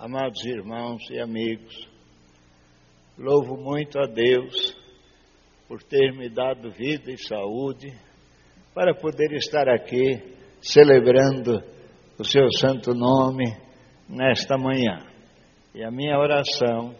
amados 0.00 0.42
irmãos 0.46 1.10
e 1.10 1.20
amigos, 1.20 1.86
louvo 3.18 3.58
muito 3.58 3.98
a 3.98 4.06
Deus 4.06 4.74
por 5.68 5.82
ter 5.82 6.14
me 6.14 6.30
dado 6.30 6.70
vida 6.70 7.12
e 7.12 7.18
saúde 7.18 7.92
para 8.74 8.94
poder 8.94 9.30
estar 9.34 9.68
aqui 9.68 10.22
celebrando 10.58 11.62
o 12.18 12.24
seu 12.24 12.50
santo 12.50 12.94
nome 12.94 13.44
nesta 14.08 14.56
manhã. 14.56 15.06
E 15.74 15.84
a 15.84 15.90
minha 15.90 16.18
oração 16.18 16.94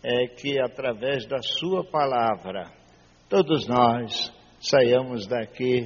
é 0.00 0.28
que 0.28 0.60
através 0.60 1.26
da 1.26 1.38
sua 1.42 1.82
palavra 1.82 2.70
todos 3.28 3.66
nós 3.66 4.32
saiamos 4.60 5.26
daqui 5.26 5.84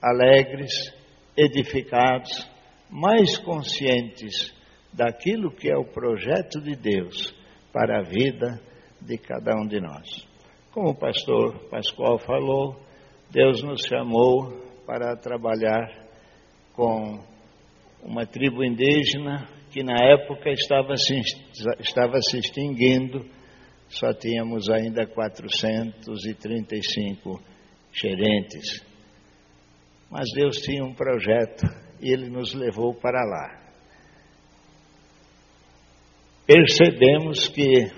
alegres, 0.00 0.94
edificados, 1.36 2.48
mais 2.88 3.38
conscientes 3.38 4.54
daquilo 4.96 5.50
que 5.50 5.70
é 5.70 5.76
o 5.76 5.84
projeto 5.84 6.58
de 6.60 6.74
Deus 6.74 7.34
para 7.72 8.00
a 8.00 8.02
vida 8.02 8.60
de 9.00 9.16
cada 9.18 9.54
um 9.54 9.66
de 9.66 9.78
nós. 9.78 10.26
Como 10.72 10.88
o 10.90 10.94
pastor 10.94 11.68
Pascoal 11.68 12.18
falou, 12.18 12.80
Deus 13.30 13.62
nos 13.62 13.82
chamou 13.86 14.50
para 14.86 15.14
trabalhar 15.16 15.86
com 16.72 17.22
uma 18.02 18.24
tribo 18.24 18.64
indígena 18.64 19.46
que 19.70 19.82
na 19.82 20.02
época 20.02 20.48
estava 20.50 20.96
se, 20.96 21.20
estava 21.80 22.18
se 22.22 22.38
extinguindo, 22.38 23.26
só 23.88 24.14
tínhamos 24.14 24.70
ainda 24.70 25.06
435 25.06 27.42
gerentes. 27.92 28.82
Mas 30.10 30.24
Deus 30.34 30.56
tinha 30.58 30.82
um 30.82 30.94
projeto 30.94 31.66
e 32.00 32.10
Ele 32.10 32.30
nos 32.30 32.54
levou 32.54 32.94
para 32.94 33.22
lá 33.22 33.65
percebemos 36.46 37.48
que, 37.48 37.90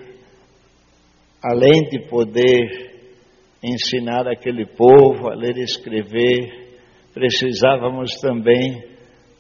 além 1.43 1.83
de 1.91 2.09
poder 2.09 2.89
ensinar 3.63 4.27
aquele 4.27 4.65
povo 4.67 5.29
a 5.29 5.35
ler 5.35 5.57
e 5.57 5.65
escrever, 5.65 6.69
precisávamos 7.13 8.15
também 8.21 8.83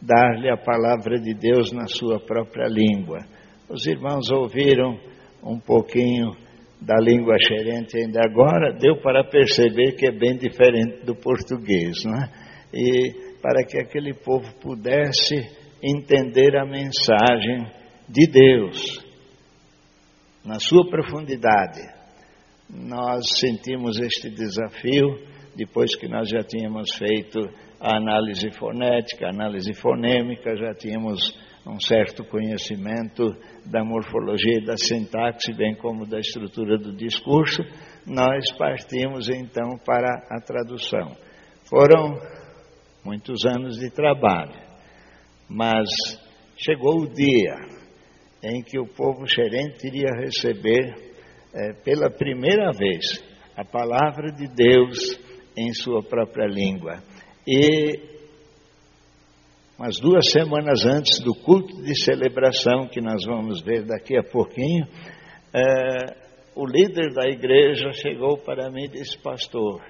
dar-lhe 0.00 0.50
a 0.50 0.56
palavra 0.56 1.18
de 1.18 1.34
Deus 1.34 1.72
na 1.72 1.86
sua 1.86 2.20
própria 2.20 2.68
língua. 2.68 3.18
Os 3.68 3.86
irmãos 3.86 4.30
ouviram 4.30 4.98
um 5.42 5.58
pouquinho 5.58 6.33
da 6.80 6.96
língua 7.00 7.36
xerente 7.40 7.96
ainda 7.96 8.20
agora, 8.24 8.72
deu 8.72 9.00
para 9.00 9.24
perceber 9.24 9.92
que 9.92 10.06
é 10.06 10.12
bem 10.12 10.36
diferente 10.36 11.05
do 11.05 11.14
português, 11.14 12.05
não 12.05 12.14
é? 12.14 12.30
E 12.72 13.38
para 13.40 13.64
que 13.64 13.78
aquele 13.78 14.14
povo 14.14 14.46
pudesse 14.61 15.34
entender 15.83 16.56
a 16.56 16.64
mensagem 16.64 17.77
de 18.09 18.27
Deus, 18.31 19.05
na 20.45 20.59
sua 20.59 20.89
profundidade. 20.89 21.81
Nós 22.70 23.25
sentimos 23.39 23.98
este 24.01 24.31
desafio 24.31 25.06
depois 25.55 25.95
que 25.97 26.09
nós 26.09 26.29
já 26.29 26.41
tínhamos 26.41 26.95
feito 26.95 27.41
a 27.81 27.97
análise 27.97 28.51
fonética, 28.53 29.27
a 29.27 29.31
análise 29.31 29.75
fonêmica, 29.75 30.56
já 30.56 30.73
tínhamos 30.75 31.19
um 31.67 31.79
certo 31.81 32.25
conhecimento 32.25 33.25
da 33.67 33.84
morfologia 33.84 34.59
e 34.59 34.64
da 34.64 34.77
sintaxe, 34.77 35.53
bem 35.53 35.75
como 35.75 36.06
da 36.06 36.19
estrutura 36.19 36.79
do 36.79 36.97
discurso, 36.97 37.62
nós 38.06 38.45
partimos 38.56 39.29
então 39.29 39.77
para 39.84 40.09
a 40.31 40.41
tradução. 40.41 41.14
Foram 41.64 42.14
muitos 43.05 43.45
anos 43.45 43.79
de 43.79 43.91
trabalho, 43.91 44.55
mas 45.48 45.89
chegou 46.56 47.03
o 47.03 47.12
dia 47.12 47.77
em 48.42 48.62
que 48.62 48.78
o 48.78 48.86
povo 48.86 49.27
xerente 49.27 49.86
iria 49.86 50.11
receber 50.17 50.94
é, 51.53 51.72
pela 51.84 52.11
primeira 52.11 52.70
vez 52.72 53.22
a 53.56 53.64
palavra 53.64 54.30
de 54.30 54.46
Deus 54.46 55.18
em 55.57 55.73
sua 55.73 56.02
própria 56.02 56.46
língua. 56.46 57.02
E 57.46 57.98
umas 59.79 59.98
duas 59.98 60.30
semanas 60.30 60.85
antes 60.85 61.20
do 61.20 61.35
culto 61.35 61.83
de 61.83 61.98
celebração, 62.05 62.89
que 62.89 63.01
nós 63.01 63.24
vamos 63.24 63.62
ver 63.62 63.85
daqui 63.85 64.17
a 64.17 64.23
pouquinho, 64.23 64.86
é, 65.52 66.29
o 66.55 66.67
líder 66.67 67.12
da 67.14 67.29
igreja 67.29 67.92
chegou 67.92 68.39
para 68.39 68.70
mim 68.70 68.85
e 68.85 68.89
disse: 68.89 69.18
Pastor, 69.18 69.80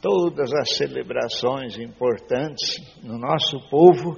todas 0.00 0.52
as 0.54 0.76
celebrações 0.76 1.78
importantes 1.78 2.76
no 3.02 3.18
nosso 3.18 3.58
povo 3.68 4.16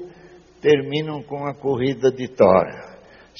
terminam 0.60 1.22
com 1.22 1.46
a 1.46 1.54
corrida 1.54 2.10
de 2.10 2.28
tora. 2.28 2.87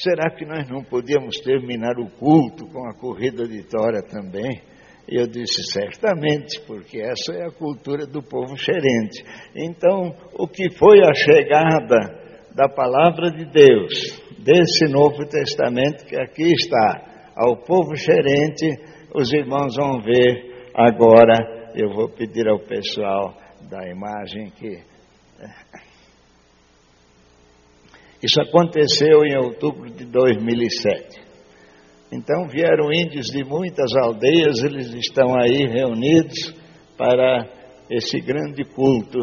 Será 0.01 0.29
que 0.29 0.45
nós 0.45 0.65
não 0.69 0.81
podíamos 0.81 1.41
terminar 1.41 1.99
o 1.99 2.09
culto 2.11 2.65
com 2.67 2.87
a 2.87 2.93
corrida 2.93 3.45
de 3.45 3.63
tora 3.67 4.01
também? 4.01 4.61
Eu 5.05 5.27
disse, 5.27 5.61
certamente, 5.73 6.61
porque 6.65 7.01
essa 7.01 7.33
é 7.33 7.45
a 7.45 7.51
cultura 7.51 8.07
do 8.07 8.23
povo 8.23 8.55
xerente. 8.55 9.21
Então, 9.53 10.15
o 10.37 10.47
que 10.47 10.71
foi 10.77 11.01
a 11.01 11.13
chegada 11.13 11.97
da 12.55 12.69
palavra 12.69 13.29
de 13.29 13.43
Deus, 13.43 14.23
desse 14.39 14.85
Novo 14.89 15.25
Testamento 15.27 16.05
que 16.05 16.15
aqui 16.15 16.49
está, 16.49 17.33
ao 17.35 17.57
povo 17.57 17.93
xerente, 17.97 18.81
os 19.13 19.33
irmãos 19.33 19.75
vão 19.75 20.01
ver 20.01 20.69
agora. 20.75 21.35
Eu 21.75 21.89
vou 21.93 22.07
pedir 22.07 22.47
ao 22.47 22.59
pessoal 22.59 23.35
da 23.69 23.85
imagem 23.89 24.49
que 24.51 24.81
isso 28.21 28.41
aconteceu 28.41 29.23
em 29.23 29.37
outubro 29.37 29.89
de 29.89 30.05
2007. 30.05 31.21
Então 32.11 32.47
vieram 32.47 32.91
índios 32.91 33.27
de 33.27 33.43
muitas 33.43 33.95
aldeias, 33.95 34.63
eles 34.63 34.93
estão 34.93 35.35
aí 35.39 35.67
reunidos 35.67 36.53
para 36.97 37.47
esse 37.89 38.19
grande 38.19 38.63
culto 38.65 39.19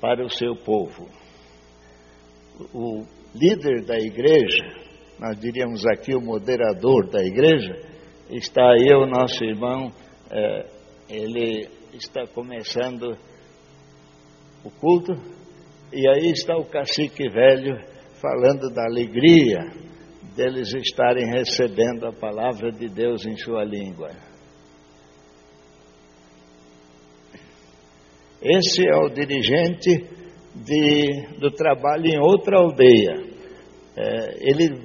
para 0.00 0.24
o 0.24 0.30
seu 0.30 0.54
povo. 0.54 1.08
O 2.72 3.04
líder 3.34 3.84
da 3.84 3.98
igreja, 3.98 4.64
nós 5.18 5.38
diríamos 5.38 5.84
aqui 5.86 6.14
o 6.14 6.20
moderador 6.20 7.10
da 7.10 7.22
igreja, 7.22 7.74
está 8.30 8.62
aí 8.72 8.94
o 8.94 9.06
nosso 9.06 9.44
irmão, 9.44 9.92
é, 10.30 10.66
ele 11.08 11.68
está 11.92 12.26
começando 12.28 13.16
o 14.64 14.70
culto, 14.70 15.12
e 15.92 16.08
aí 16.08 16.30
está 16.30 16.56
o 16.56 16.64
cacique 16.64 17.28
velho 17.28 17.76
falando 18.20 18.72
da 18.72 18.84
alegria 18.84 19.58
deles 20.36 20.72
estarem 20.74 21.26
recebendo 21.26 22.06
a 22.06 22.12
palavra 22.12 22.70
de 22.70 22.88
Deus 22.88 23.26
em 23.26 23.36
sua 23.36 23.64
língua. 23.64 24.10
Esse 28.42 28.88
é 28.88 28.96
o 28.96 29.10
dirigente 29.10 30.08
de, 30.54 31.38
do 31.38 31.50
trabalho 31.50 32.06
em 32.06 32.18
outra 32.18 32.58
aldeia. 32.58 33.30
É, 33.96 34.50
ele 34.50 34.82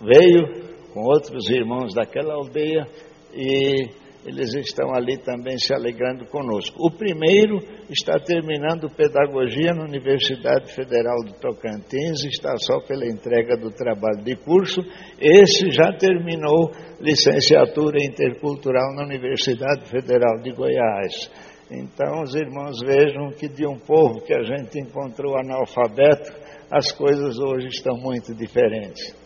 veio 0.00 0.64
com 0.92 1.00
outros 1.02 1.50
irmãos 1.50 1.92
daquela 1.94 2.34
aldeia 2.34 2.86
e 3.34 4.03
eles 4.24 4.54
estão 4.54 4.94
ali 4.94 5.18
também 5.18 5.58
se 5.58 5.74
alegrando 5.74 6.24
conosco. 6.26 6.76
O 6.80 6.90
primeiro 6.90 7.58
está 7.90 8.18
terminando 8.18 8.88
pedagogia 8.88 9.74
na 9.74 9.84
Universidade 9.84 10.72
Federal 10.72 11.16
do 11.24 11.34
Tocantins, 11.34 12.24
está 12.24 12.56
só 12.56 12.80
pela 12.80 13.06
entrega 13.06 13.56
do 13.56 13.70
trabalho 13.70 14.24
de 14.24 14.34
curso. 14.36 14.80
Esse 15.20 15.70
já 15.70 15.92
terminou 15.98 16.70
licenciatura 17.00 17.98
intercultural 18.00 18.94
na 18.94 19.04
Universidade 19.04 19.90
Federal 19.90 20.40
de 20.42 20.52
Goiás. 20.52 21.30
Então, 21.70 22.22
os 22.22 22.34
irmãos 22.34 22.80
vejam 22.80 23.30
que 23.30 23.48
de 23.48 23.66
um 23.66 23.78
povo 23.78 24.22
que 24.22 24.34
a 24.34 24.42
gente 24.42 24.78
encontrou 24.78 25.36
analfabeto, 25.36 26.32
as 26.70 26.92
coisas 26.92 27.38
hoje 27.38 27.68
estão 27.68 27.96
muito 27.96 28.34
diferentes. 28.34 29.23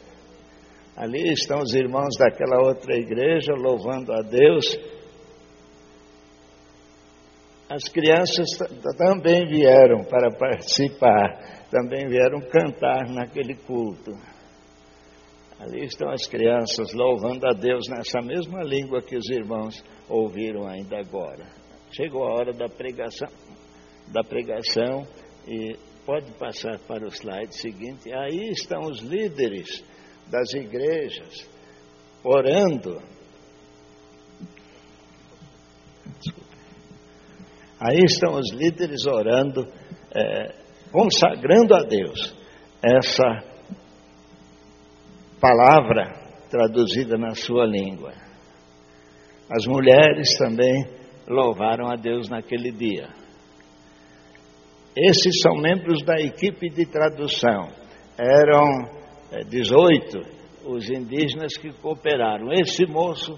Ali 0.98 1.32
estão 1.32 1.60
os 1.60 1.72
irmãos 1.74 2.16
daquela 2.18 2.60
outra 2.66 2.96
igreja 2.96 3.52
louvando 3.54 4.12
a 4.12 4.20
Deus. 4.20 4.76
As 7.70 7.84
crianças 7.88 8.48
também 8.96 9.46
vieram 9.46 10.02
para 10.02 10.36
participar, 10.36 11.68
também 11.70 12.08
vieram 12.08 12.40
cantar 12.40 13.08
naquele 13.10 13.54
culto. 13.54 14.10
Ali 15.60 15.84
estão 15.84 16.10
as 16.10 16.26
crianças 16.26 16.92
louvando 16.92 17.46
a 17.46 17.52
Deus 17.52 17.86
nessa 17.88 18.20
mesma 18.20 18.64
língua 18.64 19.00
que 19.00 19.16
os 19.16 19.30
irmãos 19.30 19.80
ouviram 20.08 20.66
ainda 20.66 20.98
agora. 20.98 21.46
Chegou 21.92 22.24
a 22.24 22.32
hora 22.32 22.52
da 22.52 22.68
pregação, 22.68 23.28
da 24.08 24.24
pregação 24.24 25.06
e 25.46 25.76
pode 26.04 26.32
passar 26.32 26.76
para 26.88 27.04
o 27.04 27.10
slide 27.12 27.54
seguinte. 27.54 28.12
Aí 28.12 28.48
estão 28.50 28.80
os 28.80 28.98
líderes 28.98 29.84
das 30.30 30.52
igrejas, 30.54 31.48
orando. 32.22 33.00
Aí 37.80 38.04
estão 38.04 38.34
os 38.34 38.52
líderes 38.52 39.06
orando, 39.06 39.66
é, 40.14 40.54
consagrando 40.90 41.74
a 41.74 41.82
Deus 41.84 42.34
essa 42.82 43.44
palavra 45.40 46.12
traduzida 46.50 47.16
na 47.16 47.34
sua 47.34 47.66
língua. 47.66 48.12
As 49.50 49.66
mulheres 49.66 50.36
também 50.36 50.84
louvaram 51.26 51.88
a 51.88 51.96
Deus 51.96 52.28
naquele 52.28 52.72
dia. 52.72 53.08
Esses 54.96 55.40
são 55.42 55.54
membros 55.56 56.04
da 56.04 56.16
equipe 56.20 56.68
de 56.70 56.84
tradução. 56.86 57.68
Eram 58.18 58.97
18 59.48 60.18
eh, 60.18 60.38
os 60.66 60.88
indígenas 60.90 61.56
que 61.56 61.72
cooperaram. 61.80 62.52
Esse 62.52 62.86
moço, 62.86 63.34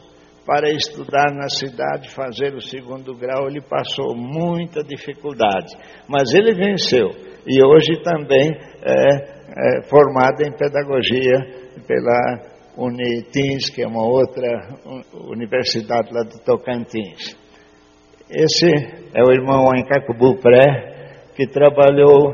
para 0.47 0.71
estudar 0.71 1.33
na 1.33 1.49
cidade, 1.49 2.11
fazer 2.11 2.55
o 2.55 2.61
segundo 2.61 3.15
grau, 3.15 3.49
ele 3.49 3.61
passou 3.61 4.15
muita 4.17 4.83
dificuldade, 4.83 5.77
mas 6.09 6.33
ele 6.35 6.55
venceu. 6.55 7.09
E 7.47 7.63
hoje 7.65 8.03
também 8.03 8.51
é, 8.83 9.79
é 9.79 9.83
formado 9.89 10.43
em 10.43 10.53
pedagogia 10.53 11.61
pela 11.87 12.51
Unitins, 12.77 13.71
que 13.71 13.83
é 13.83 13.87
uma 13.87 14.05
outra 14.05 14.47
universidade 15.29 16.09
lá 16.13 16.23
do 16.23 16.39
Tocantins. 16.45 17.37
Esse 18.31 18.67
é 19.13 19.23
o 19.23 19.33
irmão 19.33 19.65
Ancacubu 19.75 20.39
Pré, 20.41 21.25
que 21.35 21.47
trabalhou 21.49 22.33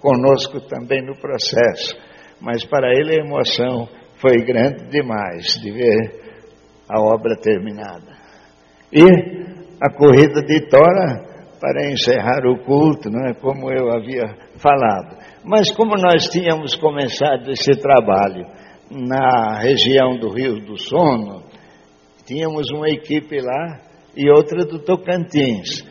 conosco 0.00 0.60
também 0.68 1.02
no 1.02 1.16
processo, 1.16 1.96
mas 2.40 2.64
para 2.64 2.88
ele 2.92 3.12
a 3.12 3.24
emoção 3.24 3.88
foi 4.16 4.36
grande 4.44 4.88
demais 4.90 5.58
de 5.60 5.70
ver 5.70 6.26
a 6.88 7.00
obra 7.00 7.36
terminada. 7.36 8.16
E 8.92 9.02
a 9.80 9.90
corrida 9.90 10.42
de 10.42 10.68
Tora 10.68 11.26
para 11.60 11.90
encerrar 11.90 12.46
o 12.46 12.58
culto, 12.64 13.10
não 13.10 13.26
é 13.26 13.34
como 13.34 13.70
eu 13.72 13.90
havia 13.90 14.24
falado. 14.56 15.16
Mas 15.44 15.70
como 15.74 15.94
nós 15.96 16.28
tínhamos 16.28 16.74
começado 16.76 17.50
esse 17.50 17.72
trabalho 17.80 18.46
na 18.90 19.58
região 19.58 20.16
do 20.18 20.28
Rio 20.30 20.60
do 20.60 20.78
Sono, 20.78 21.42
tínhamos 22.24 22.70
uma 22.70 22.88
equipe 22.88 23.40
lá 23.40 23.80
e 24.16 24.30
outra 24.30 24.64
do 24.64 24.78
Tocantins. 24.80 25.84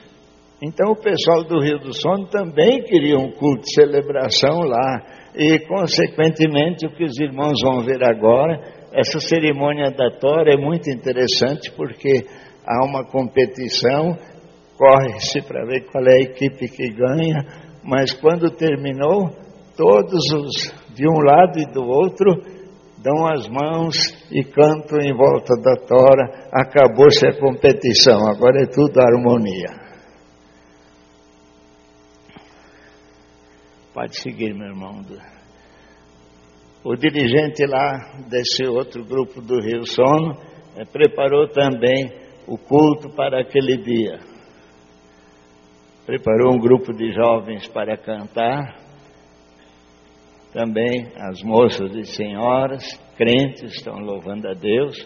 Então 0.61 0.91
o 0.91 0.95
pessoal 0.95 1.43
do 1.43 1.59
Rio 1.59 1.79
do 1.79 1.93
Sono 1.93 2.27
também 2.27 2.83
queria 2.83 3.17
um 3.17 3.31
culto 3.31 3.63
de 3.63 3.73
celebração 3.73 4.59
lá. 4.59 5.03
E, 5.37 5.59
consequentemente, 5.67 6.85
o 6.85 6.95
que 6.95 7.03
os 7.03 7.19
irmãos 7.19 7.55
vão 7.61 7.83
ver 7.83 8.03
agora, 8.03 8.57
essa 8.93 9.19
cerimônia 9.19 9.91
da 9.91 10.09
Tora 10.11 10.53
é 10.53 10.57
muito 10.57 10.89
interessante 10.89 11.69
porque 11.75 12.25
há 12.65 12.85
uma 12.85 13.03
competição, 13.05 14.17
corre-se 14.77 15.41
para 15.41 15.65
ver 15.65 15.85
qual 15.91 16.05
é 16.07 16.13
a 16.13 16.21
equipe 16.21 16.69
que 16.69 16.89
ganha, 16.89 17.45
mas 17.83 18.13
quando 18.13 18.49
terminou, 18.51 19.29
todos 19.75 20.23
os 20.33 20.73
de 20.95 21.05
um 21.07 21.19
lado 21.19 21.59
e 21.59 21.71
do 21.73 21.83
outro 21.83 22.41
dão 23.03 23.27
as 23.27 23.47
mãos 23.49 23.95
e 24.31 24.43
cantam 24.43 24.99
em 24.99 25.13
volta 25.13 25.53
da 25.61 25.75
tora. 25.85 26.49
Acabou-se 26.53 27.27
a 27.27 27.37
competição, 27.37 28.17
agora 28.27 28.63
é 28.63 28.65
tudo 28.67 28.99
harmonia. 28.99 29.84
Pode 33.95 34.17
seguir, 34.17 34.53
meu 34.53 34.67
irmão. 34.67 35.05
O 36.83 36.97
dirigente 36.97 37.65
lá 37.65 37.93
desse 38.29 38.65
outro 38.67 39.05
grupo 39.05 39.39
do 39.39 39.61
Rio 39.61 39.85
Sono 39.85 40.37
eh, 40.75 40.83
preparou 40.83 41.47
também 41.47 42.11
o 42.45 42.57
culto 42.57 43.09
para 43.15 43.39
aquele 43.39 43.77
dia. 43.77 44.19
Preparou 46.05 46.55
um 46.55 46.59
grupo 46.59 46.91
de 46.91 47.13
jovens 47.13 47.69
para 47.69 47.95
cantar, 47.95 48.75
também 50.51 51.13
as 51.15 51.41
moças 51.41 51.95
e 51.95 52.03
senhoras, 52.03 52.83
crentes, 53.15 53.75
estão 53.75 53.95
louvando 53.99 54.49
a 54.49 54.53
Deus. 54.53 54.97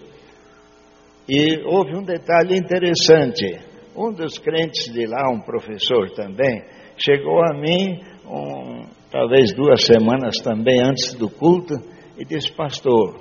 E 1.29 1.61
houve 1.63 1.95
um 1.95 2.03
detalhe 2.03 2.57
interessante. 2.57 3.69
Um 3.95 4.11
dos 4.11 4.39
crentes 4.39 4.91
de 4.91 5.05
lá, 5.05 5.29
um 5.31 5.41
professor 5.41 6.09
também, 6.15 6.63
chegou 6.99 7.43
a 7.43 7.53
mim 7.53 8.01
um, 8.25 8.85
talvez 9.11 9.53
duas 9.53 9.83
semanas 9.83 10.37
também 10.43 10.81
antes 10.81 11.13
do 11.15 11.29
culto, 11.29 11.73
e 12.17 12.25
disse: 12.25 12.51
Pastor, 12.53 13.19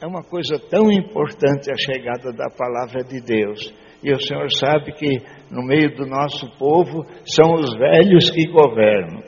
é 0.00 0.06
uma 0.06 0.22
coisa 0.22 0.58
tão 0.68 0.90
importante 0.92 1.70
a 1.70 1.76
chegada 1.76 2.32
da 2.32 2.50
palavra 2.50 3.02
de 3.02 3.20
Deus. 3.20 3.72
E 4.02 4.12
o 4.12 4.20
Senhor 4.20 4.48
sabe 4.50 4.92
que 4.92 5.22
no 5.50 5.64
meio 5.64 5.96
do 5.96 6.04
nosso 6.04 6.46
povo 6.58 7.06
são 7.24 7.54
os 7.54 7.72
velhos 7.74 8.28
que 8.28 8.46
governam. 8.50 9.22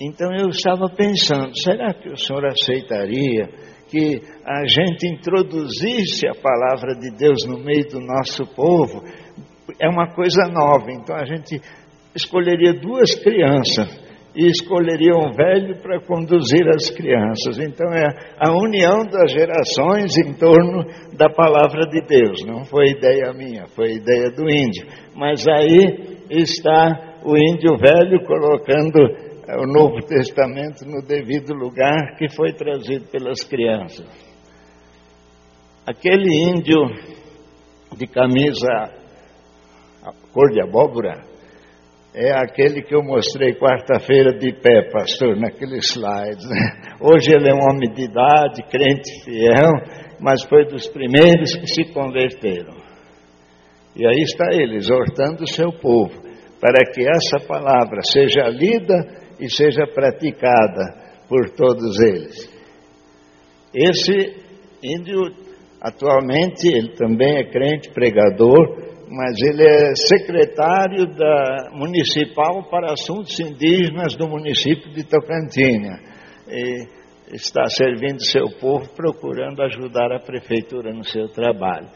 Então 0.00 0.34
eu 0.34 0.48
estava 0.48 0.88
pensando: 0.88 1.52
será 1.58 1.92
que 1.92 2.08
o 2.08 2.16
Senhor 2.16 2.46
aceitaria 2.46 3.48
que 3.88 4.22
a 4.44 4.66
gente 4.66 5.06
introduzisse 5.06 6.26
a 6.26 6.34
palavra 6.34 6.94
de 6.94 7.14
Deus 7.16 7.44
no 7.46 7.58
meio 7.58 7.86
do 7.88 8.00
nosso 8.00 8.46
povo? 8.54 9.04
É 9.80 9.88
uma 9.88 10.12
coisa 10.12 10.42
nova, 10.50 10.86
então 10.90 11.16
a 11.16 11.24
gente 11.24 11.60
escolheria 12.14 12.72
duas 12.74 13.14
crianças 13.14 14.04
e 14.36 14.46
escolheria 14.48 15.14
um 15.14 15.30
velho 15.32 15.80
para 15.80 16.00
conduzir 16.00 16.66
as 16.68 16.90
crianças. 16.90 17.58
Então 17.58 17.86
é 17.92 18.04
a 18.38 18.50
união 18.52 19.04
das 19.06 19.30
gerações 19.30 20.16
em 20.18 20.32
torno 20.34 20.84
da 21.16 21.30
palavra 21.30 21.86
de 21.86 22.00
Deus. 22.06 22.44
Não 22.44 22.64
foi 22.64 22.88
ideia 22.88 23.32
minha, 23.32 23.66
foi 23.68 23.92
ideia 23.92 24.30
do 24.30 24.42
índio. 24.42 24.86
Mas 25.14 25.46
aí 25.46 26.18
está 26.30 27.20
o 27.24 27.36
índio 27.36 27.76
velho 27.78 28.24
colocando 28.26 28.98
eh, 29.46 29.56
o 29.56 29.66
Novo 29.66 30.04
Testamento 30.06 30.84
no 30.84 31.00
devido 31.06 31.54
lugar 31.54 32.16
que 32.18 32.28
foi 32.34 32.52
trazido 32.52 33.06
pelas 33.10 33.42
crianças. 33.44 34.04
Aquele 35.86 36.34
índio 36.50 36.80
de 37.96 38.06
camisa 38.08 39.03
cor 40.34 40.50
de 40.50 40.60
abóbora, 40.60 41.22
é 42.12 42.30
aquele 42.32 42.82
que 42.82 42.94
eu 42.94 43.02
mostrei 43.02 43.54
quarta-feira 43.54 44.36
de 44.36 44.52
pé, 44.52 44.90
pastor, 44.90 45.36
naqueles 45.36 45.90
slides. 45.90 46.44
Né? 46.48 46.96
Hoje 47.00 47.32
ele 47.32 47.48
é 47.48 47.54
um 47.54 47.62
homem 47.70 47.92
de 47.92 48.04
idade, 48.04 48.62
crente 48.68 49.24
fiel, 49.24 49.72
mas 50.20 50.42
foi 50.44 50.66
dos 50.66 50.88
primeiros 50.88 51.54
que 51.56 51.66
se 51.66 51.92
converteram. 51.92 52.74
E 53.96 54.06
aí 54.06 54.22
está 54.22 54.46
ele, 54.52 54.76
exortando 54.76 55.44
o 55.44 55.48
seu 55.48 55.72
povo, 55.72 56.20
para 56.60 56.84
que 56.92 57.00
essa 57.00 57.46
palavra 57.46 58.00
seja 58.02 58.48
lida 58.48 58.94
e 59.40 59.48
seja 59.48 59.86
praticada 59.86 61.04
por 61.28 61.50
todos 61.50 62.00
eles. 62.00 62.52
Esse 63.72 64.36
índio, 64.82 65.20
atualmente, 65.80 66.68
ele 66.68 66.94
também 66.94 67.38
é 67.38 67.50
crente, 67.50 67.90
pregador, 67.92 68.93
mas 69.16 69.40
ele 69.40 69.62
é 69.62 69.94
secretário 69.94 71.06
da 71.14 71.70
municipal 71.72 72.68
para 72.68 72.92
assuntos 72.92 73.38
indígenas 73.38 74.16
do 74.16 74.28
município 74.28 74.92
de 74.92 75.04
Tocantins. 75.04 76.00
E 76.48 76.88
está 77.32 77.64
servindo 77.66 78.20
seu 78.24 78.46
povo, 78.60 78.92
procurando 78.94 79.62
ajudar 79.62 80.12
a 80.12 80.20
prefeitura 80.20 80.92
no 80.92 81.04
seu 81.04 81.28
trabalho. 81.28 81.88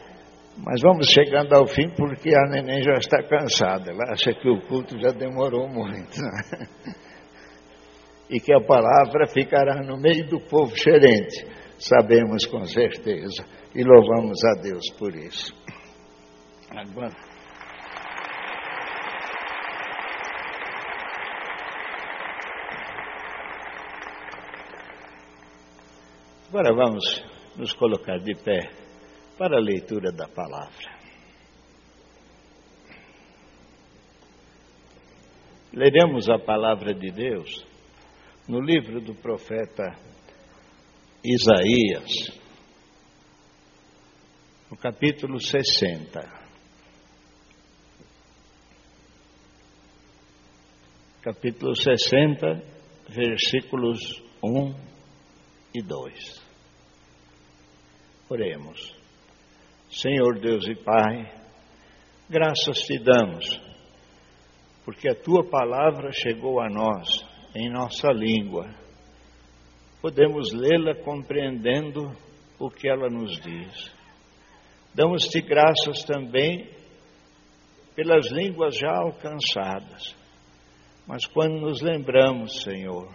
Mas 0.57 0.81
vamos 0.81 1.07
chegando 1.07 1.53
ao 1.53 1.67
fim 1.67 1.89
porque 1.95 2.29
a 2.35 2.49
neném 2.49 2.81
já 2.83 2.93
está 2.93 3.21
cansada. 3.23 3.91
Ela 3.91 4.11
acha 4.11 4.33
que 4.33 4.49
o 4.49 4.61
culto 4.67 4.99
já 4.99 5.09
demorou 5.09 5.67
muito. 5.67 6.19
Né? 6.19 6.67
E 8.29 8.39
que 8.39 8.53
a 8.53 8.61
palavra 8.61 9.27
ficará 9.27 9.81
no 9.83 9.99
meio 9.99 10.27
do 10.27 10.39
povo 10.39 10.75
xerente. 10.75 11.45
Sabemos 11.77 12.45
com 12.45 12.63
certeza. 12.65 13.43
E 13.73 13.83
louvamos 13.83 14.43
a 14.43 14.61
Deus 14.61 14.89
por 14.97 15.15
isso. 15.15 15.53
Agora. 16.71 17.15
Agora 26.47 26.73
vamos 26.73 27.03
nos 27.57 27.73
colocar 27.73 28.19
de 28.19 28.35
pé 28.35 28.71
para 29.37 29.57
a 29.57 29.61
leitura 29.61 30.11
da 30.11 30.27
palavra. 30.27 30.99
Leremos 35.73 36.29
a 36.29 36.37
palavra 36.39 36.93
de 36.93 37.11
Deus 37.11 37.65
no 38.47 38.59
livro 38.59 38.99
do 39.01 39.13
profeta 39.15 39.95
Isaías, 41.23 42.11
no 44.71 44.77
capítulo 44.77 45.39
60. 45.39 46.38
Capítulo 51.29 51.75
60, 51.75 52.59
versículos 53.07 53.99
1 54.43 54.73
e 55.75 55.83
2. 55.83 56.43
Oremos. 58.27 58.95
Senhor 59.91 60.39
Deus 60.39 60.67
e 60.67 60.73
Pai, 60.73 61.31
graças 62.27 62.79
te 62.79 62.97
damos, 62.97 63.61
porque 64.83 65.07
a 65.07 65.13
tua 65.13 65.47
palavra 65.47 66.09
chegou 66.11 66.59
a 66.59 66.67
nós 66.67 67.23
em 67.55 67.69
nossa 67.69 68.11
língua 68.11 68.67
podemos 70.01 70.51
lê-la 70.51 70.95
compreendendo 71.03 72.11
o 72.57 72.71
que 72.71 72.89
ela 72.89 73.07
nos 73.07 73.39
diz. 73.39 73.95
Damos-te 74.95 75.41
graças 75.41 76.03
também 76.05 76.71
pelas 77.95 78.31
línguas 78.31 78.75
já 78.75 78.97
alcançadas. 78.97 80.17
Mas 81.09 81.25
quando 81.25 81.59
nos 81.59 81.81
lembramos, 81.81 82.61
Senhor, 82.61 83.09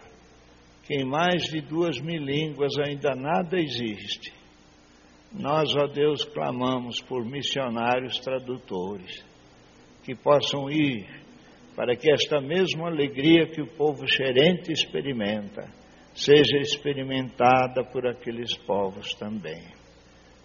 que 0.82 0.96
em 0.96 1.04
mais 1.04 1.44
de 1.44 1.60
duas 1.60 2.00
mil 2.00 2.20
línguas 2.20 2.72
ainda 2.76 3.14
nada 3.14 3.56
existe, 3.56 4.34
nós, 5.32 5.72
ó 5.76 5.86
Deus, 5.86 6.24
clamamos 6.24 7.00
por 7.02 7.24
missionários 7.24 8.18
tradutores 8.18 9.24
que 10.02 10.12
possam 10.12 10.68
ir 10.68 11.06
para 11.76 11.94
que 11.94 12.10
esta 12.10 12.40
mesma 12.40 12.88
alegria 12.88 13.46
que 13.46 13.62
o 13.62 13.76
povo 13.76 14.04
xerente 14.08 14.72
experimenta 14.72 15.62
seja 16.14 16.58
experimentada 16.58 17.84
por 17.92 18.08
aqueles 18.08 18.56
povos 18.56 19.14
também. 19.14 19.62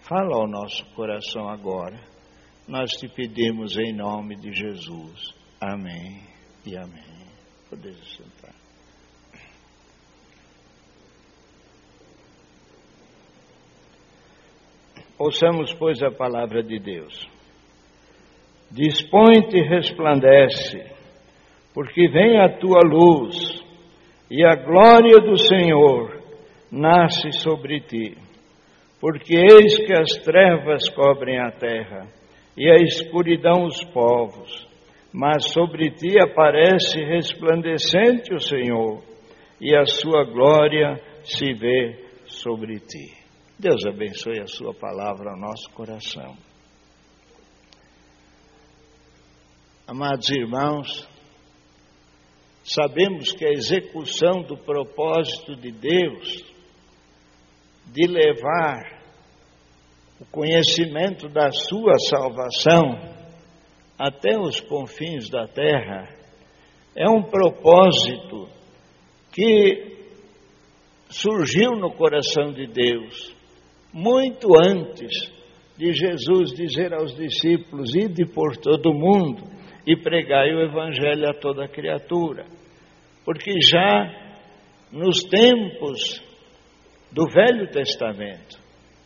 Fala 0.02 0.36
ao 0.36 0.48
nosso 0.48 0.84
coração 0.94 1.48
agora. 1.48 1.98
Nós 2.68 2.92
te 2.92 3.08
pedimos 3.08 3.76
em 3.76 3.92
nome 3.92 4.36
de 4.36 4.52
Jesus. 4.52 5.34
Amém 5.60 6.22
e 6.64 6.76
amém. 6.76 7.19
Podeis 7.70 7.96
sentar. 8.16 8.54
Ouçamos, 15.16 15.72
pois, 15.74 16.02
a 16.02 16.10
palavra 16.10 16.64
de 16.64 16.80
Deus. 16.80 17.28
Dispõe-te 18.72 19.58
e 19.58 19.68
resplandece, 19.68 20.90
porque 21.72 22.08
vem 22.08 22.40
a 22.40 22.58
tua 22.58 22.80
luz, 22.84 23.62
e 24.28 24.44
a 24.44 24.56
glória 24.56 25.18
do 25.18 25.36
Senhor 25.36 26.20
nasce 26.72 27.30
sobre 27.32 27.80
ti. 27.82 28.16
Porque 29.00 29.36
eis 29.36 29.76
que 29.76 29.92
as 29.92 30.24
trevas 30.24 30.88
cobrem 30.88 31.38
a 31.38 31.52
terra, 31.52 32.08
e 32.56 32.68
a 32.68 32.76
escuridão 32.76 33.64
os 33.64 33.84
povos, 33.84 34.66
mas 35.12 35.52
sobre 35.52 35.90
ti 35.90 36.18
aparece 36.20 36.98
resplandecente 37.04 38.32
o 38.32 38.40
Senhor, 38.40 39.02
e 39.60 39.74
a 39.74 39.84
sua 39.84 40.24
glória 40.24 41.00
se 41.24 41.52
vê 41.54 42.10
sobre 42.26 42.78
ti. 42.78 43.18
Deus 43.58 43.84
abençoe 43.86 44.40
a 44.40 44.46
Sua 44.46 44.72
palavra 44.72 45.32
ao 45.32 45.36
nosso 45.36 45.68
coração. 45.74 46.34
Amados 49.86 50.30
irmãos, 50.30 51.06
sabemos 52.62 53.32
que 53.32 53.44
a 53.44 53.50
execução 53.50 54.42
do 54.42 54.56
propósito 54.56 55.56
de 55.56 55.72
Deus 55.72 56.44
de 57.86 58.06
levar 58.06 59.02
o 60.20 60.24
conhecimento 60.26 61.28
da 61.28 61.50
Sua 61.50 61.98
salvação 62.08 63.19
até 64.00 64.40
os 64.40 64.58
confins 64.60 65.28
da 65.28 65.46
terra 65.46 66.08
é 66.96 67.06
um 67.10 67.22
propósito 67.22 68.48
que 69.30 70.06
surgiu 71.10 71.72
no 71.72 71.92
coração 71.92 72.50
de 72.50 72.66
Deus 72.66 73.36
muito 73.92 74.48
antes 74.58 75.30
de 75.76 75.92
Jesus 75.92 76.54
dizer 76.54 76.94
aos 76.94 77.14
discípulos: 77.14 77.94
Ide 77.94 78.24
por 78.32 78.56
todo 78.56 78.90
o 78.90 78.94
mundo 78.94 79.44
e 79.86 79.94
pregai 79.94 80.50
o 80.54 80.62
Evangelho 80.62 81.28
a 81.28 81.34
toda 81.34 81.68
criatura. 81.68 82.46
Porque 83.22 83.52
já 83.60 84.38
nos 84.90 85.24
tempos 85.24 86.22
do 87.12 87.26
Velho 87.30 87.70
Testamento, 87.70 88.58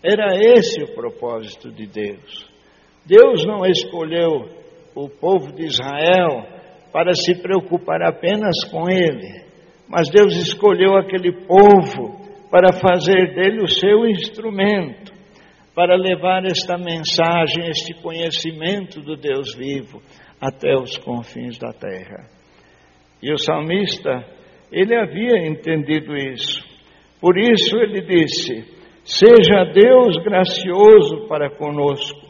era 0.05 0.37
esse 0.37 0.85
o 0.85 0.95
propósito 0.95 1.73
de 1.73 1.85
Deus. 1.89 2.49
Deus 3.05 3.45
não 3.45 3.67
escolheu 3.67 4.64
o 4.95 5.09
povo 5.09 5.53
de 5.53 5.65
Israel 5.65 6.47
para 6.93 7.13
se 7.13 7.35
preocupar 7.43 8.03
apenas 8.03 8.65
com 8.71 8.89
ele, 8.89 9.45
mas 9.89 10.09
Deus 10.09 10.37
escolheu 10.37 10.97
aquele 10.97 11.33
povo 11.47 12.25
para 12.51 12.73
fazer 12.73 13.35
dele 13.35 13.63
o 13.63 13.69
seu 13.69 14.07
instrumento, 14.07 15.13
para 15.75 15.97
levar 15.97 16.45
esta 16.45 16.79
mensagem, 16.79 17.69
este 17.69 17.95
conhecimento 18.01 19.01
do 19.01 19.17
Deus 19.17 19.55
vivo 19.57 20.01
até 20.41 20.73
os 20.77 20.97
confins 20.99 21.59
da 21.59 21.73
terra. 21.73 22.29
E 23.21 23.33
o 23.33 23.39
salmista, 23.39 24.25
ele 24.71 24.95
havia 24.95 25.49
entendido 25.49 26.15
isso. 26.15 26.63
Por 27.21 27.37
isso 27.39 27.77
ele 27.79 28.03
disse: 28.03 28.73
Seja 29.05 29.65
Deus 29.73 30.17
gracioso 30.23 31.27
para 31.27 31.51
conosco 31.51 32.21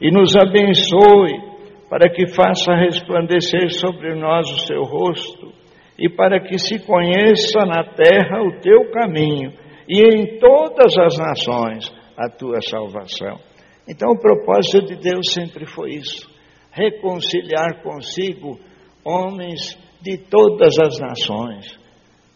e 0.00 0.10
nos 0.10 0.36
abençoe, 0.36 1.49
para 1.90 2.08
que 2.08 2.28
faça 2.28 2.72
resplandecer 2.76 3.68
sobre 3.72 4.14
nós 4.14 4.48
o 4.48 4.58
seu 4.60 4.84
rosto 4.84 5.52
e 5.98 6.08
para 6.08 6.40
que 6.40 6.56
se 6.56 6.78
conheça 6.86 7.66
na 7.66 7.82
terra 7.92 8.40
o 8.44 8.60
teu 8.60 8.88
caminho 8.92 9.52
e 9.88 10.00
em 10.00 10.38
todas 10.38 10.96
as 10.96 11.18
nações 11.18 11.92
a 12.16 12.30
tua 12.30 12.60
salvação. 12.62 13.40
Então, 13.88 14.12
o 14.12 14.20
propósito 14.20 14.86
de 14.86 14.96
Deus 14.96 15.32
sempre 15.32 15.66
foi 15.66 15.94
isso: 15.94 16.30
reconciliar 16.70 17.82
consigo 17.82 18.60
homens 19.04 19.76
de 20.00 20.16
todas 20.16 20.78
as 20.78 20.96
nações, 21.00 21.76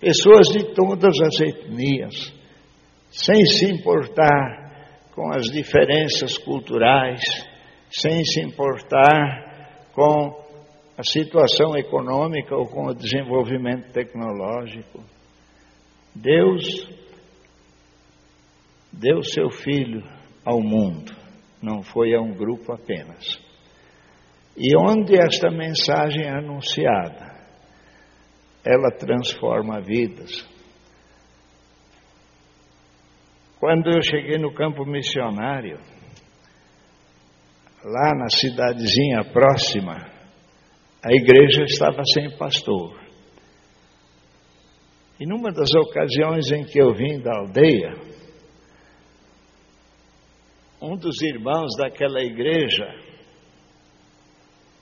pessoas 0.00 0.48
de 0.48 0.74
todas 0.74 1.14
as 1.20 1.40
etnias, 1.40 2.34
sem 3.08 3.46
se 3.46 3.72
importar 3.72 4.64
com 5.14 5.32
as 5.32 5.44
diferenças 5.44 6.36
culturais, 6.38 7.22
sem 7.88 8.24
se 8.24 8.40
importar 8.40 9.43
com 9.94 10.44
a 10.98 11.02
situação 11.02 11.76
econômica 11.76 12.54
ou 12.54 12.66
com 12.66 12.86
o 12.86 12.94
desenvolvimento 12.94 13.92
tecnológico. 13.92 15.02
Deus 16.14 16.88
deu 18.92 19.22
seu 19.22 19.50
filho 19.50 20.02
ao 20.44 20.60
mundo, 20.60 21.12
não 21.62 21.82
foi 21.82 22.14
a 22.14 22.20
um 22.20 22.32
grupo 22.32 22.72
apenas. 22.72 23.42
E 24.56 24.76
onde 24.76 25.14
esta 25.16 25.50
mensagem 25.50 26.24
é 26.24 26.30
anunciada, 26.30 27.34
ela 28.64 28.90
transforma 28.96 29.80
vidas. 29.80 30.48
Quando 33.58 33.88
eu 33.88 34.02
cheguei 34.02 34.38
no 34.38 34.52
campo 34.52 34.84
missionário, 34.84 35.80
lá 37.84 38.14
na 38.14 38.30
cidadezinha 38.30 39.24
próxima, 39.30 40.10
a 41.04 41.12
igreja 41.12 41.64
estava 41.64 42.02
sem 42.14 42.34
pastor. 42.38 42.98
E 45.20 45.26
numa 45.26 45.52
das 45.52 45.70
ocasiões 45.74 46.50
em 46.50 46.64
que 46.64 46.80
eu 46.80 46.94
vim 46.94 47.20
da 47.20 47.38
aldeia, 47.38 47.92
um 50.80 50.96
dos 50.96 51.20
irmãos 51.22 51.76
daquela 51.78 52.20
igreja 52.20 52.86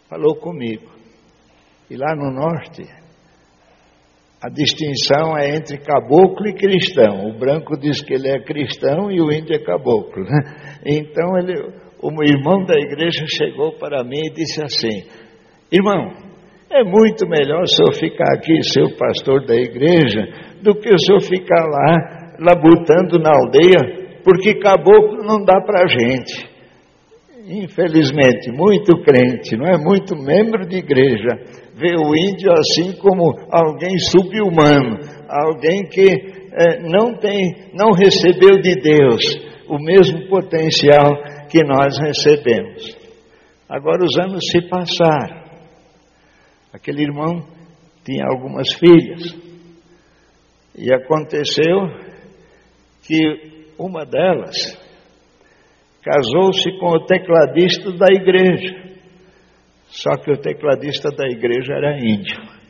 falou 0.09 0.37
comigo. 0.37 0.91
E 1.91 1.97
lá 1.97 2.15
no 2.15 2.31
norte, 2.31 2.83
a 4.41 4.49
distinção 4.49 5.37
é 5.37 5.57
entre 5.57 5.79
caboclo 5.79 6.49
e 6.49 6.55
cristão. 6.55 7.29
O 7.29 7.39
branco 7.39 7.79
diz 7.79 8.03
que 8.03 8.15
ele 8.15 8.29
é 8.29 8.43
cristão 8.43 9.11
e 9.11 9.21
o 9.21 9.31
índio 9.31 9.55
é 9.55 9.59
caboclo. 9.59 10.25
Né? 10.25 10.81
Então 10.87 11.37
ele, 11.39 11.82
o 12.03 12.11
irmão 12.25 12.65
da 12.65 12.75
igreja 12.75 13.25
chegou 13.29 13.73
para 13.79 14.03
mim 14.03 14.21
e 14.27 14.35
disse 14.35 14.61
assim: 14.63 15.07
Irmão, 15.71 16.11
é 16.69 16.83
muito 16.83 17.29
melhor 17.29 17.63
o 17.63 17.67
senhor 17.67 17.95
ficar 17.95 18.35
aqui, 18.35 18.61
ser 18.63 18.83
o 18.83 18.97
pastor 18.97 19.47
da 19.47 19.55
igreja, 19.55 20.21
do 20.63 20.75
que 20.75 20.93
o 20.93 20.99
senhor 20.99 21.21
ficar 21.21 21.65
lá, 21.65 22.35
labutando 22.41 23.19
na 23.19 23.31
aldeia, 23.31 24.21
porque 24.25 24.59
caboclo 24.59 25.23
não 25.25 25.45
dá 25.45 25.61
para 25.61 25.85
a 25.85 25.87
gente. 25.87 26.51
Infelizmente, 27.47 28.51
muito 28.53 29.01
crente, 29.03 29.57
não 29.57 29.67
é 29.67 29.77
muito 29.77 30.17
membro 30.17 30.67
de 30.67 30.77
igreja, 30.77 31.29
vê 31.75 31.95
o 31.97 32.15
índio 32.15 32.53
assim 32.53 32.97
como 33.01 33.35
alguém 33.51 33.99
subhumano, 33.99 34.99
alguém 35.29 35.83
que 35.89 36.07
é, 36.55 36.83
não 36.83 37.15
tem, 37.19 37.71
não 37.75 37.91
recebeu 37.91 38.61
de 38.61 38.75
Deus 38.81 39.53
o 39.69 39.79
mesmo 39.79 40.29
potencial 40.29 41.13
que 41.53 41.63
nós 41.67 41.95
recebemos. 42.01 42.97
Agora 43.69 44.03
os 44.03 44.19
anos 44.19 44.43
se 44.51 44.67
passaram. 44.71 45.43
Aquele 46.73 47.03
irmão 47.03 47.47
tinha 48.03 48.25
algumas 48.27 48.73
filhas. 48.73 49.37
E 50.75 50.91
aconteceu 50.95 51.79
que 53.07 53.67
uma 53.79 54.07
delas 54.07 54.57
casou-se 56.03 56.73
com 56.81 56.87
o 56.87 57.05
tecladista 57.05 57.93
da 57.99 58.07
igreja. 58.11 58.97
Só 59.89 60.17
que 60.23 60.33
o 60.33 60.41
tecladista 60.41 61.11
da 61.11 61.27
igreja 61.27 61.75
era 61.75 61.99
índio. 61.99 62.62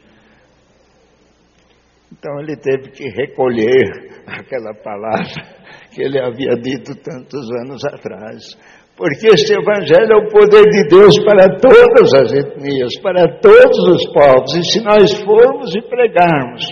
Então 2.23 2.39
ele 2.39 2.57
teve 2.57 2.93
que 2.93 3.09
recolher 3.09 3.83
aquela 4.29 4.73
palavra 4.75 5.43
que 5.91 6.05
ele 6.05 6.21
havia 6.21 6.55
dito 6.55 6.95
tantos 7.03 7.51
anos 7.65 7.85
atrás. 7.85 8.57
Porque 8.97 9.27
este 9.27 9.53
Evangelho 9.55 10.13
é 10.13 10.17
o 10.19 10.29
poder 10.29 10.63
de 10.71 10.87
Deus 10.87 11.19
para 11.25 11.49
todas 11.59 12.15
as 12.23 12.33
etnias, 12.33 12.97
para 13.03 13.41
todos 13.41 13.77
os 13.89 14.13
povos. 14.13 14.55
E 14.55 14.63
se 14.63 14.85
nós 14.85 15.13
formos 15.25 15.75
e 15.75 15.83
pregarmos, 15.83 16.65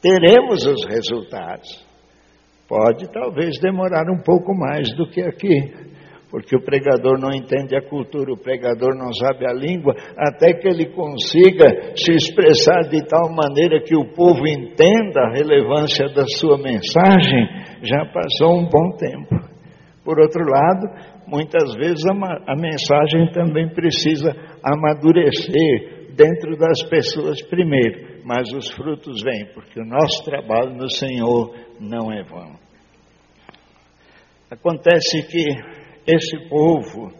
teremos 0.00 0.64
os 0.64 0.86
resultados. 0.86 1.84
Pode 2.68 3.10
talvez 3.12 3.58
demorar 3.58 4.08
um 4.08 4.22
pouco 4.22 4.54
mais 4.54 4.94
do 4.94 5.10
que 5.10 5.22
aqui, 5.22 5.74
porque 6.30 6.56
o 6.56 6.62
pregador 6.62 7.18
não 7.18 7.30
entende 7.30 7.76
a 7.76 7.82
cultura, 7.82 8.32
o 8.32 8.38
pregador 8.38 8.94
não 8.96 9.12
sabe 9.12 9.44
a 9.46 9.52
língua, 9.52 9.94
até 10.16 10.54
que 10.54 10.68
ele 10.68 10.86
consiga 10.86 11.92
se 11.96 12.12
expressar 12.12 12.88
de 12.88 13.04
tal 13.06 13.34
maneira 13.34 13.82
que 13.82 13.96
o 13.96 14.12
povo 14.14 14.46
entenda 14.46 15.22
a 15.22 15.32
relevância 15.32 16.06
da 16.14 16.24
sua 16.38 16.56
mensagem, 16.56 17.48
já 17.82 18.06
passou 18.06 18.58
um 18.58 18.68
bom 18.68 18.96
tempo. 18.96 19.50
Por 20.04 20.20
outro 20.20 20.44
lado, 20.48 20.86
muitas 21.26 21.74
vezes 21.74 22.04
a, 22.06 22.12
a 22.12 22.56
mensagem 22.56 23.32
também 23.32 23.68
precisa 23.68 24.30
amadurecer 24.62 26.00
dentro 26.14 26.56
das 26.56 26.82
pessoas 26.88 27.42
primeiro, 27.42 28.20
mas 28.24 28.52
os 28.52 28.70
frutos 28.70 29.22
vêm, 29.22 29.46
porque 29.52 29.80
o 29.80 29.84
nosso 29.84 30.24
trabalho 30.24 30.76
no 30.76 30.88
Senhor 30.90 31.54
não 31.80 32.12
é 32.12 32.22
vão. 32.22 32.54
Acontece 34.50 35.22
que 35.28 35.79
esse 36.14 36.48
povo 36.48 37.12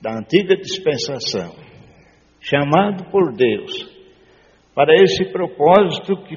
da 0.00 0.18
antiga 0.18 0.56
dispensação, 0.56 1.54
chamado 2.40 3.10
por 3.10 3.32
Deus 3.34 3.98
para 4.74 4.94
esse 4.94 5.24
propósito 5.32 6.16
que, 6.22 6.36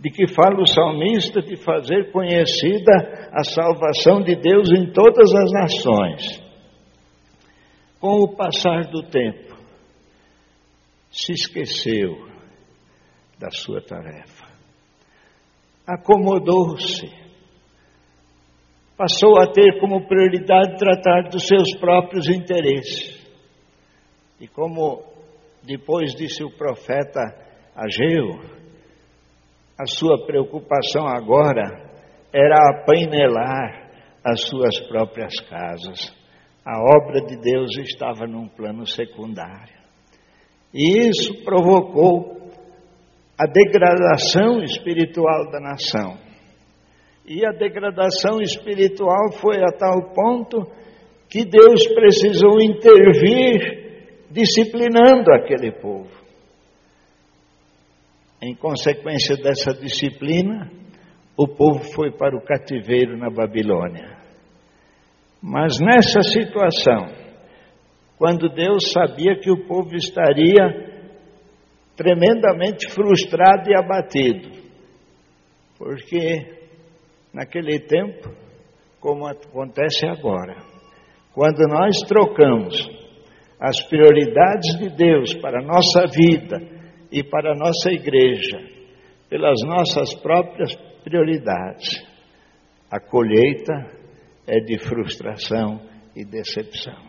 de 0.00 0.10
que 0.10 0.26
fala 0.26 0.62
o 0.62 0.66
salmista 0.66 1.42
de 1.42 1.56
fazer 1.56 2.10
conhecida 2.10 3.28
a 3.30 3.44
salvação 3.44 4.22
de 4.22 4.34
Deus 4.34 4.70
em 4.70 4.90
todas 4.92 5.30
as 5.30 5.52
nações. 5.52 6.42
Com 8.00 8.14
o 8.24 8.34
passar 8.34 8.90
do 8.90 9.02
tempo, 9.02 9.54
se 11.10 11.32
esqueceu 11.32 12.26
da 13.38 13.50
sua 13.50 13.82
tarefa, 13.82 14.46
acomodou-se 15.86 17.21
passou 19.02 19.36
a 19.40 19.50
ter 19.50 19.80
como 19.80 20.06
prioridade 20.06 20.78
tratar 20.78 21.28
dos 21.28 21.48
seus 21.48 21.76
próprios 21.80 22.28
interesses. 22.28 23.20
E 24.40 24.46
como 24.46 25.02
depois 25.64 26.14
disse 26.14 26.44
o 26.44 26.56
profeta 26.56 27.20
Ageu, 27.74 28.38
a 29.76 29.86
sua 29.86 30.24
preocupação 30.24 31.08
agora 31.08 31.90
era 32.32 32.54
apainelar 32.70 33.90
as 34.24 34.42
suas 34.42 34.78
próprias 34.86 35.34
casas. 35.48 36.16
A 36.64 36.78
obra 36.80 37.22
de 37.26 37.36
Deus 37.40 37.76
estava 37.78 38.24
num 38.28 38.46
plano 38.46 38.86
secundário. 38.86 39.82
E 40.72 41.08
isso 41.08 41.42
provocou 41.42 42.40
a 43.36 43.46
degradação 43.50 44.62
espiritual 44.62 45.50
da 45.50 45.58
nação. 45.58 46.31
E 47.26 47.46
a 47.46 47.52
degradação 47.52 48.40
espiritual 48.40 49.32
foi 49.40 49.58
a 49.58 49.72
tal 49.72 50.12
ponto 50.12 50.66
que 51.28 51.44
Deus 51.44 51.86
precisou 51.94 52.60
intervir 52.60 54.26
disciplinando 54.30 55.32
aquele 55.32 55.72
povo. 55.72 56.10
Em 58.42 58.54
consequência 58.56 59.36
dessa 59.36 59.72
disciplina, 59.72 60.70
o 61.36 61.46
povo 61.46 61.84
foi 61.94 62.10
para 62.10 62.36
o 62.36 62.42
cativeiro 62.42 63.16
na 63.16 63.30
Babilônia. 63.30 64.18
Mas 65.40 65.78
nessa 65.80 66.22
situação, 66.22 67.06
quando 68.18 68.48
Deus 68.48 68.90
sabia 68.92 69.36
que 69.38 69.50
o 69.50 69.66
povo 69.66 69.94
estaria 69.94 70.92
tremendamente 71.96 72.90
frustrado 72.90 73.70
e 73.70 73.76
abatido, 73.76 74.50
porque 75.78 76.61
naquele 77.32 77.80
tempo, 77.80 78.30
como 79.00 79.26
acontece 79.26 80.06
agora. 80.06 80.56
Quando 81.34 81.66
nós 81.68 81.96
trocamos 82.06 82.74
as 83.60 83.80
prioridades 83.88 84.76
de 84.78 84.90
Deus 84.96 85.34
para 85.34 85.60
a 85.60 85.66
nossa 85.66 86.04
vida 86.06 86.58
e 87.10 87.22
para 87.22 87.52
a 87.52 87.56
nossa 87.56 87.90
igreja 87.90 88.72
pelas 89.32 89.62
nossas 89.64 90.14
próprias 90.20 90.74
prioridades, 91.02 92.06
a 92.90 93.00
colheita 93.00 93.72
é 94.46 94.60
de 94.60 94.78
frustração 94.78 95.80
e 96.14 96.22
decepção. 96.22 97.02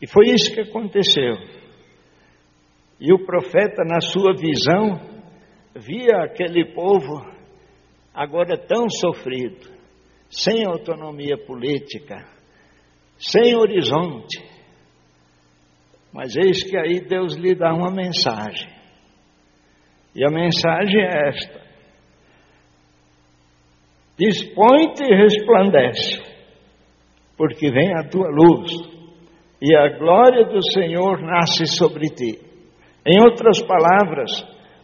E 0.00 0.08
foi 0.08 0.28
isso 0.28 0.54
que 0.54 0.62
aconteceu. 0.62 1.34
E 2.98 3.12
o 3.12 3.26
profeta, 3.26 3.84
na 3.84 4.00
sua 4.00 4.32
visão, 4.34 4.98
via 5.76 6.22
aquele 6.22 6.72
povo 6.72 7.33
agora 8.14 8.56
tão 8.56 8.88
sofrido, 8.88 9.68
sem 10.30 10.64
autonomia 10.64 11.36
política, 11.36 12.24
sem 13.18 13.56
horizonte. 13.56 14.40
Mas 16.12 16.36
eis 16.36 16.62
que 16.62 16.76
aí 16.76 17.00
Deus 17.00 17.34
lhe 17.34 17.54
dá 17.56 17.74
uma 17.74 17.90
mensagem. 17.90 18.72
E 20.14 20.24
a 20.24 20.30
mensagem 20.30 21.02
é 21.02 21.28
esta: 21.28 21.60
Dispõe-te 24.16 25.02
e 25.02 25.16
resplandece, 25.16 26.22
porque 27.36 27.68
vem 27.72 27.92
a 27.96 28.08
tua 28.08 28.28
luz, 28.28 28.70
e 29.60 29.74
a 29.74 29.98
glória 29.98 30.44
do 30.44 30.62
Senhor 30.72 31.20
nasce 31.20 31.66
sobre 31.66 32.06
ti. 32.10 32.38
Em 33.04 33.20
outras 33.22 33.60
palavras, 33.66 34.30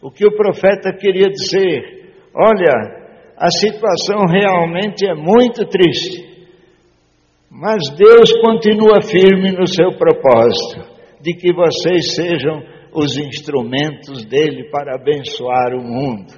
o 0.03 0.11
que 0.11 0.27
o 0.27 0.37
profeta 0.37 0.93
queria 0.93 1.29
dizer, 1.29 2.13
olha, 2.35 3.00
a 3.41 3.49
situação 3.49 4.27
realmente 4.29 5.09
é 5.09 5.15
muito 5.15 5.65
triste. 5.65 6.29
Mas 7.51 7.89
Deus 7.97 8.31
continua 8.45 9.01
firme 9.01 9.51
no 9.53 9.67
seu 9.67 9.97
propósito 9.97 10.91
de 11.23 11.33
que 11.35 11.51
vocês 11.51 12.15
sejam 12.15 12.63
os 12.93 13.17
instrumentos 13.17 14.27
dele 14.27 14.69
para 14.71 14.97
abençoar 14.97 15.75
o 15.75 15.83
mundo. 15.83 16.35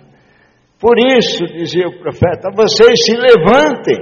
Por 0.79 0.97
isso, 0.99 1.45
dizia 1.47 1.89
o 1.89 1.99
profeta, 1.99 2.51
vocês 2.55 3.05
se 3.05 3.17
levantem 3.17 3.99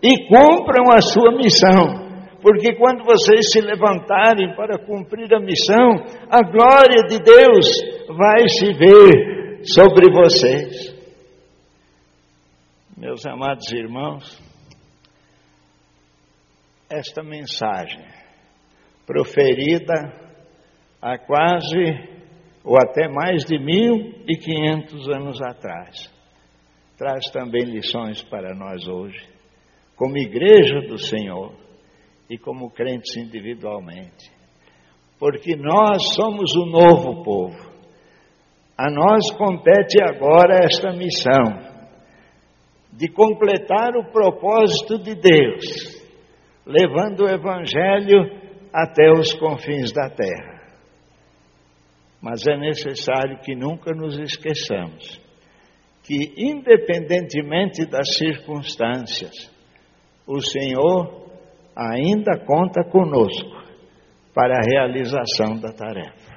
e 0.00 0.28
cumpram 0.28 0.92
a 0.92 1.00
sua 1.00 1.32
missão. 1.32 2.06
Porque 2.40 2.76
quando 2.76 3.04
vocês 3.04 3.50
se 3.50 3.60
levantarem 3.60 4.54
para 4.54 4.78
cumprir 4.78 5.34
a 5.34 5.40
missão, 5.40 5.96
a 6.30 6.42
glória 6.42 7.02
de 7.08 7.18
Deus 7.18 7.66
vai 8.08 8.48
se 8.48 8.72
ver 8.72 9.62
sobre 9.64 10.12
vocês. 10.12 10.95
Meus 12.98 13.26
amados 13.26 13.70
irmãos, 13.74 14.42
esta 16.88 17.22
mensagem, 17.22 18.02
proferida 19.04 19.92
há 21.02 21.18
quase 21.18 21.76
ou 22.64 22.74
até 22.74 23.06
mais 23.06 23.44
de 23.44 23.58
mil 23.58 24.14
e 24.26 24.38
quinhentos 24.38 25.06
anos 25.10 25.38
atrás, 25.42 26.10
traz 26.96 27.30
também 27.30 27.64
lições 27.64 28.22
para 28.22 28.54
nós 28.54 28.88
hoje, 28.88 29.28
como 29.94 30.16
igreja 30.16 30.88
do 30.88 30.98
Senhor 30.98 31.52
e 32.30 32.38
como 32.38 32.70
crentes 32.70 33.14
individualmente, 33.18 34.32
porque 35.18 35.54
nós 35.54 36.14
somos 36.14 36.56
o 36.56 36.64
novo 36.64 37.22
povo, 37.22 37.72
a 38.74 38.90
nós 38.90 39.30
compete 39.36 40.02
agora 40.02 40.60
esta 40.64 40.94
missão 40.94 41.75
de 42.96 43.08
completar 43.08 43.94
o 43.94 44.10
propósito 44.10 44.98
de 44.98 45.14
Deus, 45.14 46.02
levando 46.64 47.24
o 47.24 47.28
Evangelho 47.28 48.46
até 48.72 49.10
os 49.10 49.34
confins 49.34 49.92
da 49.92 50.08
terra. 50.08 50.56
Mas 52.22 52.46
é 52.46 52.56
necessário 52.56 53.38
que 53.40 53.54
nunca 53.54 53.92
nos 53.92 54.18
esqueçamos 54.18 55.20
que, 56.02 56.34
independentemente 56.38 57.84
das 57.84 58.16
circunstâncias, 58.16 59.52
o 60.26 60.40
Senhor 60.40 61.26
ainda 61.76 62.38
conta 62.46 62.82
conosco 62.84 63.66
para 64.32 64.56
a 64.56 64.66
realização 64.66 65.58
da 65.60 65.72
tarefa. 65.72 66.36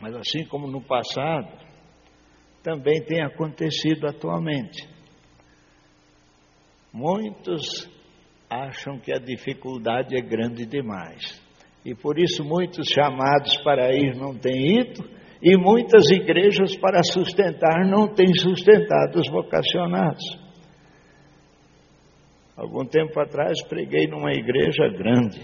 Mas 0.00 0.14
assim 0.14 0.44
como 0.46 0.66
no 0.66 0.80
passado, 0.80 1.67
também 2.68 3.02
tem 3.02 3.22
acontecido 3.22 4.06
atualmente. 4.06 4.86
Muitos 6.92 7.88
acham 8.50 8.98
que 8.98 9.10
a 9.10 9.18
dificuldade 9.18 10.14
é 10.14 10.20
grande 10.20 10.66
demais. 10.66 11.42
E 11.82 11.94
por 11.94 12.18
isso 12.18 12.44
muitos 12.44 12.86
chamados 12.88 13.56
para 13.62 13.94
ir 13.94 14.14
não 14.16 14.36
têm 14.38 14.80
ido, 14.80 15.18
E 15.40 15.56
muitas 15.56 16.10
igrejas, 16.10 16.76
para 16.78 17.00
sustentar, 17.04 17.86
não 17.86 18.12
têm 18.12 18.26
sustentado 18.34 19.20
os 19.20 19.30
vocacionados. 19.30 20.24
Algum 22.56 22.84
tempo 22.84 23.20
atrás, 23.20 23.62
preguei 23.68 24.08
numa 24.08 24.32
igreja 24.32 24.88
grande, 24.88 25.40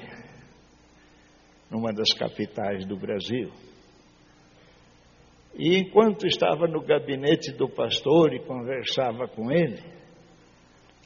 numa 1.70 1.92
das 1.92 2.12
capitais 2.12 2.84
do 2.84 2.96
Brasil. 2.96 3.52
E 5.56 5.78
enquanto 5.78 6.26
estava 6.26 6.66
no 6.66 6.80
gabinete 6.80 7.52
do 7.52 7.68
pastor 7.68 8.34
e 8.34 8.40
conversava 8.40 9.28
com 9.28 9.52
ele, 9.52 9.80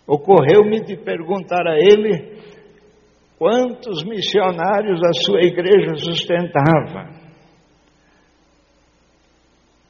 ocorreu-me 0.06 0.80
de 0.80 0.96
perguntar 0.96 1.66
a 1.66 1.76
ele 1.76 2.38
quantos 3.38 4.02
missionários 4.04 5.00
a 5.04 5.12
sua 5.12 5.40
igreja 5.42 5.96
sustentava. 5.96 7.28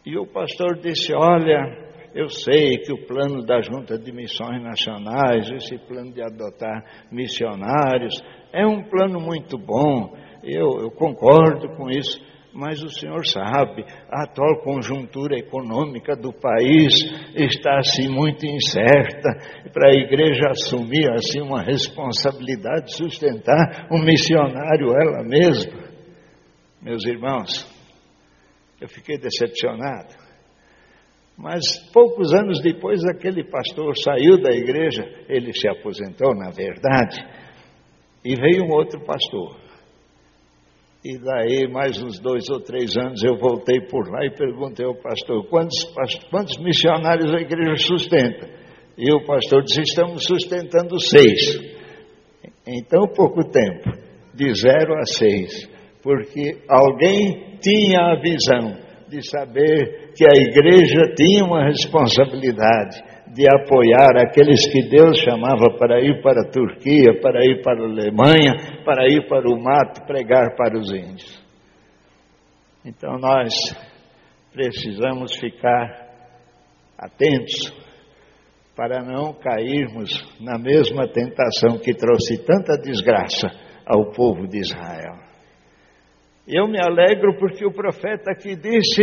E 0.04 0.18
o 0.18 0.26
pastor 0.26 0.78
disse: 0.80 1.14
Olha, 1.14 1.88
eu 2.14 2.28
sei 2.28 2.78
que 2.78 2.92
o 2.92 3.06
plano 3.06 3.44
da 3.44 3.60
Junta 3.60 3.98
de 3.98 4.10
Missões 4.10 4.62
Nacionais, 4.62 5.50
esse 5.52 5.78
plano 5.86 6.12
de 6.12 6.22
adotar 6.22 7.06
missionários, 7.12 8.14
é 8.52 8.66
um 8.66 8.82
plano 8.88 9.20
muito 9.20 9.56
bom, 9.56 10.16
eu, 10.42 10.80
eu 10.80 10.90
concordo 10.90 11.76
com 11.76 11.90
isso, 11.90 12.18
mas 12.52 12.82
o 12.82 12.88
senhor 12.88 13.24
sabe, 13.26 13.84
a 14.10 14.24
atual 14.24 14.62
conjuntura 14.62 15.38
econômica 15.38 16.16
do 16.16 16.32
país 16.32 16.92
está 17.34 17.78
assim 17.78 18.08
muito 18.08 18.46
incerta 18.46 19.30
para 19.72 19.90
a 19.90 19.94
igreja 19.94 20.48
assumir 20.50 21.10
assim 21.12 21.40
uma 21.40 21.62
responsabilidade, 21.62 22.96
sustentar 22.96 23.88
um 23.92 24.02
missionário 24.02 24.88
ela 24.90 25.22
mesma. 25.24 25.88
Meus 26.80 27.04
irmãos, 27.04 27.66
eu 28.80 28.88
fiquei 28.88 29.18
decepcionado. 29.18 30.14
Mas 31.36 31.62
poucos 31.92 32.34
anos 32.34 32.60
depois, 32.60 33.04
aquele 33.04 33.44
pastor 33.44 33.96
saiu 33.96 34.42
da 34.42 34.50
igreja, 34.50 35.04
ele 35.28 35.52
se 35.52 35.68
aposentou, 35.68 36.34
na 36.34 36.50
verdade, 36.50 37.24
e 38.24 38.34
veio 38.34 38.64
um 38.64 38.72
outro 38.72 39.04
pastor. 39.04 39.67
E 41.08 41.16
daí, 41.16 41.66
mais 41.72 42.02
uns 42.02 42.20
dois 42.20 42.50
ou 42.50 42.60
três 42.60 42.94
anos, 42.98 43.24
eu 43.24 43.38
voltei 43.38 43.80
por 43.80 44.10
lá 44.10 44.26
e 44.26 44.30
perguntei 44.30 44.84
ao 44.84 44.94
pastor: 44.94 45.42
quantos, 45.48 45.82
quantos 46.30 46.58
missionários 46.58 47.32
a 47.32 47.40
igreja 47.40 47.76
sustenta? 47.76 48.46
E 48.94 49.10
o 49.10 49.24
pastor 49.24 49.62
disse: 49.62 49.80
estamos 49.80 50.22
sustentando 50.26 51.00
seis. 51.00 51.58
Em 52.66 52.84
tão 52.84 53.06
pouco 53.16 53.42
tempo, 53.48 53.90
de 54.34 54.52
zero 54.52 54.98
a 54.98 55.06
seis, 55.06 55.66
porque 56.02 56.58
alguém 56.68 57.56
tinha 57.58 58.12
a 58.12 58.20
visão 58.20 58.76
de 59.08 59.26
saber 59.30 60.12
que 60.14 60.26
a 60.26 60.36
igreja 60.36 61.14
tinha 61.16 61.42
uma 61.42 61.64
responsabilidade 61.64 63.02
de 63.34 63.46
apoiar 63.46 64.16
aqueles 64.16 64.66
que 64.70 64.88
Deus 64.88 65.18
chamava 65.18 65.76
para 65.78 66.00
ir 66.00 66.22
para 66.22 66.42
a 66.42 66.50
Turquia, 66.50 67.20
para 67.20 67.44
ir 67.44 67.62
para 67.62 67.82
a 67.82 67.86
Alemanha, 67.86 68.82
para 68.84 69.06
ir 69.06 69.28
para 69.28 69.48
o 69.48 69.60
mato 69.60 70.06
pregar 70.06 70.56
para 70.56 70.78
os 70.78 70.90
índios. 70.92 71.46
Então 72.84 73.18
nós 73.18 73.52
precisamos 74.52 75.36
ficar 75.38 76.08
atentos 76.98 77.72
para 78.74 79.02
não 79.02 79.34
cairmos 79.34 80.10
na 80.40 80.58
mesma 80.58 81.08
tentação 81.08 81.78
que 81.78 81.94
trouxe 81.94 82.44
tanta 82.44 82.78
desgraça 82.80 83.48
ao 83.84 84.12
povo 84.12 84.46
de 84.46 84.58
Israel. 84.58 85.16
Eu 86.46 86.66
me 86.66 86.78
alegro 86.80 87.36
porque 87.38 87.66
o 87.66 87.72
profeta 87.72 88.30
aqui 88.30 88.56
disse: 88.56 89.02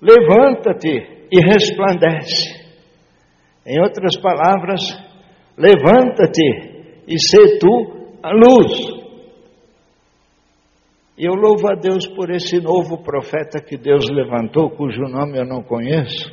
levanta-te 0.00 1.26
e 1.32 1.40
resplandece. 1.40 2.67
Em 3.68 3.78
outras 3.82 4.16
palavras, 4.16 4.80
levanta-te 5.58 7.04
e 7.06 7.18
sê 7.18 7.58
tu 7.58 8.16
a 8.22 8.30
luz. 8.32 8.98
E 11.18 11.26
eu 11.26 11.34
louvo 11.34 11.70
a 11.70 11.74
Deus 11.74 12.06
por 12.16 12.30
esse 12.30 12.62
novo 12.62 13.02
profeta 13.02 13.62
que 13.62 13.76
Deus 13.76 14.08
levantou, 14.10 14.70
cujo 14.70 15.02
nome 15.02 15.38
eu 15.38 15.44
não 15.44 15.62
conheço, 15.62 16.30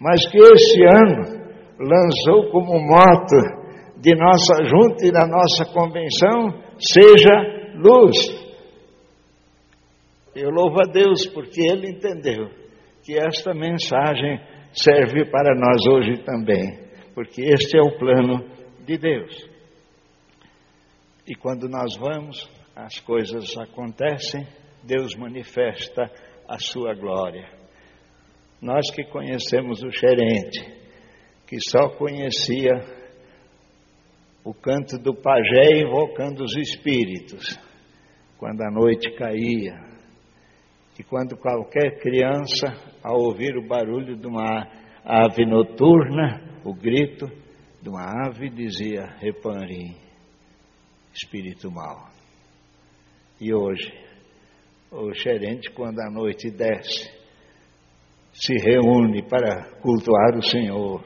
mas 0.00 0.30
que 0.30 0.38
esse 0.38 0.80
ano 0.84 1.38
lançou 1.80 2.52
como 2.52 2.78
moto 2.78 3.58
de 3.96 4.14
nossa 4.14 4.62
junta 4.64 5.06
e 5.06 5.10
da 5.10 5.26
nossa 5.26 5.64
convenção: 5.72 6.62
seja 6.78 7.74
luz. 7.74 8.16
Eu 10.36 10.50
louvo 10.50 10.82
a 10.82 10.92
Deus 10.92 11.26
porque 11.34 11.62
Ele 11.62 11.90
entendeu 11.90 12.48
que 13.02 13.18
esta 13.18 13.52
mensagem 13.52 14.40
serve 14.72 15.30
para 15.30 15.54
nós 15.54 15.86
hoje 15.86 16.22
também, 16.22 16.78
porque 17.14 17.42
este 17.42 17.78
é 17.78 17.82
o 17.82 17.98
plano 17.98 18.48
de 18.84 18.96
Deus. 18.96 19.48
E 21.26 21.34
quando 21.34 21.68
nós 21.68 21.96
vamos, 21.96 22.48
as 22.74 23.00
coisas 23.00 23.56
acontecem, 23.58 24.46
Deus 24.82 25.14
manifesta 25.16 26.10
a 26.48 26.58
sua 26.58 26.94
glória. 26.94 27.46
Nós 28.62 28.90
que 28.94 29.04
conhecemos 29.04 29.82
o 29.82 29.90
xerente, 29.90 30.78
que 31.46 31.58
só 31.60 31.90
conhecia 31.96 32.72
o 34.44 34.54
canto 34.54 34.98
do 34.98 35.14
pajé 35.14 35.82
invocando 35.82 36.42
os 36.42 36.56
espíritos, 36.56 37.58
quando 38.38 38.62
a 38.62 38.70
noite 38.70 39.10
caía, 39.16 39.74
que 40.94 41.02
quando 41.02 41.36
qualquer 41.36 41.98
criança, 42.00 42.87
ao 43.08 43.22
ouvir 43.22 43.56
o 43.56 43.66
barulho 43.66 44.16
de 44.16 44.26
uma 44.26 44.68
ave 45.02 45.46
noturna, 45.46 46.42
o 46.62 46.74
grito 46.74 47.26
de 47.80 47.88
uma 47.88 48.04
ave, 48.26 48.50
dizia: 48.50 49.06
Reparim, 49.18 49.96
espírito 51.14 51.70
mau. 51.70 52.06
E 53.40 53.54
hoje, 53.54 53.90
o 54.92 55.10
gerente, 55.14 55.70
quando 55.70 55.98
a 56.00 56.10
noite 56.10 56.50
desce, 56.50 57.10
se 58.30 58.54
reúne 58.62 59.22
para 59.22 59.80
cultuar 59.80 60.36
o 60.36 60.42
Senhor, 60.42 61.02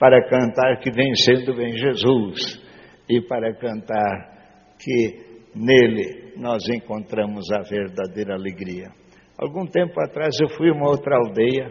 para 0.00 0.28
cantar 0.28 0.80
que 0.80 0.90
vencendo 0.90 1.54
vem 1.54 1.76
Jesus 1.76 2.60
e 3.08 3.20
para 3.20 3.54
cantar 3.54 4.74
que 4.80 5.44
nele 5.54 6.32
nós 6.38 6.68
encontramos 6.68 7.48
a 7.52 7.62
verdadeira 7.62 8.34
alegria. 8.34 8.90
Algum 9.38 9.66
tempo 9.66 10.00
atrás 10.00 10.34
eu 10.40 10.48
fui 10.56 10.70
a 10.70 10.72
uma 10.72 10.88
outra 10.88 11.16
aldeia 11.16 11.70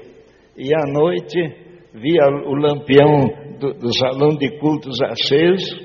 e 0.55 0.69
à 0.75 0.85
noite 0.85 1.39
via 1.95 2.27
o 2.45 2.53
lampião 2.53 3.57
do, 3.59 3.73
do 3.73 3.93
salão 3.95 4.37
de 4.37 4.59
cultos 4.59 5.01
aceso 5.01 5.75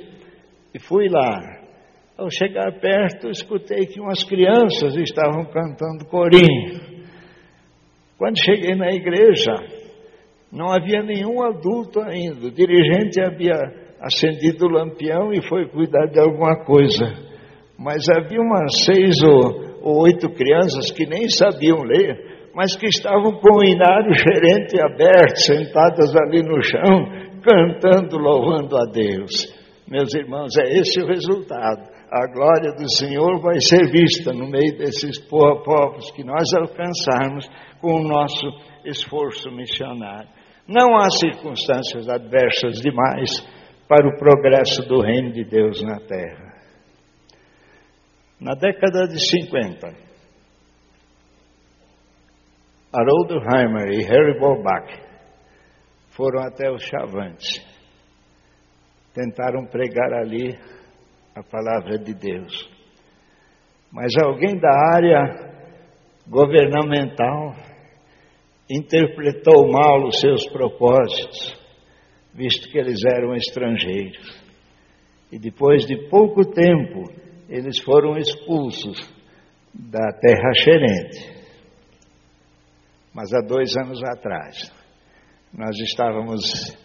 e 0.74 0.78
fui 0.78 1.08
lá. 1.08 1.38
Ao 2.18 2.28
chegar 2.30 2.78
perto, 2.80 3.30
escutei 3.30 3.86
que 3.86 3.98
umas 3.98 4.22
crianças 4.24 4.94
estavam 4.94 5.46
cantando 5.46 6.04
corinho. 6.10 7.00
Quando 8.18 8.36
cheguei 8.44 8.76
na 8.76 8.90
igreja, 8.90 9.54
não 10.52 10.70
havia 10.70 11.02
nenhum 11.02 11.42
adulto 11.42 11.98
ainda. 12.00 12.48
O 12.48 12.50
dirigente 12.50 13.22
havia 13.22 13.54
acendido 14.00 14.66
o 14.66 14.70
lampião 14.70 15.32
e 15.32 15.40
foi 15.48 15.66
cuidar 15.68 16.08
de 16.08 16.20
alguma 16.20 16.62
coisa. 16.66 17.06
Mas 17.78 18.02
havia 18.14 18.38
umas 18.38 18.84
seis 18.84 19.14
ou 19.24 19.69
ou 19.82 20.02
oito 20.02 20.28
crianças 20.30 20.90
que 20.92 21.06
nem 21.06 21.28
sabiam 21.28 21.82
ler, 21.82 22.50
mas 22.54 22.76
que 22.76 22.86
estavam 22.86 23.32
com 23.40 23.58
o 23.58 23.64
inário 23.64 24.12
gerente 24.14 24.80
aberto, 24.80 25.36
sentadas 25.36 26.14
ali 26.16 26.42
no 26.42 26.62
chão, 26.62 27.06
cantando, 27.42 28.18
louvando 28.18 28.76
a 28.76 28.84
Deus. 28.92 29.58
Meus 29.88 30.14
irmãos, 30.14 30.56
é 30.58 30.78
esse 30.78 31.00
o 31.00 31.06
resultado. 31.06 31.88
A 32.12 32.26
glória 32.32 32.72
do 32.72 32.90
Senhor 32.96 33.40
vai 33.40 33.60
ser 33.60 33.90
vista 33.90 34.32
no 34.32 34.48
meio 34.48 34.76
desses 34.76 35.18
povos 35.20 36.10
que 36.12 36.24
nós 36.24 36.44
alcançarmos 36.54 37.48
com 37.80 38.00
o 38.00 38.06
nosso 38.06 38.46
esforço 38.84 39.50
missionário. 39.50 40.28
Não 40.68 40.96
há 40.96 41.08
circunstâncias 41.10 42.08
adversas 42.08 42.80
demais 42.80 43.40
para 43.88 44.08
o 44.08 44.16
progresso 44.16 44.82
do 44.88 45.00
reino 45.00 45.32
de 45.32 45.44
Deus 45.44 45.82
na 45.82 45.98
terra. 46.00 46.49
Na 48.40 48.55
década 48.55 49.07
de 49.07 49.20
50, 49.20 49.88
Haroldo 52.90 53.35
Heimer 53.35 53.92
e 53.92 54.03
Harry 54.03 54.40
Borbach 54.40 54.90
foram 56.16 56.40
até 56.42 56.70
os 56.70 56.83
Chavantes. 56.83 57.62
Tentaram 59.12 59.66
pregar 59.66 60.14
ali 60.14 60.59
a 61.37 61.42
palavra 61.42 61.98
de 61.98 62.14
Deus. 62.14 62.70
Mas 63.92 64.11
alguém 64.24 64.59
da 64.59 64.70
área 64.94 65.53
governamental 66.26 67.57
interpretou 68.70 69.70
mal 69.70 70.07
os 70.07 70.18
seus 70.18 70.48
propósitos, 70.48 71.61
visto 72.33 72.70
que 72.70 72.79
eles 72.79 73.00
eram 73.05 73.35
estrangeiros. 73.35 74.40
E 75.31 75.38
depois 75.38 75.85
de 75.85 76.09
pouco 76.09 76.40
tempo, 76.50 77.19
eles 77.50 77.80
foram 77.80 78.16
expulsos 78.16 78.96
da 79.74 80.12
terra 80.12 80.52
xerente. 80.54 81.40
Mas 83.12 83.32
há 83.34 83.40
dois 83.40 83.76
anos 83.76 84.00
atrás, 84.04 84.72
nós 85.52 85.76
estávamos 85.80 86.78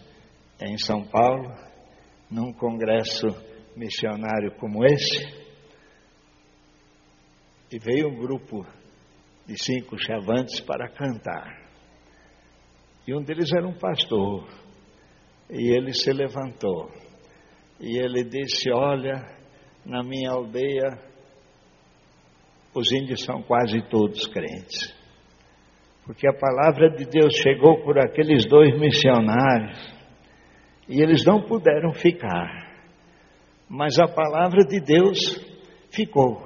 em 0.60 0.76
São 0.76 1.04
Paulo, 1.04 1.54
num 2.28 2.52
congresso 2.52 3.28
missionário 3.76 4.56
como 4.58 4.84
esse, 4.84 5.46
e 7.70 7.78
veio 7.78 8.08
um 8.08 8.16
grupo 8.16 8.66
de 9.46 9.56
cinco 9.62 9.96
chavantes 9.96 10.58
para 10.60 10.88
cantar. 10.88 11.64
E 13.06 13.14
um 13.14 13.22
deles 13.22 13.52
era 13.52 13.68
um 13.68 13.78
pastor, 13.78 14.48
e 15.48 15.76
ele 15.76 15.92
se 15.92 16.12
levantou, 16.12 16.90
e 17.78 17.98
ele 17.98 18.24
disse: 18.24 18.72
Olha, 18.72 19.35
na 19.86 20.02
minha 20.02 20.32
aldeia, 20.32 20.98
os 22.74 22.90
índios 22.92 23.24
são 23.24 23.40
quase 23.42 23.80
todos 23.88 24.26
crentes. 24.26 24.94
Porque 26.04 26.28
a 26.28 26.32
palavra 26.32 26.90
de 26.90 27.04
Deus 27.04 27.34
chegou 27.36 27.82
por 27.82 27.98
aqueles 27.98 28.44
dois 28.46 28.78
missionários 28.78 29.78
e 30.88 31.00
eles 31.00 31.24
não 31.24 31.42
puderam 31.42 31.92
ficar, 31.94 32.46
mas 33.68 33.98
a 33.98 34.06
palavra 34.06 34.64
de 34.64 34.80
Deus 34.80 35.18
ficou. 35.90 36.44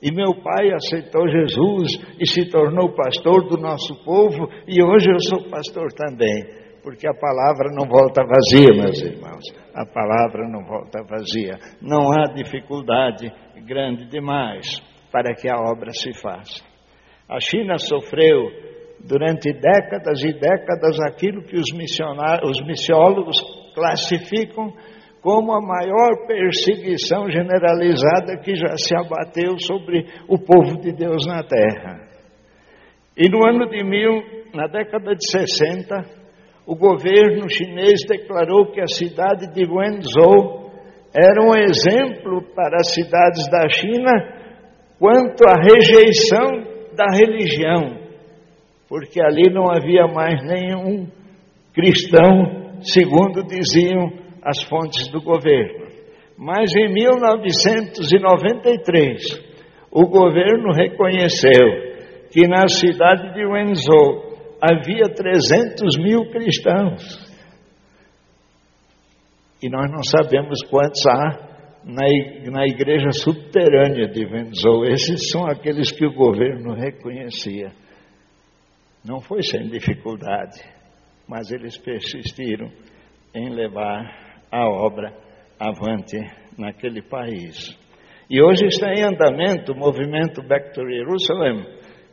E 0.00 0.12
meu 0.12 0.42
pai 0.42 0.70
aceitou 0.72 1.28
Jesus 1.28 1.88
e 2.20 2.26
se 2.26 2.48
tornou 2.50 2.94
pastor 2.94 3.48
do 3.48 3.56
nosso 3.60 4.04
povo, 4.04 4.48
e 4.66 4.82
hoje 4.82 5.10
eu 5.10 5.20
sou 5.20 5.50
pastor 5.50 5.92
também, 5.92 6.67
porque 6.82 7.06
a 7.06 7.14
palavra 7.14 7.68
não 7.72 7.86
volta 7.88 8.22
vazia, 8.24 8.74
meus 8.74 9.00
irmãos. 9.02 9.44
A 9.74 9.84
palavra 9.86 10.48
não 10.48 10.64
volta 10.64 11.02
vazia. 11.02 11.58
Não 11.80 12.12
há 12.12 12.32
dificuldade 12.32 13.32
grande 13.66 14.06
demais 14.06 14.80
para 15.12 15.34
que 15.34 15.48
a 15.48 15.56
obra 15.56 15.90
se 15.92 16.12
faça. 16.20 16.64
A 17.28 17.38
China 17.40 17.78
sofreu 17.78 18.50
durante 19.04 19.52
décadas 19.52 20.22
e 20.22 20.32
décadas 20.32 20.98
aquilo 21.06 21.42
que 21.42 21.56
os, 21.56 21.68
os 21.70 22.66
missiólogos 22.66 23.36
classificam 23.74 24.72
como 25.20 25.52
a 25.52 25.60
maior 25.60 26.26
perseguição 26.26 27.28
generalizada 27.28 28.38
que 28.42 28.54
já 28.54 28.76
se 28.76 28.96
abateu 28.96 29.58
sobre 29.58 30.06
o 30.28 30.38
povo 30.38 30.80
de 30.80 30.92
Deus 30.92 31.26
na 31.26 31.42
terra. 31.42 32.08
E 33.16 33.28
no 33.28 33.44
ano 33.46 33.68
de 33.68 33.82
mil, 33.82 34.22
na 34.54 34.68
década 34.68 35.14
de 35.14 35.30
60, 35.30 36.17
o 36.68 36.76
governo 36.76 37.48
chinês 37.48 38.02
declarou 38.06 38.70
que 38.70 38.80
a 38.80 38.86
cidade 38.86 39.52
de 39.52 39.64
Wenzhou 39.64 40.70
era 41.12 41.42
um 41.42 41.56
exemplo 41.56 42.42
para 42.54 42.76
as 42.76 42.94
cidades 42.94 43.50
da 43.50 43.68
China 43.68 44.12
quanto 45.00 45.42
à 45.48 45.60
rejeição 45.60 46.46
da 46.94 47.06
religião 47.10 48.06
porque 48.88 49.20
ali 49.22 49.52
não 49.52 49.70
havia 49.70 50.06
mais 50.06 50.42
nenhum 50.42 51.06
cristão, 51.74 52.80
segundo 52.80 53.44
diziam 53.44 54.10
as 54.42 54.62
fontes 54.64 55.06
do 55.08 55.20
governo. 55.20 55.86
Mas 56.38 56.74
em 56.74 56.90
1993, 56.92 59.20
o 59.90 60.06
governo 60.06 60.72
reconheceu 60.72 61.68
que 62.30 62.48
na 62.48 62.66
cidade 62.68 63.34
de 63.34 63.44
Wenzhou 63.44 64.27
havia 64.60 65.04
300 65.14 65.96
mil 65.98 66.30
cristãos. 66.30 67.28
E 69.62 69.68
nós 69.68 69.90
não 69.90 70.02
sabemos 70.02 70.62
quantos 70.70 71.04
há 71.06 71.48
na 71.84 72.66
igreja 72.66 73.10
subterrânea 73.12 74.08
de 74.08 74.24
Wenzhou. 74.24 74.84
Esses 74.84 75.30
são 75.30 75.46
aqueles 75.46 75.90
que 75.90 76.06
o 76.06 76.12
governo 76.12 76.74
reconhecia. 76.74 77.72
Não 79.04 79.20
foi 79.20 79.42
sem 79.42 79.68
dificuldade, 79.68 80.60
mas 81.26 81.50
eles 81.50 81.76
persistiram 81.78 82.70
em 83.34 83.48
levar 83.50 84.44
a 84.50 84.68
obra 84.68 85.12
avante 85.58 86.18
naquele 86.56 87.02
país. 87.02 87.76
E 88.30 88.42
hoje 88.42 88.66
está 88.66 88.92
em 88.92 89.04
andamento 89.04 89.72
o 89.72 89.76
movimento 89.76 90.42
Back 90.46 90.74
to 90.74 90.82
Jerusalem, 90.86 91.64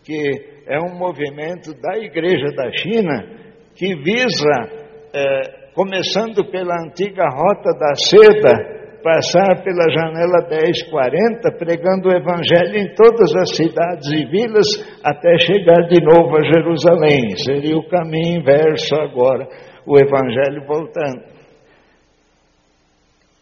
que 0.05 0.61
é 0.67 0.79
um 0.79 0.95
movimento 0.95 1.73
da 1.81 1.97
Igreja 1.97 2.53
da 2.55 2.71
China 2.71 3.45
que 3.75 3.95
visa, 3.95 4.85
é, 5.13 5.71
começando 5.73 6.49
pela 6.49 6.75
antiga 6.81 7.23
Rota 7.27 7.73
da 7.77 7.95
Seda, 7.95 8.75
passar 9.03 9.63
pela 9.63 9.89
janela 9.89 10.47
1040, 10.49 11.51
pregando 11.57 12.09
o 12.09 12.15
Evangelho 12.15 12.77
em 12.77 12.93
todas 12.95 13.35
as 13.35 13.55
cidades 13.55 14.07
e 14.11 14.25
vilas, 14.25 14.67
até 15.03 15.37
chegar 15.39 15.87
de 15.87 16.01
novo 16.01 16.37
a 16.37 16.43
Jerusalém. 16.43 17.35
Seria 17.37 17.77
o 17.77 17.87
caminho 17.89 18.39
inverso 18.39 18.95
agora, 18.95 19.47
o 19.85 19.97
Evangelho 19.97 20.65
voltando. 20.65 21.35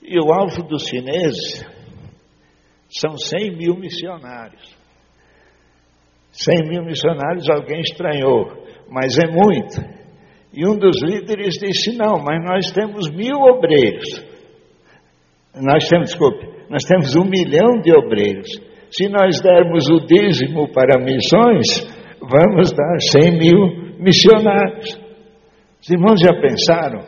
E 0.01 0.19
o 0.19 0.33
alvo 0.33 0.63
dos 0.63 0.85
chineses 0.85 1.65
são 2.89 3.17
100 3.17 3.55
mil 3.55 3.75
missionários. 3.77 4.82
100 6.33 6.67
mil 6.67 6.83
missionários, 6.83 7.47
alguém 7.49 7.79
estranhou, 7.81 8.51
mas 8.89 9.17
é 9.17 9.27
muito. 9.31 9.79
E 10.51 10.67
um 10.67 10.77
dos 10.77 11.01
líderes 11.03 11.55
disse: 11.55 11.95
Não, 11.95 12.17
mas 12.23 12.43
nós 12.43 12.71
temos 12.71 13.09
mil 13.11 13.37
obreiros. 13.39 14.23
Nós 15.55 15.87
temos, 15.87 16.09
desculpe, 16.09 16.45
nós 16.69 16.83
temos 16.83 17.15
um 17.15 17.25
milhão 17.29 17.79
de 17.81 17.95
obreiros. 17.95 18.49
Se 18.91 19.07
nós 19.09 19.39
dermos 19.41 19.87
o 19.89 20.05
dízimo 20.05 20.71
para 20.71 20.99
missões, 20.99 21.65
vamos 22.19 22.71
dar 22.71 22.97
100 23.21 23.37
mil 23.37 23.95
missionários. 23.99 24.99
Os 25.81 25.89
irmãos 25.89 26.19
já 26.19 26.33
pensaram? 26.39 27.01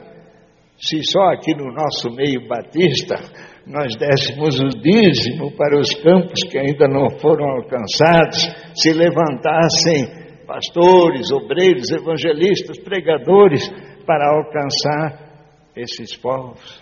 Se 0.78 1.02
só 1.04 1.30
aqui 1.34 1.56
no 1.56 1.72
nosso 1.72 2.10
meio 2.16 2.48
batista 2.48 3.16
nós 3.66 3.96
dessemos 3.96 4.60
o 4.60 4.68
dízimo 4.70 5.52
para 5.56 5.80
os 5.80 5.94
campos 5.96 6.44
que 6.50 6.58
ainda 6.58 6.88
não 6.88 7.10
foram 7.20 7.48
alcançados, 7.50 8.48
se 8.76 8.94
levantassem 8.94 10.26
pastores, 10.46 11.32
obreiros, 11.32 11.92
evangelistas, 11.92 12.80
pregadores 12.80 13.68
para 14.06 14.30
alcançar 14.30 15.70
esses 15.76 16.16
povos. 16.16 16.82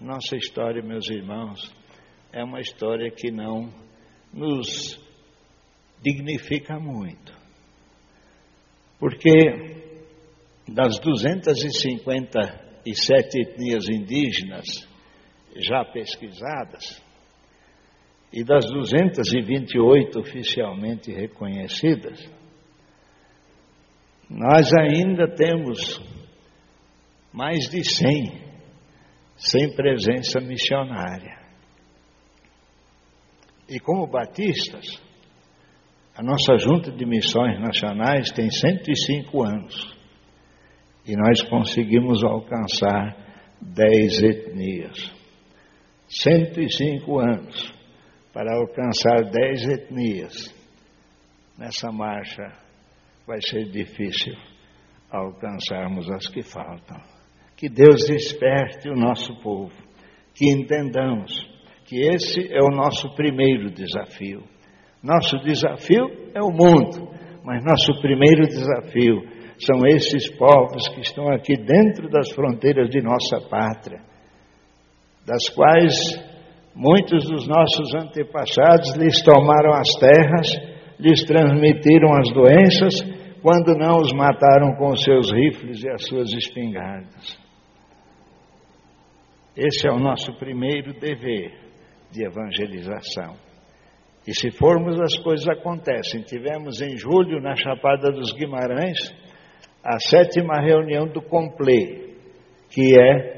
Nossa 0.00 0.36
história, 0.36 0.82
meus 0.82 1.08
irmãos, 1.10 1.70
é 2.32 2.42
uma 2.42 2.60
história 2.60 3.10
que 3.10 3.30
não 3.30 3.70
nos 4.32 4.98
dignifica 6.02 6.80
muito. 6.80 7.36
Porque 8.98 9.84
das 10.66 10.98
257 10.98 13.38
etnias 13.38 13.86
indígenas 13.88 14.95
já 15.60 15.84
pesquisadas 15.84 17.02
e 18.32 18.44
das 18.44 18.66
228 18.66 20.18
oficialmente 20.18 21.12
reconhecidas, 21.12 22.18
nós 24.28 24.68
ainda 24.74 25.28
temos 25.28 26.00
mais 27.32 27.68
de 27.70 27.82
100 27.84 28.46
sem 29.36 29.74
presença 29.74 30.40
missionária. 30.40 31.38
E 33.68 33.78
como 33.80 34.06
batistas, 34.06 35.00
a 36.16 36.22
nossa 36.22 36.56
junta 36.56 36.90
de 36.90 37.04
missões 37.04 37.60
nacionais 37.60 38.30
tem 38.32 38.50
105 38.50 39.44
anos 39.44 39.96
e 41.06 41.14
nós 41.14 41.42
conseguimos 41.42 42.24
alcançar 42.24 43.16
10 43.60 44.22
etnias. 44.22 45.25
105 46.08 47.18
anos 47.18 47.74
para 48.32 48.54
alcançar 48.56 49.30
10 49.30 49.68
etnias. 49.68 50.54
Nessa 51.58 51.90
marcha 51.90 52.52
vai 53.26 53.40
ser 53.40 53.64
difícil 53.70 54.34
alcançarmos 55.10 56.10
as 56.10 56.28
que 56.28 56.42
faltam. 56.42 57.00
Que 57.56 57.68
Deus 57.68 58.04
desperte 58.06 58.88
o 58.88 58.94
nosso 58.94 59.34
povo, 59.42 59.72
que 60.34 60.50
entendamos 60.50 61.32
que 61.86 62.00
esse 62.00 62.52
é 62.52 62.60
o 62.60 62.74
nosso 62.74 63.14
primeiro 63.14 63.70
desafio. 63.70 64.44
Nosso 65.02 65.38
desafio 65.38 66.04
é 66.34 66.42
o 66.42 66.50
mundo, 66.50 67.10
mas 67.42 67.64
nosso 67.64 68.00
primeiro 68.02 68.46
desafio 68.46 69.22
são 69.58 69.86
esses 69.86 70.28
povos 70.36 70.88
que 70.88 71.00
estão 71.00 71.32
aqui 71.32 71.56
dentro 71.56 72.08
das 72.10 72.30
fronteiras 72.32 72.90
de 72.90 73.00
nossa 73.00 73.40
pátria, 73.48 74.02
das 75.26 75.48
quais 75.48 75.94
muitos 76.72 77.28
dos 77.28 77.48
nossos 77.48 77.92
antepassados 77.96 78.94
lhes 78.96 79.20
tomaram 79.22 79.72
as 79.72 79.90
terras, 79.98 80.46
lhes 81.00 81.24
transmitiram 81.24 82.14
as 82.16 82.32
doenças, 82.32 82.94
quando 83.42 83.76
não 83.76 83.96
os 83.96 84.12
mataram 84.12 84.76
com 84.76 84.90
os 84.90 85.02
seus 85.02 85.32
rifles 85.32 85.82
e 85.82 85.90
as 85.90 86.06
suas 86.06 86.32
espingardas. 86.32 87.38
Esse 89.56 89.88
é 89.88 89.92
o 89.92 89.98
nosso 89.98 90.32
primeiro 90.38 90.92
dever 91.00 91.52
de 92.12 92.24
evangelização. 92.24 93.36
E 94.26 94.34
se 94.34 94.50
formos, 94.50 95.00
as 95.00 95.16
coisas 95.18 95.48
acontecem. 95.48 96.22
Tivemos 96.22 96.80
em 96.80 96.96
julho, 96.96 97.40
na 97.40 97.54
Chapada 97.54 98.10
dos 98.10 98.32
Guimarães, 98.32 98.98
a 99.84 99.98
sétima 100.00 100.60
reunião 100.60 101.06
do 101.06 101.22
COMPLE, 101.22 102.16
que 102.68 103.00
é 103.00 103.35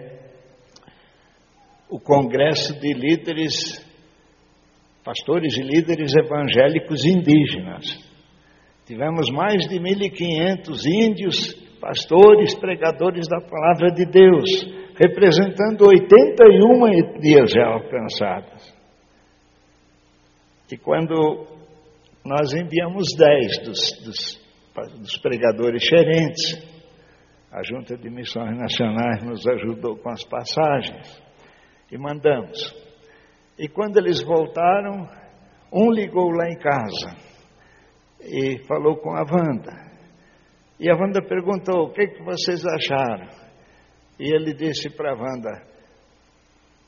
o 1.91 1.99
Congresso 1.99 2.79
de 2.79 2.93
Líderes, 2.93 3.85
Pastores 5.05 5.57
e 5.57 5.63
Líderes 5.63 6.13
Evangélicos 6.17 7.05
Indígenas. 7.05 7.87
Tivemos 8.85 9.31
mais 9.31 9.67
de 9.69 9.79
1.500 9.79 10.85
índios, 10.87 11.55
pastores, 11.81 12.55
pregadores 12.55 13.27
da 13.29 13.41
palavra 13.41 13.91
de 13.91 14.05
Deus, 14.05 14.51
representando 15.01 15.87
81 15.87 16.89
etnias 16.89 17.51
já 17.51 17.67
alcançadas. 17.67 18.77
E 20.71 20.77
quando 20.77 21.47
nós 22.25 22.53
enviamos 22.53 23.15
10 23.17 23.59
dos, 23.65 24.05
dos, 24.05 25.01
dos 25.01 25.17
pregadores 25.19 25.83
gerentes, 25.83 26.69
a 27.51 27.63
Junta 27.63 27.97
de 27.97 28.11
Missões 28.11 28.59
Nacionais 28.59 29.25
nos 29.25 29.47
ajudou 29.47 29.97
com 29.97 30.11
as 30.11 30.23
passagens 30.25 31.28
e 31.91 31.99
mandamos. 31.99 32.59
E 33.59 33.69
quando 33.69 33.99
eles 33.99 34.23
voltaram, 34.23 35.09
um 35.73 35.91
ligou 35.91 36.31
lá 36.31 36.49
em 36.49 36.59
casa 36.59 37.17
e 38.21 38.65
falou 38.67 38.97
com 38.97 39.11
a 39.15 39.23
Wanda. 39.23 39.89
E 40.79 40.91
a 40.91 40.95
Wanda 40.95 41.21
perguntou: 41.23 41.87
o 41.87 41.93
que, 41.93 42.07
que 42.07 42.23
vocês 42.23 42.65
acharam? 42.65 43.29
E 44.19 44.33
ele 44.35 44.55
disse 44.55 44.91
para 44.91 45.13
a 45.13 45.17
Wanda: 45.17 45.63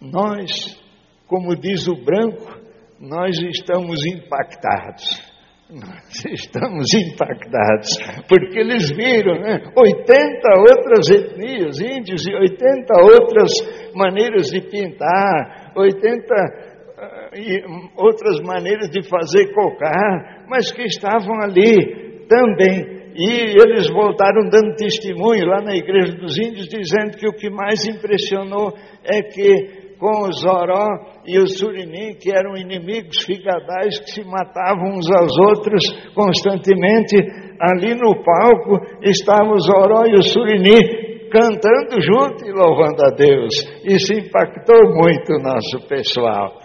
Nós, 0.00 0.80
como 1.26 1.56
diz 1.56 1.86
o 1.88 2.04
branco, 2.04 2.60
nós 3.00 3.36
estamos 3.38 3.98
impactados. 4.06 5.29
Nós 5.72 6.24
estamos 6.26 6.84
impactados, 6.92 7.90
porque 8.28 8.58
eles 8.58 8.90
viram 8.90 9.40
né, 9.40 9.62
80 9.76 10.48
outras 10.58 11.08
etnias, 11.08 11.78
índios, 11.80 12.26
e 12.26 12.34
80 12.34 12.92
outras 13.00 13.52
maneiras 13.94 14.48
de 14.48 14.62
pintar, 14.62 15.72
80 15.76 16.34
uh, 16.34 17.36
e 17.36 17.62
outras 17.96 18.40
maneiras 18.40 18.90
de 18.90 19.08
fazer 19.08 19.54
cocar, 19.54 20.44
mas 20.48 20.72
que 20.72 20.82
estavam 20.82 21.40
ali 21.40 22.26
também. 22.26 22.98
E 23.14 23.54
eles 23.64 23.88
voltaram 23.90 24.48
dando 24.50 24.74
testemunho 24.74 25.46
lá 25.46 25.60
na 25.62 25.76
Igreja 25.76 26.16
dos 26.16 26.36
Índios, 26.36 26.66
dizendo 26.66 27.16
que 27.16 27.28
o 27.28 27.32
que 27.32 27.48
mais 27.48 27.86
impressionou 27.86 28.72
é 29.04 29.22
que 29.22 29.79
com 30.00 30.26
os 30.26 30.40
Zoró 30.40 31.20
e 31.26 31.38
os 31.38 31.58
Surinim, 31.58 32.14
que 32.14 32.34
eram 32.34 32.56
inimigos 32.56 33.22
figadais 33.26 34.00
que 34.00 34.10
se 34.10 34.24
matavam 34.24 34.94
uns 34.96 35.06
aos 35.12 35.38
outros 35.38 35.82
constantemente. 36.14 37.16
Ali 37.60 37.94
no 37.94 38.14
palco 38.24 38.80
estavam 39.02 39.52
os 39.52 39.66
Zoró 39.66 40.06
e 40.06 40.18
os 40.18 40.32
Surinim 40.32 41.10
cantando 41.30 42.00
junto 42.00 42.44
e 42.46 42.50
louvando 42.50 43.04
a 43.04 43.10
Deus. 43.10 43.54
Isso 43.84 44.14
impactou 44.14 44.94
muito 44.94 45.34
o 45.34 45.42
nosso 45.42 45.86
pessoal. 45.86 46.58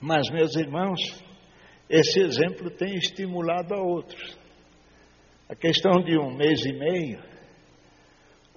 Mas, 0.00 0.28
meus 0.30 0.54
irmãos, 0.56 1.00
esse 1.88 2.20
exemplo 2.20 2.70
tem 2.70 2.96
estimulado 2.96 3.72
a 3.72 3.80
outros. 3.80 4.36
A 5.48 5.54
questão 5.54 6.02
de 6.02 6.18
um 6.18 6.34
mês 6.34 6.64
e 6.66 6.72
meio, 6.72 7.22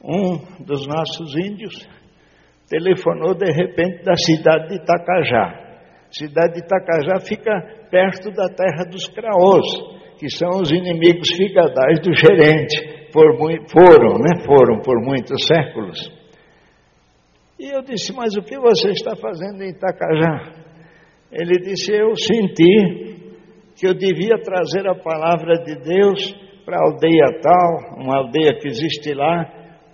um 0.03 0.63
dos 0.63 0.87
nossos 0.87 1.35
índios 1.35 1.87
telefonou 2.67 3.33
de 3.33 3.51
repente 3.51 4.03
da 4.03 4.15
cidade 4.15 4.69
de 4.69 4.75
Itacajá. 4.75 6.07
cidade 6.11 6.53
de 6.53 6.59
Itacajá 6.59 7.19
fica 7.25 7.51
perto 7.89 8.31
da 8.31 8.49
terra 8.49 8.83
dos 8.89 9.07
craôs, 9.07 9.65
que 10.19 10.29
são 10.29 10.61
os 10.61 10.69
inimigos 10.71 11.29
figadais 11.35 11.99
do 12.01 12.13
gerente. 12.13 12.97
Foram, 13.11 14.19
né? 14.19 14.43
Foram 14.45 14.81
por 14.81 15.01
muitos 15.01 15.45
séculos. 15.47 16.11
E 17.59 17.69
eu 17.73 17.81
disse, 17.81 18.13
mas 18.13 18.35
o 18.35 18.41
que 18.41 18.57
você 18.59 18.89
está 18.89 19.15
fazendo 19.15 19.63
em 19.63 19.69
Itacajá? 19.69 20.51
Ele 21.31 21.59
disse, 21.59 21.91
eu 21.91 22.15
senti 22.15 23.17
que 23.75 23.87
eu 23.87 23.93
devia 23.93 24.37
trazer 24.41 24.87
a 24.87 24.95
palavra 24.95 25.55
de 25.63 25.75
Deus 25.75 26.35
para 26.65 26.77
a 26.77 26.83
aldeia 26.83 27.39
tal, 27.41 28.03
uma 28.03 28.17
aldeia 28.17 28.59
que 28.59 28.67
existe 28.67 29.13
lá, 29.13 29.45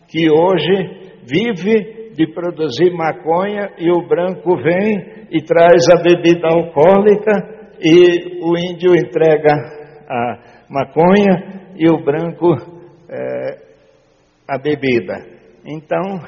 que 0.07 0.29
hoje 0.29 1.21
vive 1.23 2.02
de 2.15 2.27
produzir 2.33 2.91
maconha 2.91 3.71
e 3.77 3.89
o 3.91 4.07
branco 4.07 4.55
vem 4.57 5.27
e 5.31 5.41
traz 5.41 5.83
a 5.91 6.01
bebida 6.01 6.47
alcoólica 6.47 7.31
e 7.79 8.39
o 8.41 8.57
índio 8.57 8.93
entrega 8.95 9.53
a 10.07 10.65
maconha 10.69 11.73
e 11.75 11.89
o 11.89 12.03
branco 12.03 12.53
é, 13.09 13.63
a 14.47 14.57
bebida. 14.57 15.15
Então, 15.65 16.19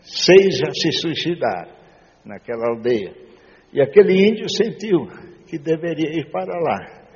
seis 0.00 0.58
já 0.58 0.70
se 0.72 0.92
suicidaram 1.00 1.72
naquela 2.24 2.68
aldeia. 2.68 3.12
E 3.72 3.80
aquele 3.80 4.14
índio 4.14 4.48
sentiu 4.48 5.06
que 5.46 5.58
deveria 5.58 6.10
ir 6.18 6.30
para 6.30 6.52
lá. 6.58 7.06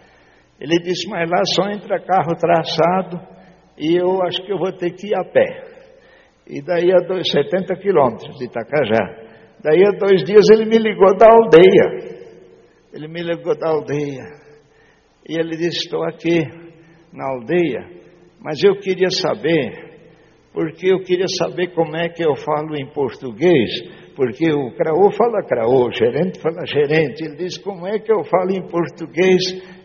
Ele 0.61 0.79
disse: 0.81 1.09
Mas 1.09 1.29
lá 1.29 1.43
só 1.45 1.71
entra 1.71 2.05
carro 2.05 2.35
traçado 2.39 3.21
e 3.79 3.97
eu 3.97 4.23
acho 4.23 4.43
que 4.45 4.53
eu 4.53 4.59
vou 4.59 4.73
ter 4.73 4.91
que 4.91 5.09
ir 5.09 5.15
a 5.15 5.25
pé. 5.25 5.70
E 6.51 6.61
daí 6.63 6.93
a 6.93 6.99
dois, 7.07 7.31
70 7.31 7.77
quilômetros 7.77 8.37
de 8.37 8.47
Itacajá. 8.47 9.31
Daí 9.63 9.85
a 9.87 9.93
dois 9.93 10.25
dias 10.25 10.49
ele 10.51 10.65
me 10.65 10.79
ligou 10.79 11.17
da 11.17 11.27
aldeia. 11.31 12.19
Ele 12.93 13.07
me 13.07 13.23
ligou 13.23 13.57
da 13.57 13.69
aldeia. 13.69 14.25
E 15.29 15.39
ele 15.39 15.57
disse: 15.57 15.85
Estou 15.85 16.03
aqui 16.03 16.41
na 17.13 17.25
aldeia, 17.29 17.87
mas 18.41 18.61
eu 18.65 18.75
queria 18.81 19.11
saber, 19.11 19.71
porque 20.53 20.93
eu 20.93 20.99
queria 21.05 21.29
saber 21.39 21.73
como 21.73 21.97
é 21.97 22.09
que 22.09 22.25
eu 22.25 22.35
falo 22.35 22.75
em 22.75 22.93
português, 22.93 23.71
porque 24.17 24.51
o 24.51 24.73
craô 24.73 25.13
fala 25.13 25.47
craô, 25.47 25.87
o 25.87 25.93
gerente 25.93 26.41
fala 26.41 26.67
gerente. 26.67 27.23
Ele 27.23 27.37
disse: 27.37 27.63
Como 27.63 27.87
é 27.87 28.01
que 28.01 28.13
eu 28.13 28.25
falo 28.25 28.51
em 28.51 28.67
português 28.67 29.41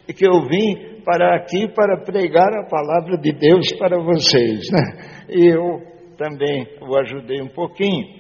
e 0.10 0.13
que 0.13 0.25
eu 0.25 0.41
vim 0.47 1.04
para 1.06 1.36
aqui 1.36 1.67
para 1.75 2.01
pregar 2.04 2.49
a 2.58 2.67
palavra 2.67 3.19
de 3.19 3.32
Deus 3.34 3.71
para 3.78 4.01
vocês? 4.01 4.62
Né? 4.71 5.28
E 5.30 5.45
eu 5.54 5.94
também 6.15 6.67
o 6.82 6.97
ajudei 6.97 7.41
um 7.41 7.47
pouquinho. 7.47 8.19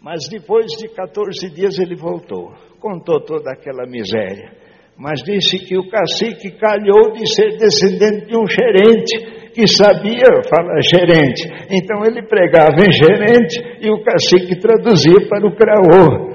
Mas 0.00 0.28
depois 0.30 0.66
de 0.78 0.88
14 0.88 1.50
dias 1.50 1.78
ele 1.78 1.94
voltou, 1.94 2.52
contou 2.80 3.20
toda 3.20 3.52
aquela 3.52 3.86
miséria. 3.86 4.52
Mas 4.96 5.22
disse 5.22 5.58
que 5.58 5.78
o 5.78 5.88
cacique 5.88 6.50
calhou 6.58 7.12
de 7.12 7.26
ser 7.26 7.56
descendente 7.56 8.26
de 8.26 8.36
um 8.36 8.46
gerente, 8.46 9.40
que 9.52 9.66
sabia 9.66 10.28
falar 10.48 10.80
gerente. 10.82 11.48
Então 11.70 12.04
ele 12.04 12.22
pregava 12.26 12.76
em 12.78 12.92
gerente 12.92 13.58
e 13.80 13.90
o 13.90 14.02
cacique 14.02 14.58
traduzia 14.58 15.26
para 15.28 15.46
o 15.46 15.54
craô. 15.54 16.30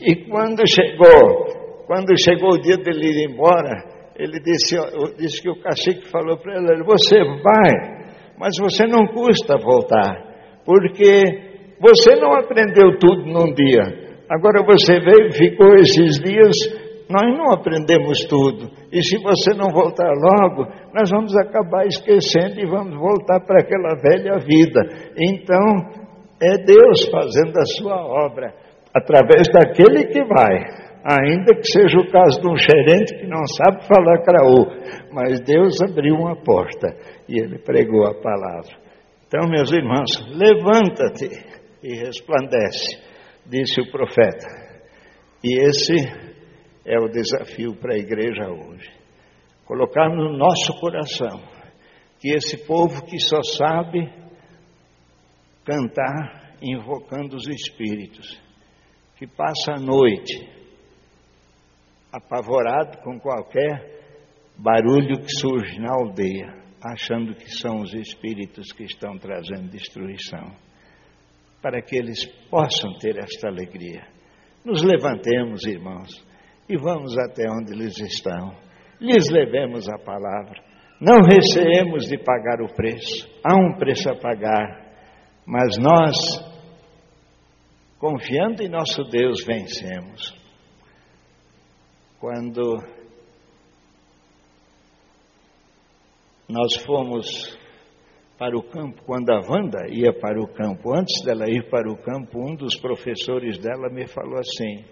E 0.00 0.14
quando 0.28 0.62
chegou, 0.68 1.84
quando 1.86 2.12
chegou 2.20 2.50
o 2.54 2.60
dia 2.60 2.76
dele 2.76 3.08
ir 3.08 3.30
embora, 3.30 3.82
ele 4.18 4.40
disse, 4.40 4.76
disse 5.18 5.42
que 5.42 5.50
o 5.50 5.60
cacique 5.60 6.08
falou 6.10 6.38
para 6.38 6.56
ele: 6.56 6.84
Você 6.84 7.16
vai, 7.42 8.05
mas 8.38 8.54
você 8.58 8.86
não 8.86 9.06
custa 9.06 9.56
voltar, 9.58 10.62
porque 10.64 11.22
você 11.80 12.16
não 12.16 12.32
aprendeu 12.34 12.98
tudo 12.98 13.26
num 13.26 13.52
dia. 13.54 14.06
Agora 14.28 14.64
você 14.64 14.98
veio, 15.00 15.32
ficou 15.32 15.74
esses 15.74 16.18
dias, 16.20 16.54
nós 17.08 17.36
não 17.36 17.52
aprendemos 17.52 18.24
tudo. 18.26 18.70
E 18.92 19.02
se 19.02 19.18
você 19.22 19.54
não 19.54 19.70
voltar 19.70 20.10
logo, 20.10 20.66
nós 20.94 21.10
vamos 21.10 21.36
acabar 21.36 21.86
esquecendo 21.86 22.60
e 22.60 22.66
vamos 22.66 22.96
voltar 22.96 23.40
para 23.46 23.60
aquela 23.60 23.94
velha 24.02 24.38
vida. 24.38 24.80
Então, 25.16 26.06
é 26.42 26.64
Deus 26.64 27.08
fazendo 27.10 27.56
a 27.58 27.66
sua 27.78 28.26
obra 28.26 28.52
através 28.94 29.46
daquele 29.52 30.06
que 30.06 30.24
vai 30.24 30.86
ainda 31.06 31.54
que 31.54 31.70
seja 31.70 31.98
o 31.98 32.10
caso 32.10 32.40
de 32.40 32.48
um 32.48 32.56
gerente 32.56 33.14
que 33.16 33.26
não 33.28 33.46
sabe 33.46 33.86
falar 33.86 34.22
craú, 34.24 34.66
mas 35.12 35.40
Deus 35.40 35.80
abriu 35.80 36.16
uma 36.16 36.34
porta 36.34 36.88
e 37.28 37.40
ele 37.40 37.58
pregou 37.58 38.06
a 38.06 38.14
palavra. 38.14 38.76
Então, 39.26 39.48
meus 39.48 39.72
irmãos, 39.72 40.10
levanta-te 40.28 41.28
e 41.82 41.94
resplandece, 41.94 43.00
disse 43.44 43.80
o 43.80 43.90
profeta. 43.90 44.46
E 45.42 45.60
esse 45.62 45.94
é 46.84 46.98
o 46.98 47.08
desafio 47.08 47.74
para 47.76 47.94
a 47.94 47.98
igreja 47.98 48.48
hoje. 48.48 48.90
Colocar 49.64 50.08
no 50.08 50.36
nosso 50.36 50.72
coração 50.80 51.42
que 52.20 52.32
esse 52.32 52.66
povo 52.66 53.04
que 53.04 53.18
só 53.18 53.42
sabe 53.42 54.08
cantar 55.64 56.56
invocando 56.62 57.36
os 57.36 57.48
espíritos, 57.48 58.40
que 59.16 59.26
passa 59.26 59.72
a 59.72 59.80
noite 59.80 60.48
apavorado 62.12 62.98
com 63.02 63.18
qualquer 63.18 63.96
barulho 64.56 65.20
que 65.20 65.30
surge 65.40 65.78
na 65.78 65.92
aldeia, 65.92 66.65
achando 66.92 67.34
que 67.34 67.50
são 67.50 67.80
os 67.80 67.92
espíritos 67.94 68.72
que 68.72 68.84
estão 68.84 69.18
trazendo 69.18 69.70
destruição, 69.70 70.54
para 71.62 71.82
que 71.82 71.96
eles 71.96 72.24
possam 72.48 72.96
ter 72.98 73.18
esta 73.18 73.48
alegria. 73.48 74.06
Nos 74.64 74.82
levantemos, 74.82 75.64
irmãos, 75.64 76.24
e 76.68 76.76
vamos 76.76 77.16
até 77.18 77.44
onde 77.50 77.72
eles 77.72 77.98
estão. 77.98 78.54
Lhes 79.00 79.28
levemos 79.30 79.88
a 79.88 79.98
palavra. 79.98 80.62
Não 81.00 81.20
receemos 81.22 82.06
de 82.06 82.18
pagar 82.18 82.62
o 82.62 82.74
preço. 82.74 83.28
Há 83.44 83.54
um 83.54 83.78
preço 83.78 84.08
a 84.10 84.16
pagar, 84.16 84.86
mas 85.46 85.76
nós, 85.78 86.16
confiando 87.98 88.62
em 88.62 88.68
nosso 88.68 89.04
Deus, 89.04 89.44
vencemos. 89.44 90.34
Quando 92.18 92.95
nós 96.48 96.76
fomos 96.84 97.58
para 98.38 98.56
o 98.56 98.62
campo, 98.62 99.02
quando 99.04 99.30
a 99.30 99.40
Wanda 99.40 99.88
ia 99.90 100.12
para 100.12 100.40
o 100.40 100.46
campo, 100.46 100.94
antes 100.94 101.24
dela 101.24 101.48
ir 101.48 101.68
para 101.70 101.90
o 101.90 101.96
campo, 101.96 102.38
um 102.38 102.54
dos 102.54 102.78
professores 102.78 103.58
dela 103.58 103.88
me 103.90 104.06
falou 104.06 104.38
assim: 104.38 104.84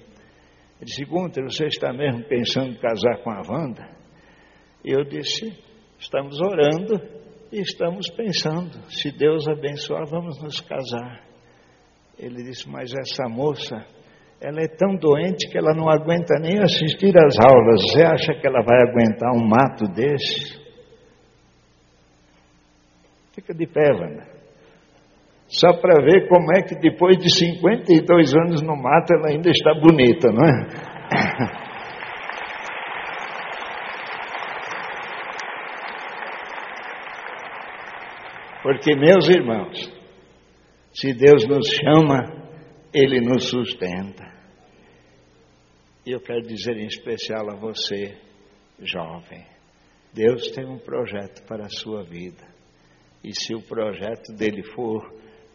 ele 0.80 0.86
disse, 0.86 1.04
Gunter, 1.04 1.44
você 1.44 1.66
está 1.66 1.92
mesmo 1.92 2.24
pensando 2.24 2.72
em 2.72 2.78
casar 2.78 3.22
com 3.22 3.30
a 3.30 3.42
Wanda? 3.48 3.88
Eu 4.84 5.04
disse, 5.04 5.56
estamos 5.98 6.40
orando 6.40 7.00
e 7.52 7.60
estamos 7.60 8.10
pensando, 8.10 8.82
se 8.90 9.10
Deus 9.12 9.46
abençoar, 9.46 10.04
vamos 10.06 10.42
nos 10.42 10.60
casar. 10.60 11.24
Ele 12.18 12.42
disse, 12.42 12.68
mas 12.68 12.92
essa 12.92 13.28
moça, 13.28 13.76
ela 14.40 14.60
é 14.60 14.68
tão 14.68 14.94
doente 14.96 15.48
que 15.50 15.58
ela 15.58 15.74
não 15.74 15.88
aguenta 15.88 16.34
nem 16.40 16.58
assistir 16.60 17.16
às 17.16 17.38
aulas. 17.38 17.80
Você 17.82 18.02
acha 18.02 18.34
que 18.34 18.46
ela 18.46 18.62
vai 18.62 18.82
aguentar 18.82 19.32
um 19.34 19.46
mato 19.46 19.86
desse? 19.94 20.63
Fica 23.44 23.52
de 23.52 23.66
pé, 23.66 23.92
Wanda. 23.92 24.26
Só 25.48 25.74
para 25.74 26.02
ver 26.02 26.26
como 26.28 26.50
é 26.56 26.62
que 26.62 26.74
depois 26.76 27.18
de 27.18 27.28
52 27.30 28.34
anos 28.34 28.62
no 28.62 28.74
mato 28.74 29.12
ela 29.12 29.28
ainda 29.28 29.50
está 29.50 29.74
bonita, 29.74 30.30
não 30.32 30.46
é? 30.46 30.66
Porque, 38.62 38.96
meus 38.96 39.28
irmãos, 39.28 39.92
se 40.94 41.12
Deus 41.12 41.46
nos 41.46 41.68
chama, 41.68 42.22
Ele 42.94 43.20
nos 43.20 43.50
sustenta. 43.50 44.24
E 46.06 46.12
eu 46.12 46.20
quero 46.20 46.40
dizer 46.40 46.78
em 46.78 46.86
especial 46.86 47.50
a 47.50 47.56
você, 47.56 48.16
jovem, 48.78 49.44
Deus 50.14 50.50
tem 50.52 50.64
um 50.64 50.78
projeto 50.78 51.44
para 51.46 51.66
a 51.66 51.68
sua 51.68 52.04
vida. 52.04 52.53
E 53.24 53.32
se 53.32 53.54
o 53.54 53.62
projeto 53.62 54.34
dele 54.36 54.62
for 54.74 55.02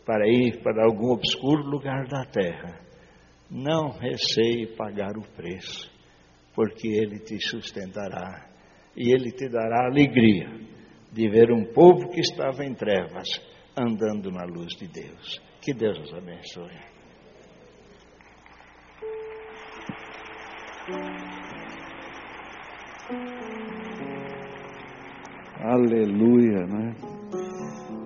para 0.04 0.28
ir 0.28 0.64
para 0.64 0.84
algum 0.84 1.12
obscuro 1.12 1.62
lugar 1.62 2.08
da 2.08 2.26
terra, 2.26 2.82
não 3.50 3.92
receie 3.92 4.76
pagar 4.76 5.16
o 5.16 5.22
preço, 5.36 5.92
porque 6.56 6.88
ele 6.88 7.20
te 7.20 7.40
sustentará 7.40 8.50
e 8.98 9.14
ele 9.14 9.32
te 9.32 9.48
dará 9.48 9.86
alegria 9.86 10.50
de 11.12 11.30
ver 11.30 11.52
um 11.52 11.64
povo 11.72 12.10
que 12.10 12.22
estava 12.22 12.66
em 12.66 12.74
trevas 12.74 13.28
andando 13.78 14.32
na 14.32 14.46
luz 14.46 14.76
de 14.76 14.88
Deus. 14.88 15.40
Que 15.62 15.74
Deus 15.74 16.00
os 16.00 16.14
abençoe. 16.14 16.90
Aleluia, 25.62 26.66
né? 26.66 27.19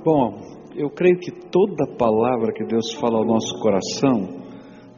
Bom, 0.03 0.37
eu 0.75 0.89
creio 0.89 1.17
que 1.17 1.31
toda 1.49 1.95
palavra 1.97 2.51
que 2.51 2.65
Deus 2.65 2.93
fala 2.99 3.19
ao 3.19 3.25
nosso 3.25 3.57
coração, 3.61 4.43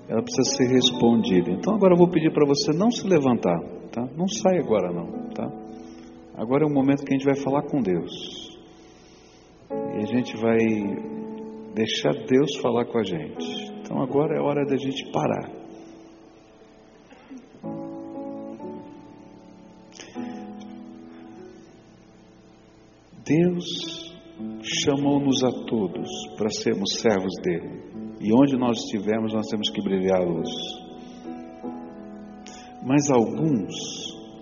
ela 0.10 0.24
precisa 0.24 0.58
ser 0.58 0.68
respondida. 0.68 1.52
Então 1.52 1.76
agora 1.76 1.94
eu 1.94 1.98
vou 1.98 2.10
pedir 2.10 2.34
para 2.34 2.48
você 2.48 2.72
não 2.72 2.90
se 2.90 3.08
levantar, 3.08 3.60
tá? 3.92 4.02
Não 4.18 4.28
sai 4.28 4.58
agora 4.58 4.92
não, 4.92 5.30
tá? 5.30 5.48
Agora 6.36 6.64
é 6.64 6.68
o 6.68 6.74
momento 6.74 7.06
que 7.06 7.14
a 7.14 7.18
gente 7.18 7.26
vai 7.26 7.36
falar 7.36 7.62
com 7.64 7.82
Deus. 7.82 8.58
E 9.70 9.98
a 9.98 10.06
gente 10.08 10.36
vai 10.38 10.58
deixar 11.76 12.14
Deus 12.26 12.56
falar 12.62 12.86
com 12.86 12.98
a 12.98 13.04
gente. 13.04 13.74
Então 13.82 14.02
agora 14.02 14.36
é 14.36 14.42
hora 14.42 14.66
da 14.66 14.76
gente 14.76 15.12
parar. 15.12 15.52
Deus 23.24 24.05
chamou-nos 24.66 25.44
a 25.44 25.52
todos 25.68 26.10
para 26.38 26.50
sermos 26.50 26.94
servos 27.00 27.34
dele. 27.44 27.84
E 28.20 28.34
onde 28.34 28.58
nós 28.58 28.78
estivermos, 28.80 29.34
nós 29.34 29.48
temos 29.48 29.70
que 29.70 29.82
brilhar 29.82 30.22
a 30.22 30.26
luz. 30.26 30.50
Mas 32.84 33.10
alguns, 33.12 33.74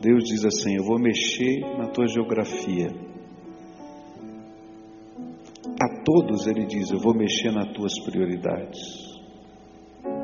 Deus 0.01 0.24
diz 0.24 0.45
assim: 0.45 0.78
Eu 0.78 0.84
vou 0.84 0.99
mexer 0.99 1.59
na 1.78 1.88
tua 1.88 2.07
geografia. 2.07 2.88
A 5.82 6.03
todos 6.03 6.47
Ele 6.47 6.65
diz: 6.65 6.91
Eu 6.91 6.99
vou 6.99 7.13
mexer 7.13 7.51
nas 7.51 7.74
tuas 7.74 7.93
prioridades. 8.05 9.13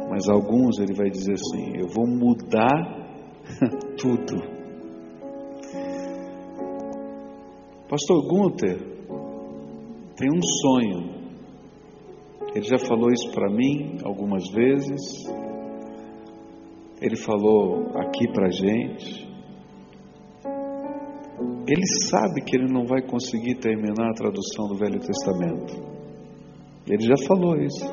Mas 0.10 0.30
alguns 0.30 0.80
Ele 0.80 0.94
vai 0.94 1.10
dizer 1.10 1.34
assim: 1.34 1.78
Eu 1.78 1.88
vou 1.88 2.08
mudar 2.08 3.08
tudo. 3.98 4.60
Pastor 7.90 8.28
Gunther, 8.28 8.89
tem 10.20 10.28
um 10.30 10.42
sonho. 10.42 11.20
Ele 12.54 12.66
já 12.66 12.78
falou 12.78 13.10
isso 13.10 13.32
para 13.32 13.50
mim 13.50 14.00
algumas 14.04 14.44
vezes. 14.52 15.26
Ele 17.02 17.16
falou 17.16 17.86
aqui 17.96 18.28
para 18.34 18.48
a 18.48 18.52
gente. 18.52 19.30
Ele 21.66 21.86
sabe 22.10 22.42
que 22.42 22.58
ele 22.58 22.68
não 22.70 22.86
vai 22.86 23.02
conseguir 23.02 23.56
terminar 23.60 24.10
a 24.10 24.14
tradução 24.14 24.68
do 24.68 24.76
Velho 24.76 25.00
Testamento. 25.00 25.74
Ele 26.86 27.02
já 27.02 27.26
falou 27.26 27.56
isso. 27.56 27.86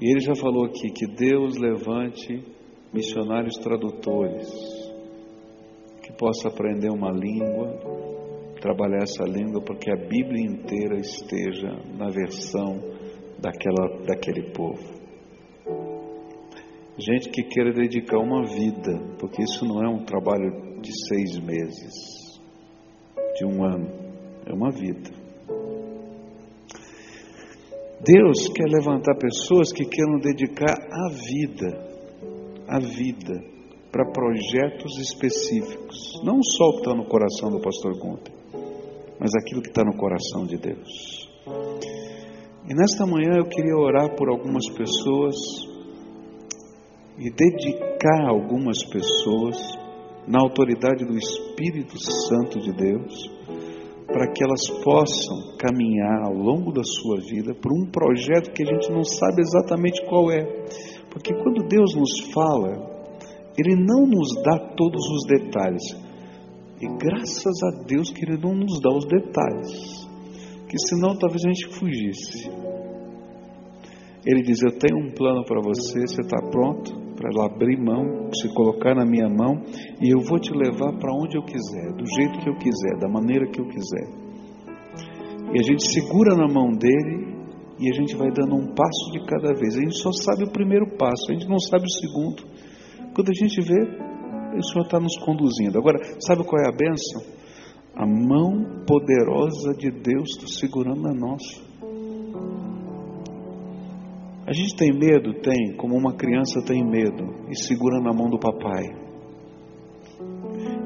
E 0.00 0.10
ele 0.10 0.20
já 0.20 0.34
falou 0.34 0.64
aqui 0.64 0.90
que 0.90 1.06
Deus 1.14 1.58
levante 1.58 2.42
missionários 2.92 3.54
tradutores 3.58 4.48
que 6.02 6.12
possa 6.14 6.48
aprender 6.48 6.90
uma 6.90 7.12
língua, 7.12 8.29
trabalhar 8.60 9.02
essa 9.02 9.24
língua 9.24 9.62
porque 9.62 9.90
a 9.90 9.96
Bíblia 9.96 10.44
inteira 10.46 10.98
esteja 10.98 11.68
na 11.96 12.10
versão 12.10 12.78
daquela, 13.38 14.04
daquele 14.06 14.52
povo. 14.52 15.00
Gente 16.98 17.30
que 17.30 17.42
queira 17.44 17.72
dedicar 17.72 18.18
uma 18.18 18.44
vida, 18.44 19.16
porque 19.18 19.42
isso 19.42 19.64
não 19.64 19.82
é 19.82 19.88
um 19.88 20.04
trabalho 20.04 20.80
de 20.82 20.90
seis 21.08 21.38
meses, 21.38 22.40
de 23.38 23.46
um 23.46 23.64
ano, 23.64 23.88
é 24.46 24.52
uma 24.52 24.70
vida. 24.70 25.10
Deus 28.02 28.48
quer 28.54 28.66
levantar 28.66 29.14
pessoas 29.16 29.72
que 29.72 29.84
queiram 29.84 30.18
dedicar 30.18 30.74
a 30.74 31.08
vida, 31.08 31.90
a 32.68 32.78
vida, 32.80 33.44
para 33.90 34.10
projetos 34.10 34.98
específicos, 34.98 36.20
não 36.22 36.42
só 36.42 36.64
o 36.64 36.72
que 36.74 36.78
está 36.78 36.94
no 36.94 37.06
coração 37.06 37.50
do 37.50 37.60
pastor 37.60 37.98
Gunter, 37.98 38.39
mas 39.20 39.30
aquilo 39.34 39.60
que 39.60 39.68
está 39.68 39.84
no 39.84 39.96
coração 39.98 40.46
de 40.46 40.56
Deus. 40.56 41.28
E 42.66 42.74
nesta 42.74 43.04
manhã 43.04 43.36
eu 43.36 43.44
queria 43.44 43.76
orar 43.76 44.16
por 44.16 44.30
algumas 44.30 44.66
pessoas 44.70 45.36
e 47.18 47.30
dedicar 47.30 48.26
algumas 48.26 48.82
pessoas 48.84 49.56
na 50.26 50.40
autoridade 50.40 51.04
do 51.04 51.18
Espírito 51.18 51.98
Santo 51.98 52.58
de 52.60 52.72
Deus, 52.72 53.30
para 54.06 54.32
que 54.32 54.42
elas 54.42 54.68
possam 54.82 55.56
caminhar 55.58 56.22
ao 56.24 56.34
longo 56.34 56.72
da 56.72 56.82
sua 56.82 57.20
vida 57.20 57.54
por 57.54 57.72
um 57.72 57.90
projeto 57.90 58.52
que 58.52 58.62
a 58.62 58.66
gente 58.66 58.90
não 58.90 59.04
sabe 59.04 59.42
exatamente 59.42 60.04
qual 60.06 60.30
é. 60.30 60.44
Porque 61.10 61.34
quando 61.34 61.68
Deus 61.68 61.94
nos 61.94 62.32
fala, 62.32 62.70
Ele 63.58 63.76
não 63.76 64.06
nos 64.06 64.34
dá 64.42 64.74
todos 64.76 65.04
os 65.10 65.26
detalhes, 65.26 65.82
e 66.80 66.86
graças 66.98 67.62
a 67.62 67.84
Deus 67.84 68.10
que 68.10 68.24
Ele 68.24 68.38
não 68.38 68.54
nos 68.54 68.80
dá 68.80 68.90
os 68.90 69.04
detalhes, 69.06 70.08
que 70.68 70.78
senão 70.88 71.16
talvez 71.18 71.44
a 71.44 71.48
gente 71.48 71.78
fugisse. 71.78 72.50
Ele 74.24 74.42
diz: 74.42 74.62
Eu 74.62 74.72
tenho 74.78 74.98
um 74.98 75.12
plano 75.12 75.44
para 75.44 75.60
você, 75.60 76.00
você 76.00 76.20
está 76.20 76.38
pronto 76.50 76.98
para 77.16 77.44
abrir 77.44 77.78
mão, 77.78 78.32
se 78.32 78.48
colocar 78.54 78.94
na 78.94 79.04
minha 79.04 79.28
mão, 79.28 79.62
e 80.00 80.08
eu 80.08 80.20
vou 80.20 80.38
te 80.38 80.52
levar 80.52 80.92
para 80.98 81.12
onde 81.12 81.36
eu 81.36 81.42
quiser, 81.42 81.92
do 81.92 82.06
jeito 82.16 82.38
que 82.38 82.48
eu 82.48 82.56
quiser, 82.56 82.98
da 82.98 83.08
maneira 83.08 83.46
que 83.46 83.60
eu 83.60 83.66
quiser. 83.66 84.08
E 85.52 85.60
a 85.60 85.62
gente 85.62 85.84
segura 85.92 86.34
na 86.34 86.46
mão 86.46 86.70
dele 86.70 87.30
e 87.78 87.90
a 87.90 87.94
gente 87.94 88.14
vai 88.14 88.30
dando 88.30 88.54
um 88.54 88.74
passo 88.74 89.10
de 89.12 89.24
cada 89.26 89.52
vez. 89.52 89.76
A 89.76 89.80
gente 89.80 89.98
só 89.98 90.12
sabe 90.12 90.44
o 90.44 90.52
primeiro 90.52 90.96
passo, 90.96 91.26
a 91.28 91.32
gente 91.32 91.48
não 91.48 91.58
sabe 91.58 91.84
o 91.84 91.90
segundo. 91.90 92.42
Quando 93.14 93.30
a 93.30 93.34
gente 93.34 93.60
vê, 93.60 93.80
o 94.58 94.62
Senhor 94.62 94.84
está 94.84 94.98
nos 94.98 95.16
conduzindo. 95.18 95.78
Agora, 95.78 95.98
sabe 96.20 96.44
qual 96.44 96.62
é 96.62 96.68
a 96.68 96.72
benção? 96.72 97.22
A 97.94 98.06
mão 98.06 98.84
poderosa 98.86 99.72
de 99.76 99.90
Deus 99.90 100.30
está 100.30 100.46
segurando 100.46 101.06
a 101.08 101.14
nossa. 101.14 101.70
A 104.46 104.52
gente 104.52 104.74
tem 104.76 104.92
medo? 104.92 105.34
Tem, 105.34 105.76
como 105.76 105.96
uma 105.96 106.14
criança 106.14 106.60
tem 106.66 106.84
medo, 106.84 107.46
e 107.48 107.56
segura 107.56 108.00
na 108.00 108.12
mão 108.12 108.28
do 108.28 108.38
papai. 108.38 108.84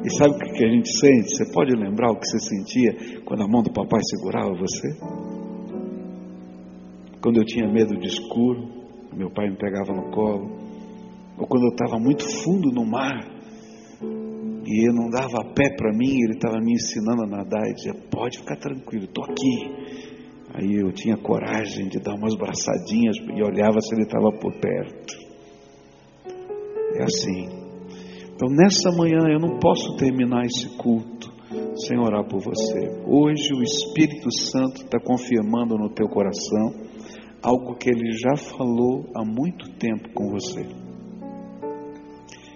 E 0.04 0.10
sabe 0.18 0.34
o 0.34 0.38
que 0.38 0.64
a 0.64 0.68
gente 0.68 0.90
sente? 0.98 1.36
Você 1.36 1.50
pode 1.52 1.74
lembrar 1.74 2.10
o 2.10 2.16
que 2.16 2.26
você 2.26 2.38
sentia 2.40 3.22
quando 3.24 3.42
a 3.42 3.48
mão 3.48 3.62
do 3.62 3.72
papai 3.72 4.00
segurava 4.02 4.52
você? 4.54 4.98
Quando 7.22 7.38
eu 7.38 7.44
tinha 7.46 7.66
medo 7.66 7.96
de 7.96 8.08
escuro, 8.08 8.68
meu 9.16 9.30
pai 9.30 9.48
me 9.48 9.56
pegava 9.56 9.94
no 9.94 10.10
colo. 10.10 10.50
Ou 11.38 11.46
quando 11.46 11.64
eu 11.64 11.70
estava 11.70 11.98
muito 11.98 12.22
fundo 12.42 12.70
no 12.70 12.84
mar 12.84 13.34
e 14.66 14.88
eu 14.88 14.94
não 14.94 15.10
dava 15.10 15.52
pé 15.54 15.74
para 15.76 15.92
mim, 15.92 16.22
ele 16.22 16.34
estava 16.34 16.58
me 16.58 16.72
ensinando 16.72 17.22
a 17.22 17.26
nadar 17.26 17.68
e 17.68 17.74
dizia: 17.74 17.94
Pode 18.10 18.38
ficar 18.38 18.56
tranquilo, 18.56 19.04
estou 19.04 19.24
aqui. 19.24 20.14
Aí 20.54 20.74
eu 20.80 20.92
tinha 20.92 21.16
coragem 21.16 21.88
de 21.88 21.98
dar 21.98 22.14
umas 22.14 22.36
braçadinhas 22.36 23.16
e 23.16 23.42
olhava 23.42 23.80
se 23.80 23.94
ele 23.94 24.04
estava 24.04 24.30
por 24.30 24.52
perto. 24.60 25.14
É 26.96 27.02
assim. 27.02 27.64
Então 28.34 28.48
nessa 28.50 28.90
manhã 28.92 29.18
eu 29.28 29.40
não 29.40 29.58
posso 29.58 29.96
terminar 29.96 30.44
esse 30.46 30.76
culto 30.76 31.32
sem 31.76 31.98
orar 31.98 32.24
por 32.28 32.40
você. 32.40 33.02
Hoje 33.06 33.52
o 33.52 33.62
Espírito 33.62 34.30
Santo 34.32 34.82
está 34.82 34.98
confirmando 35.00 35.76
no 35.76 35.90
teu 35.90 36.08
coração 36.08 36.72
algo 37.42 37.76
que 37.76 37.90
ele 37.90 38.12
já 38.12 38.36
falou 38.36 39.04
há 39.14 39.24
muito 39.24 39.70
tempo 39.76 40.08
com 40.14 40.30
você. 40.30 40.84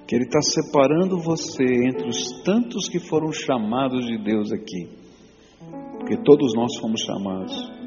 Que 0.08 0.16
ele 0.16 0.24
está 0.24 0.40
separando 0.40 1.20
você 1.20 1.64
entre 1.86 2.08
os 2.08 2.42
tantos 2.42 2.88
que 2.88 2.98
foram 2.98 3.30
chamados 3.30 4.06
de 4.06 4.16
Deus 4.16 4.50
aqui. 4.50 4.88
Porque 5.98 6.16
todos 6.24 6.54
nós 6.54 6.76
fomos 6.80 7.02
chamados 7.02 7.78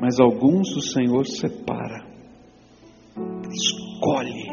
mas 0.00 0.18
alguns 0.20 0.76
o 0.76 0.80
Senhor 0.80 1.24
separa, 1.26 2.04
escolhe 3.50 4.50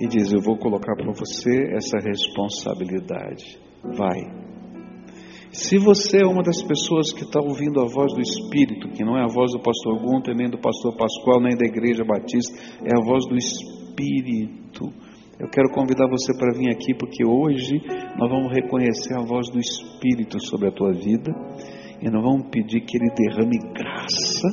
e 0.00 0.06
diz: 0.06 0.32
Eu 0.32 0.40
vou 0.40 0.56
colocar 0.56 0.94
para 0.96 1.12
você 1.12 1.74
essa 1.74 1.98
responsabilidade. 1.98 3.58
Vai. 3.82 4.42
Se 5.50 5.78
você 5.78 6.22
é 6.22 6.26
uma 6.26 6.42
das 6.42 6.62
pessoas 6.62 7.12
que 7.12 7.24
está 7.24 7.38
ouvindo 7.40 7.80
a 7.80 7.86
voz 7.86 8.12
do 8.14 8.20
Espírito, 8.20 8.88
que 8.88 9.04
não 9.04 9.18
é 9.18 9.22
a 9.22 9.32
voz 9.32 9.52
do 9.52 9.60
pastor 9.60 10.00
Gunter, 10.00 10.34
nem 10.34 10.48
do 10.48 10.58
pastor 10.58 10.96
Pascoal, 10.96 11.42
nem 11.42 11.56
da 11.56 11.66
igreja 11.66 12.04
batista, 12.04 12.58
é 12.82 12.96
a 12.96 13.04
voz 13.04 13.26
do 13.26 13.36
Espírito. 13.36 14.88
Eu 15.38 15.48
quero 15.48 15.70
convidar 15.70 16.06
você 16.08 16.36
para 16.36 16.52
vir 16.52 16.70
aqui, 16.70 16.94
porque 16.94 17.24
hoje 17.24 17.80
nós 18.18 18.30
vamos 18.30 18.52
reconhecer 18.52 19.14
a 19.14 19.24
voz 19.24 19.48
do 19.50 19.58
Espírito 19.58 20.38
sobre 20.40 20.68
a 20.68 20.72
tua 20.72 20.92
vida 20.92 21.32
e 22.00 22.10
nós 22.10 22.22
vamos 22.22 22.48
pedir 22.50 22.80
que 22.82 22.96
Ele 22.98 23.10
derrame 23.14 23.58
graça. 23.72 24.48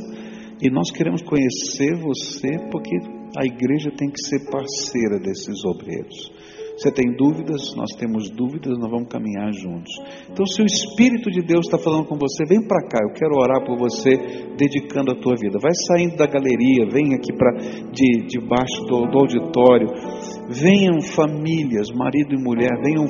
E 0.61 0.69
nós 0.69 0.91
queremos 0.91 1.21
conhecer 1.21 1.95
você 2.01 2.69
porque 2.71 2.95
a 3.37 3.45
igreja 3.45 3.91
tem 3.95 4.09
que 4.09 4.21
ser 4.21 4.49
parceira 4.49 5.19
desses 5.19 5.63
obreiros. 5.65 6.31
Você 6.79 6.93
tem 6.93 7.11
dúvidas? 7.11 7.75
Nós 7.75 7.91
temos 7.99 8.29
dúvidas, 8.29 8.77
nós 8.79 8.89
vamos 8.89 9.09
caminhar 9.09 9.51
juntos. 9.51 9.91
Então, 10.31 10.45
se 10.45 10.61
o 10.61 10.65
Espírito 10.65 11.29
de 11.29 11.41
Deus 11.41 11.65
está 11.65 11.77
falando 11.77 12.05
com 12.05 12.15
você, 12.15 12.45
vem 12.47 12.65
para 12.65 12.87
cá, 12.87 12.99
eu 13.03 13.13
quero 13.13 13.35
orar 13.35 13.65
por 13.65 13.77
você, 13.77 14.15
dedicando 14.55 15.11
a 15.11 15.15
tua 15.15 15.35
vida. 15.35 15.59
Vai 15.61 15.73
saindo 15.87 16.15
da 16.15 16.25
galeria, 16.25 16.87
vem 16.89 17.13
aqui 17.13 17.35
para 17.35 17.51
de, 17.91 18.27
debaixo 18.27 18.81
do, 18.87 19.11
do 19.11 19.19
auditório. 19.19 19.87
Venham 20.47 21.01
famílias, 21.01 21.91
marido 21.93 22.33
e 22.33 22.41
mulher, 22.41 22.71
venham, 22.81 23.05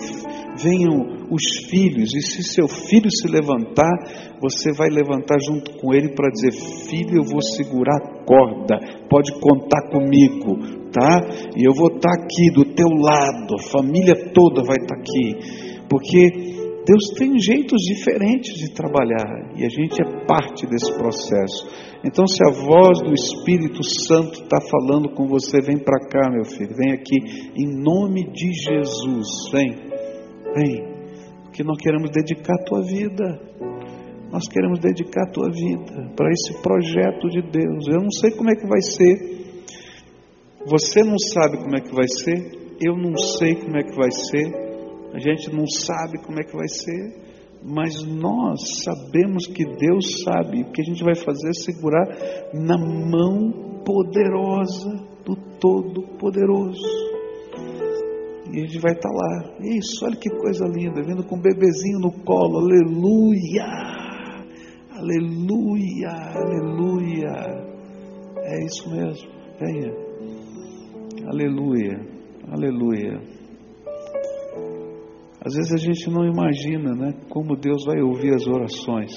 venham 0.57 1.20
os 1.30 1.70
filhos, 1.70 2.09
e 2.15 2.22
se 2.22 2.43
seu 2.43 2.67
filho 2.67 3.09
se 3.09 3.28
levantar, 3.28 4.38
você 4.41 4.74
vai 4.74 4.89
levantar 4.89 5.38
junto 5.45 5.78
com 5.78 5.93
ele 5.93 6.09
para 6.15 6.30
dizer: 6.32 6.51
Filho, 6.89 7.17
eu 7.17 7.24
vou 7.24 7.41
segurar 7.41 7.97
a 7.97 8.26
corda, 8.26 9.05
pode 9.09 9.32
contar 9.39 9.89
comigo, 9.89 10.57
tá? 10.91 11.22
E 11.55 11.67
eu 11.67 11.74
vou 11.74 11.88
estar 11.95 12.09
tá 12.09 12.24
aqui 12.24 12.51
do 12.53 12.65
teu 12.74 12.88
lado, 12.89 13.59
família 13.60 14.32
toda 14.34 14.64
vai 14.64 14.78
estar 14.78 14.95
tá 14.95 15.01
aqui, 15.01 15.86
porque 15.89 16.49
Deus 16.89 17.14
tem 17.20 17.39
jeitos 17.39 17.78
diferentes 17.84 18.55
de 18.55 18.74
trabalhar 18.74 19.53
e 19.55 19.64
a 19.64 19.70
gente 19.70 20.01
é 20.01 20.26
parte 20.26 20.66
desse 20.66 20.91
processo. 20.97 21.68
Então, 22.03 22.26
se 22.26 22.43
a 22.43 22.51
voz 22.51 22.99
do 22.99 23.14
Espírito 23.14 23.84
Santo 23.84 24.41
está 24.41 24.57
falando 24.62 25.14
com 25.14 25.28
você, 25.28 25.62
vem 25.62 25.78
para 25.78 25.99
cá, 26.07 26.32
meu 26.32 26.45
filho, 26.45 26.76
vem 26.76 26.93
aqui, 26.93 27.51
em 27.55 27.84
nome 27.84 28.32
de 28.32 28.51
Jesus, 28.53 29.28
vem, 29.51 29.76
vem, 30.55 30.89
porque 31.43 31.64
nós 31.64 31.78
queremos 31.78 32.10
dedicar 32.10 32.55
a 32.55 32.64
tua 32.64 32.82
vida, 32.82 33.39
nós 34.32 34.47
queremos 34.47 34.80
dedicar 34.80 35.28
a 35.28 35.32
tua 35.32 35.51
vida 35.51 36.12
para 36.16 36.32
esse 36.32 36.60
projeto 36.62 37.28
de 37.30 37.41
Deus. 37.41 37.88
Eu 37.88 38.01
não 38.01 38.12
sei 38.12 38.32
como 38.32 38.49
é 38.49 38.55
que 38.55 38.68
vai 38.68 38.82
ser, 38.82 39.39
você 40.66 41.03
não 41.03 41.20
sabe 41.20 41.57
como 41.57 41.76
é 41.76 41.82
que 41.82 41.93
vai 41.93 42.07
ser, 42.07 42.59
eu 42.82 42.95
não 42.95 43.17
sei 43.17 43.55
como 43.55 43.77
é 43.77 43.84
que 43.84 43.95
vai 43.95 44.11
ser, 44.11 44.47
a 45.13 45.19
gente 45.19 45.53
não 45.53 45.67
sabe 45.67 46.17
como 46.19 46.39
é 46.39 46.43
que 46.43 46.55
vai 46.55 46.67
ser 46.67 47.30
mas 47.63 48.03
nós 48.05 48.84
sabemos 48.84 49.45
que 49.47 49.65
Deus 49.65 50.23
sabe, 50.23 50.61
o 50.61 50.71
que 50.71 50.82
a 50.82 50.86
gente 50.86 51.03
vai 51.03 51.15
fazer 51.15 51.49
é 51.49 51.53
segurar 51.53 52.07
na 52.53 52.77
mão 52.77 53.84
poderosa 53.84 54.89
do 55.25 55.36
Todo-Poderoso. 55.59 56.80
E 58.51 58.61
a 58.61 58.65
gente 58.65 58.80
vai 58.80 58.93
estar 58.93 59.09
lá. 59.09 59.57
Isso, 59.59 60.05
olha 60.05 60.15
que 60.15 60.30
coisa 60.30 60.65
linda, 60.67 61.03
vindo 61.03 61.23
com 61.23 61.36
um 61.36 61.41
bebezinho 61.41 61.99
no 61.99 62.11
colo, 62.23 62.59
aleluia, 62.59 63.65
aleluia, 64.91 66.09
aleluia. 66.34 67.69
É 68.38 68.65
isso 68.65 68.89
mesmo, 68.89 69.30
venha, 69.59 69.93
aleluia, 71.27 72.18
aleluia. 72.51 73.19
Às 75.45 75.55
vezes 75.55 75.73
a 75.73 75.77
gente 75.77 76.09
não 76.09 76.25
imagina 76.25 76.93
né, 76.93 77.13
como 77.29 77.55
Deus 77.55 77.85
vai 77.85 78.01
ouvir 78.01 78.33
as 78.33 78.45
orações. 78.45 79.13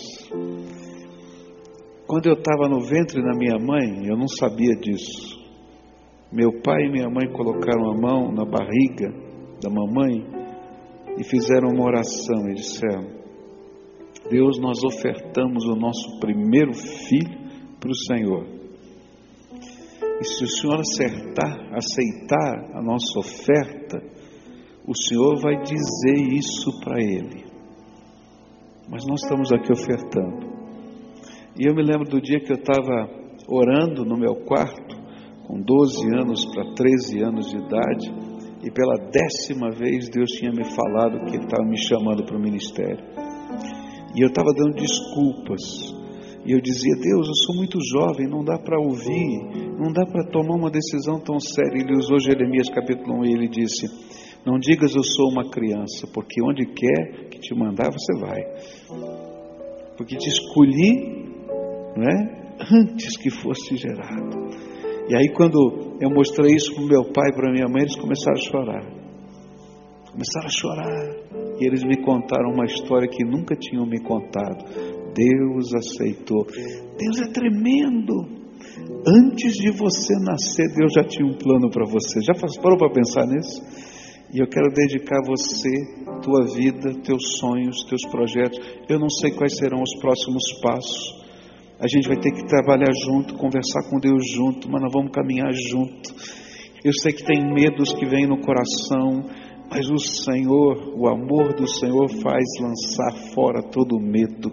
Quando 2.06 2.26
eu 2.26 2.34
estava 2.34 2.68
no 2.68 2.80
ventre 2.80 3.22
da 3.22 3.36
minha 3.36 3.58
mãe, 3.58 4.06
eu 4.06 4.16
não 4.16 4.28
sabia 4.28 4.74
disso. 4.76 5.40
Meu 6.32 6.62
pai 6.62 6.84
e 6.84 6.92
minha 6.92 7.08
mãe 7.08 7.30
colocaram 7.32 7.90
a 7.90 8.00
mão 8.00 8.32
na 8.32 8.44
barriga 8.44 9.12
da 9.62 9.68
mamãe 9.68 10.24
e 11.18 11.24
fizeram 11.24 11.68
uma 11.74 11.84
oração 11.84 12.48
e 12.50 12.54
disseram: 12.54 13.06
Deus, 14.30 14.58
nós 14.60 14.82
ofertamos 14.84 15.64
o 15.66 15.74
nosso 15.74 16.20
primeiro 16.20 16.72
filho 16.72 17.38
para 17.80 17.90
o 17.90 17.94
Senhor. 17.94 18.61
E 20.22 20.24
se 20.24 20.44
o 20.44 20.46
Senhor 20.46 20.78
acertar, 20.78 21.74
aceitar 21.74 22.76
a 22.76 22.80
nossa 22.80 23.18
oferta, 23.18 24.00
o 24.86 24.94
Senhor 24.96 25.40
vai 25.40 25.60
dizer 25.64 26.32
isso 26.32 26.78
para 26.78 27.02
ele. 27.02 27.44
Mas 28.88 29.04
nós 29.04 29.20
estamos 29.20 29.52
aqui 29.52 29.72
ofertando. 29.72 30.46
E 31.58 31.68
eu 31.68 31.74
me 31.74 31.82
lembro 31.82 32.08
do 32.08 32.20
dia 32.20 32.38
que 32.38 32.52
eu 32.52 32.56
estava 32.56 33.10
orando 33.48 34.04
no 34.04 34.16
meu 34.16 34.36
quarto, 34.44 34.94
com 35.44 35.60
12 35.60 36.06
anos 36.14 36.46
para 36.54 36.72
13 36.72 37.24
anos 37.24 37.50
de 37.50 37.56
idade, 37.56 38.14
e 38.62 38.70
pela 38.70 38.94
décima 39.10 39.70
vez 39.72 40.08
Deus 40.08 40.30
tinha 40.38 40.52
me 40.52 40.64
falado 40.64 41.18
que 41.24 41.34
Ele 41.34 41.46
estava 41.46 41.64
me 41.68 41.76
chamando 41.76 42.24
para 42.24 42.36
o 42.36 42.40
ministério. 42.40 43.04
E 44.14 44.22
eu 44.22 44.28
estava 44.28 44.52
dando 44.54 44.76
desculpas. 44.76 46.00
E 46.45 46.53
eu 46.53 46.61
dizia, 46.61 46.95
Deus, 46.97 47.28
eu 47.28 47.34
sou 47.47 47.57
muito 47.57 47.78
jovem, 47.80 48.28
não 48.28 48.45
dá 48.45 48.59
para 48.59 48.80
ouvir, 48.80 49.78
não 49.78 49.93
dá 49.93 50.05
para 50.05 50.24
tomar 50.24 50.57
uma 50.57 50.70
decisão 50.70 51.20
tão 51.20 51.38
séria. 51.38 51.80
Ele 51.80 51.97
usou 51.97 52.18
Jeremias 52.18 52.68
capítulo 52.68 53.20
1 53.20 53.24
e 53.24 53.32
ele 53.32 53.49
disse: 53.49 53.86
não 54.45 54.59
digas 54.59 54.93
eu 54.97 55.05
sou 55.05 55.30
uma 55.30 55.49
criança, 55.49 56.09
porque 56.12 56.43
onde 56.43 56.66
quer 56.66 57.28
que 57.30 57.38
te 57.38 57.55
mandar 57.55 57.93
você 57.93 58.18
vai. 58.18 58.40
Porque 59.97 60.16
te 60.16 60.28
escolhi, 60.28 61.26
não 61.97 62.03
é? 62.03 62.55
Antes 62.72 63.16
que 63.16 63.30
fosse 63.30 63.76
gerado. 63.76 64.51
E 65.09 65.14
aí 65.14 65.28
quando 65.32 65.97
eu 66.01 66.11
mostrei 66.11 66.57
isso 66.57 66.74
para 66.74 66.84
meu 66.84 67.05
pai 67.12 67.30
e 67.30 67.34
para 67.34 67.53
minha 67.53 67.68
mãe, 67.68 67.82
eles 67.82 67.95
começaram 67.95 68.36
a 68.36 68.43
chorar. 68.43 68.82
Começaram 70.11 70.47
a 70.47 70.49
chorar. 70.49 71.32
E 71.61 71.64
eles 71.64 71.84
me 71.84 72.03
contaram 72.03 72.51
uma 72.53 72.64
história 72.64 73.09
que 73.09 73.24
nunca 73.24 73.55
tinham 73.55 73.86
me 73.86 74.01
contado. 74.01 74.64
Deus 75.14 75.74
aceitou. 75.74 76.46
Deus 76.46 77.20
é 77.20 77.32
tremendo. 77.32 78.42
Antes 79.06 79.54
de 79.54 79.70
você 79.70 80.14
nascer, 80.20 80.72
Deus 80.74 80.92
já 80.94 81.04
tinha 81.04 81.26
um 81.26 81.36
plano 81.36 81.70
para 81.70 81.84
você. 81.84 82.20
Já 82.22 82.32
parou 82.62 82.78
para 82.78 82.92
pensar 82.92 83.26
nisso? 83.26 83.60
E 84.32 84.38
eu 84.40 84.46
quero 84.46 84.72
dedicar 84.72 85.20
você, 85.26 85.68
tua 86.22 86.46
vida, 86.54 86.94
teus 87.02 87.36
sonhos, 87.38 87.84
teus 87.84 88.00
projetos. 88.10 88.58
Eu 88.88 88.98
não 88.98 89.10
sei 89.10 89.30
quais 89.32 89.56
serão 89.56 89.82
os 89.82 90.00
próximos 90.00 90.42
passos. 90.62 91.22
A 91.78 91.86
gente 91.88 92.08
vai 92.08 92.16
ter 92.16 92.30
que 92.30 92.46
trabalhar 92.46 92.92
junto, 93.04 93.34
conversar 93.34 93.82
com 93.90 93.98
Deus 93.98 94.22
junto, 94.32 94.70
mas 94.70 94.80
nós 94.80 94.92
vamos 94.92 95.12
caminhar 95.12 95.52
junto. 95.52 96.14
Eu 96.84 96.92
sei 97.02 97.12
que 97.12 97.24
tem 97.24 97.44
medos 97.52 97.92
que 97.92 98.06
vêm 98.06 98.26
no 98.26 98.40
coração, 98.40 99.24
mas 99.68 99.90
o 99.90 99.98
Senhor, 99.98 100.94
o 100.96 101.08
amor 101.08 101.54
do 101.54 101.66
Senhor 101.66 102.08
faz 102.22 102.44
lançar 102.60 103.34
fora 103.34 103.62
todo 103.62 103.98
medo, 103.98 104.52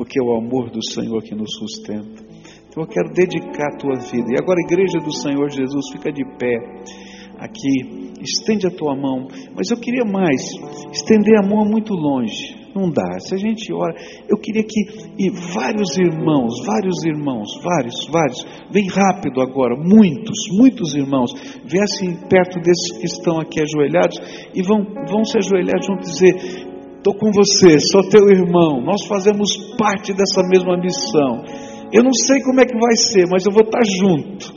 porque 0.00 0.18
é 0.18 0.22
o 0.22 0.34
amor 0.34 0.70
do 0.70 0.80
Senhor 0.82 1.22
que 1.22 1.34
nos 1.34 1.50
sustenta. 1.58 2.24
Então 2.66 2.84
eu 2.84 2.88
quero 2.88 3.12
dedicar 3.12 3.66
a 3.66 3.76
tua 3.76 3.96
vida. 3.96 4.32
E 4.32 4.36
agora, 4.40 4.56
igreja 4.64 4.98
do 4.98 5.12
Senhor 5.12 5.50
Jesus, 5.50 5.90
fica 5.92 6.10
de 6.10 6.24
pé 6.38 6.56
aqui, 7.38 8.14
estende 8.22 8.66
a 8.66 8.70
tua 8.70 8.96
mão. 8.96 9.28
Mas 9.54 9.70
eu 9.70 9.76
queria 9.76 10.06
mais, 10.06 10.40
estender 10.90 11.36
a 11.38 11.46
mão 11.46 11.66
muito 11.66 11.92
longe. 11.92 12.58
Não 12.74 12.88
dá. 12.88 13.18
Se 13.18 13.34
a 13.34 13.36
gente 13.36 13.70
ora, 13.74 13.94
eu 14.26 14.38
queria 14.38 14.62
que 14.62 14.80
e 15.18 15.28
vários 15.52 15.98
irmãos, 15.98 16.64
vários 16.64 17.04
irmãos, 17.04 17.48
vários, 17.62 18.08
vários, 18.10 18.46
vem 18.70 18.88
rápido 18.88 19.42
agora, 19.42 19.76
muitos, 19.76 20.38
muitos 20.56 20.94
irmãos, 20.94 21.30
viessem 21.66 22.16
perto 22.26 22.58
desses 22.60 22.96
que 22.96 23.04
estão 23.04 23.38
aqui 23.38 23.60
ajoelhados 23.60 24.18
e 24.54 24.62
vão, 24.62 24.82
vão 25.06 25.24
se 25.26 25.36
ajoelhar 25.36 25.82
junto 25.82 26.08
e 26.08 26.10
dizer: 26.10 26.69
Estou 27.00 27.14
com 27.14 27.30
você, 27.32 27.78
sou 27.80 28.06
teu 28.10 28.28
irmão, 28.28 28.82
nós 28.84 29.06
fazemos 29.06 29.48
parte 29.78 30.12
dessa 30.12 30.42
mesma 30.46 30.76
missão. 30.76 31.42
Eu 31.90 32.04
não 32.04 32.12
sei 32.12 32.42
como 32.42 32.60
é 32.60 32.66
que 32.66 32.78
vai 32.78 32.94
ser, 32.94 33.26
mas 33.26 33.46
eu 33.46 33.52
vou 33.52 33.64
estar 33.64 33.80
junto. 33.98 34.52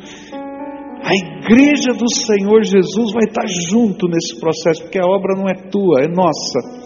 A 1.06 1.16
igreja 1.16 1.94
do 1.94 2.10
Senhor 2.14 2.62
Jesus 2.64 3.14
vai 3.14 3.24
estar 3.24 3.48
junto 3.48 4.10
nesse 4.10 4.38
processo, 4.41 4.84
porque 4.84 5.00
a 5.00 5.08
obra 5.08 5.38
não 5.38 5.48
é 5.48 5.54
tua, 5.72 6.04
é 6.04 6.08
nossa. 6.10 6.83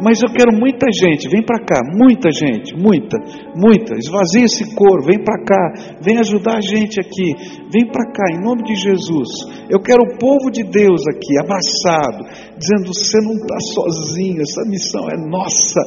Mas 0.00 0.20
eu 0.22 0.32
quero 0.32 0.52
muita 0.56 0.86
gente, 0.90 1.28
vem 1.28 1.42
para 1.44 1.62
cá, 1.62 1.80
muita 1.92 2.30
gente, 2.32 2.74
muita, 2.74 3.18
muita. 3.54 3.94
Esvazia 3.96 4.44
esse 4.44 4.74
coro, 4.74 5.04
vem 5.04 5.22
para 5.22 5.44
cá, 5.44 5.96
vem 6.00 6.18
ajudar 6.18 6.56
a 6.56 6.60
gente 6.60 6.98
aqui, 6.98 7.32
vem 7.70 7.86
para 7.86 8.10
cá, 8.10 8.24
em 8.32 8.42
nome 8.42 8.64
de 8.64 8.74
Jesus. 8.74 9.28
Eu 9.68 9.80
quero 9.80 10.02
o 10.02 10.18
povo 10.18 10.50
de 10.50 10.64
Deus 10.64 11.02
aqui, 11.06 11.38
abraçado, 11.38 12.24
dizendo: 12.56 12.92
você 12.92 13.20
não 13.20 13.34
está 13.34 13.58
sozinho, 13.74 14.40
essa 14.40 14.62
missão 14.64 15.04
é 15.10 15.16
nossa, 15.28 15.80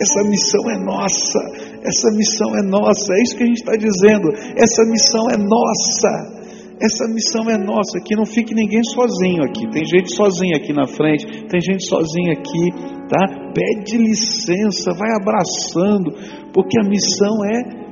essa 0.00 0.28
missão 0.28 0.70
é 0.70 0.78
nossa, 0.84 1.40
essa 1.84 2.10
missão 2.16 2.56
é 2.56 2.62
nossa. 2.62 3.12
É 3.12 3.22
isso 3.22 3.36
que 3.36 3.42
a 3.42 3.46
gente 3.46 3.60
está 3.60 3.76
dizendo, 3.76 4.28
essa 4.56 4.82
missão 4.88 5.28
é 5.30 5.36
nossa. 5.36 6.41
Essa 6.82 7.06
missão 7.14 7.48
é 7.48 7.56
nossa, 7.56 8.00
que 8.04 8.16
não 8.16 8.26
fique 8.26 8.52
ninguém 8.52 8.82
sozinho 8.82 9.44
aqui. 9.44 9.70
Tem 9.70 9.84
gente 9.84 10.16
sozinha 10.16 10.56
aqui 10.56 10.72
na 10.72 10.88
frente, 10.88 11.24
tem 11.46 11.60
gente 11.60 11.86
sozinha 11.86 12.32
aqui, 12.32 12.70
tá? 13.08 13.52
Pede 13.54 13.98
licença, 13.98 14.92
vai 14.98 15.10
abraçando, 15.14 16.10
porque 16.52 16.80
a 16.80 16.88
missão 16.88 17.44
é 17.44 17.82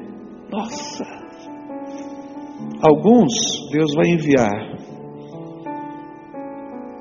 nossa. 0.50 1.04
Alguns 2.82 3.32
Deus 3.70 3.94
vai 3.94 4.08
enviar. 4.08 4.80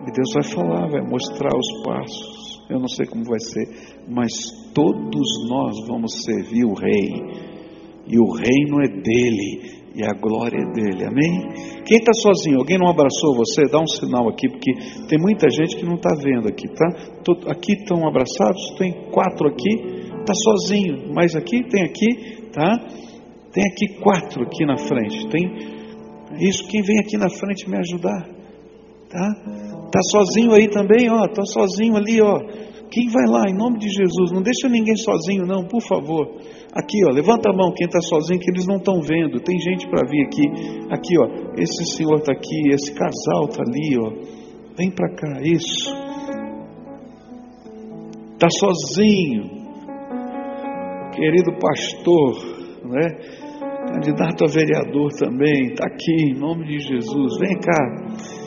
E 0.05 0.11
Deus 0.11 0.31
vai 0.35 0.43
falar, 0.43 0.89
vai 0.91 1.01
mostrar 1.01 1.57
os 1.57 1.83
passos. 1.83 2.61
Eu 2.69 2.79
não 2.79 2.87
sei 2.87 3.07
como 3.07 3.23
vai 3.23 3.39
ser, 3.39 3.97
mas 4.07 4.31
todos 4.75 5.49
nós 5.49 5.87
vamos 5.87 6.21
servir 6.23 6.65
o 6.65 6.73
rei. 6.75 7.49
E 8.05 8.19
o 8.19 8.31
reino 8.31 8.79
é 8.83 8.87
dele 8.87 9.78
e 9.95 10.03
a 10.03 10.13
glória 10.13 10.57
é 10.57 10.71
dele. 10.73 11.05
Amém? 11.05 11.83
Quem 11.85 11.97
está 11.97 12.11
sozinho? 12.13 12.59
Alguém 12.59 12.77
não 12.77 12.89
abraçou 12.89 13.35
você? 13.35 13.63
Dá 13.69 13.79
um 13.79 13.87
sinal 13.87 14.29
aqui, 14.29 14.47
porque 14.49 14.71
tem 15.07 15.19
muita 15.19 15.49
gente 15.49 15.75
que 15.75 15.85
não 15.85 15.95
está 15.95 16.15
vendo 16.15 16.47
aqui, 16.47 16.67
tá? 16.67 16.87
Aqui 17.51 17.73
estão 17.73 18.07
abraçados, 18.07 18.75
tem 18.77 18.93
quatro 19.11 19.47
aqui, 19.47 19.69
está 20.19 20.33
sozinho, 20.33 21.13
mas 21.13 21.35
aqui 21.35 21.63
tem 21.69 21.83
aqui, 21.83 22.49
tá? 22.51 22.77
Tem 23.51 23.63
aqui 23.63 23.99
quatro 24.01 24.43
aqui 24.43 24.65
na 24.65 24.77
frente. 24.77 25.27
Tem 25.29 25.79
isso. 26.39 26.67
Quem 26.67 26.81
vem 26.83 26.99
aqui 26.99 27.17
na 27.17 27.29
frente 27.29 27.69
me 27.69 27.77
ajudar, 27.77 28.27
tá? 29.09 29.33
Tá 29.91 29.99
sozinho 30.11 30.53
aí 30.53 30.67
também, 30.69 31.09
ó? 31.09 31.27
Tá 31.27 31.43
sozinho 31.45 31.95
ali, 31.95 32.21
ó? 32.21 32.68
Quem 32.91 33.07
vai 33.09 33.25
lá 33.27 33.43
em 33.47 33.55
nome 33.55 33.77
de 33.77 33.87
Jesus? 33.87 34.31
Não 34.31 34.41
deixa 34.41 34.67
ninguém 34.67 34.95
sozinho, 34.95 35.45
não, 35.45 35.63
por 35.67 35.81
favor. 35.81 36.25
Aqui, 36.73 36.97
ó, 37.07 37.13
levanta 37.13 37.49
a 37.49 37.53
mão 37.53 37.71
quem 37.75 37.85
está 37.85 38.01
sozinho, 38.01 38.39
que 38.39 38.49
eles 38.49 38.65
não 38.65 38.77
estão 38.77 38.99
vendo. 39.01 39.39
Tem 39.39 39.59
gente 39.59 39.87
para 39.87 40.07
vir 40.09 40.25
aqui. 40.25 40.41
Aqui, 40.91 41.19
ó, 41.19 41.53
esse 41.57 41.97
senhor 41.97 42.15
está 42.15 42.31
aqui, 42.31 42.69
esse 42.73 42.91
casal 42.93 43.45
está 43.49 43.61
ali, 43.61 43.97
ó. 43.99 44.39
Vem 44.75 44.89
para 44.91 45.15
cá, 45.15 45.41
isso. 45.43 45.93
Está 48.33 48.47
sozinho. 48.49 49.59
Querido 51.13 51.51
pastor, 51.59 52.59
né? 52.85 53.39
Candidato 53.93 54.45
a 54.45 54.47
vereador 54.47 55.09
também, 55.19 55.73
está 55.73 55.85
aqui, 55.85 56.31
em 56.31 56.39
nome 56.39 56.65
de 56.65 56.79
Jesus. 56.79 57.37
Vem 57.39 57.59
cá. 57.59 58.38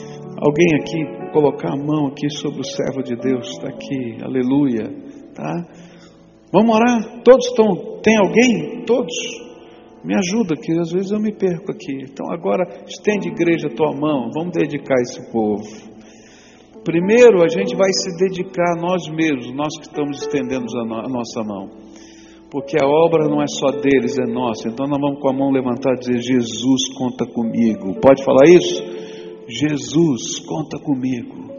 Alguém 0.45 0.75
aqui 0.75 1.31
colocar 1.33 1.73
a 1.73 1.77
mão 1.77 2.09
aqui 2.09 2.29
sobre 2.29 2.63
o 2.63 2.65
servo 2.65 3.01
de 3.01 3.15
Deus, 3.15 3.49
está 3.49 3.69
aqui, 3.69 4.19
aleluia, 4.25 4.91
tá? 5.33 5.67
Vamos 6.53 6.75
orar? 6.75 7.23
Todos 7.23 7.47
estão, 7.47 8.01
tem 8.03 8.19
alguém? 8.19 8.85
Todos? 8.85 9.15
Me 10.05 10.17
ajuda, 10.17 10.57
que 10.57 10.73
às 10.73 10.91
vezes 10.91 11.13
eu 11.13 11.21
me 11.21 11.33
perco 11.33 11.71
aqui. 11.71 12.11
Então 12.11 12.27
agora 12.33 12.65
estende 12.89 13.29
igreja 13.29 13.69
a 13.69 13.71
tua 13.71 13.93
mão, 13.93 14.31
vamos 14.35 14.51
dedicar 14.53 14.97
esse 14.97 15.31
povo. 15.31 15.63
Primeiro 16.83 17.45
a 17.45 17.49
gente 17.49 17.77
vai 17.77 17.93
se 17.93 18.19
dedicar 18.19 18.77
a 18.77 18.81
nós 18.81 19.09
mesmos, 19.11 19.55
nós 19.55 19.79
que 19.79 19.87
estamos 19.87 20.23
estendendo 20.23 20.67
a, 20.77 20.85
no, 20.85 20.95
a 21.07 21.09
nossa 21.09 21.45
mão. 21.45 21.69
Porque 22.51 22.77
a 22.83 22.87
obra 22.87 23.29
não 23.29 23.41
é 23.41 23.47
só 23.47 23.71
deles, 23.71 24.19
é 24.19 24.27
nossa. 24.27 24.69
Então 24.69 24.89
nós 24.89 24.99
vamos 25.01 25.21
com 25.21 25.31
a 25.31 25.33
mão 25.33 25.53
levantada 25.53 25.97
dizer: 26.01 26.19
Jesus, 26.19 26.93
conta 26.99 27.25
comigo. 27.33 27.95
Pode 28.01 28.25
falar 28.25 28.49
isso? 28.49 29.02
Jesus, 29.49 30.39
conta 30.47 30.79
comigo, 30.79 31.51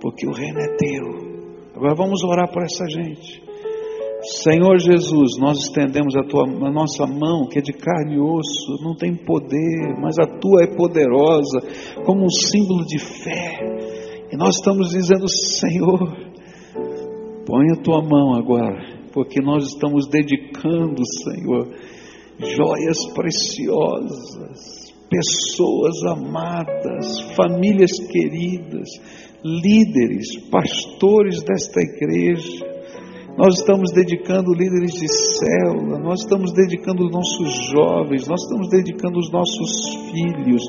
porque 0.00 0.26
o 0.26 0.32
reino 0.32 0.58
é 0.58 0.76
teu. 0.76 1.28
Agora 1.74 1.94
vamos 1.94 2.22
orar 2.24 2.50
por 2.52 2.62
essa 2.62 2.84
gente. 2.88 3.42
Senhor 4.42 4.78
Jesus, 4.78 5.38
nós 5.38 5.58
estendemos 5.58 6.16
a, 6.16 6.24
tua, 6.24 6.42
a 6.44 6.72
nossa 6.72 7.06
mão, 7.06 7.46
que 7.48 7.60
é 7.60 7.62
de 7.62 7.72
carne 7.72 8.16
e 8.16 8.20
osso, 8.20 8.82
não 8.82 8.96
tem 8.96 9.14
poder, 9.14 9.96
mas 10.00 10.18
a 10.18 10.26
tua 10.26 10.64
é 10.64 10.66
poderosa, 10.66 11.60
como 12.04 12.24
um 12.24 12.30
símbolo 12.30 12.84
de 12.84 12.98
fé. 12.98 14.26
E 14.32 14.36
nós 14.36 14.56
estamos 14.56 14.90
dizendo, 14.90 15.28
Senhor, 15.28 16.00
põe 17.46 17.70
a 17.72 17.80
tua 17.80 18.02
mão 18.02 18.34
agora, 18.34 18.76
porque 19.12 19.40
nós 19.40 19.68
estamos 19.68 20.08
dedicando, 20.08 21.00
Senhor, 21.24 21.68
joias 22.40 22.98
preciosas 23.14 24.77
pessoas 25.08 26.04
amadas, 26.04 27.20
famílias 27.34 27.92
queridas, 28.10 28.88
líderes, 29.44 30.36
pastores 30.50 31.42
desta 31.42 31.80
igreja. 31.80 32.66
Nós 33.36 33.60
estamos 33.60 33.92
dedicando 33.92 34.52
líderes 34.52 34.94
de 34.94 35.06
célula, 35.08 35.98
nós 36.00 36.20
estamos 36.22 36.52
dedicando 36.52 37.04
os 37.04 37.12
nossos 37.12 37.70
jovens, 37.70 38.26
nós 38.26 38.42
estamos 38.42 38.68
dedicando 38.68 39.18
os 39.18 39.30
nossos 39.30 39.94
filhos, 40.10 40.62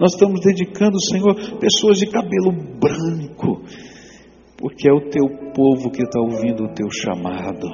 nós 0.00 0.14
estamos 0.14 0.40
dedicando, 0.40 0.98
Senhor, 1.10 1.34
pessoas 1.58 1.98
de 1.98 2.06
cabelo 2.06 2.50
branco, 2.80 3.60
porque 4.56 4.88
é 4.88 4.92
o 4.92 5.10
teu 5.10 5.28
povo 5.54 5.90
que 5.90 6.02
está 6.02 6.18
ouvindo 6.18 6.64
o 6.64 6.72
teu 6.72 6.90
chamado. 6.90 7.68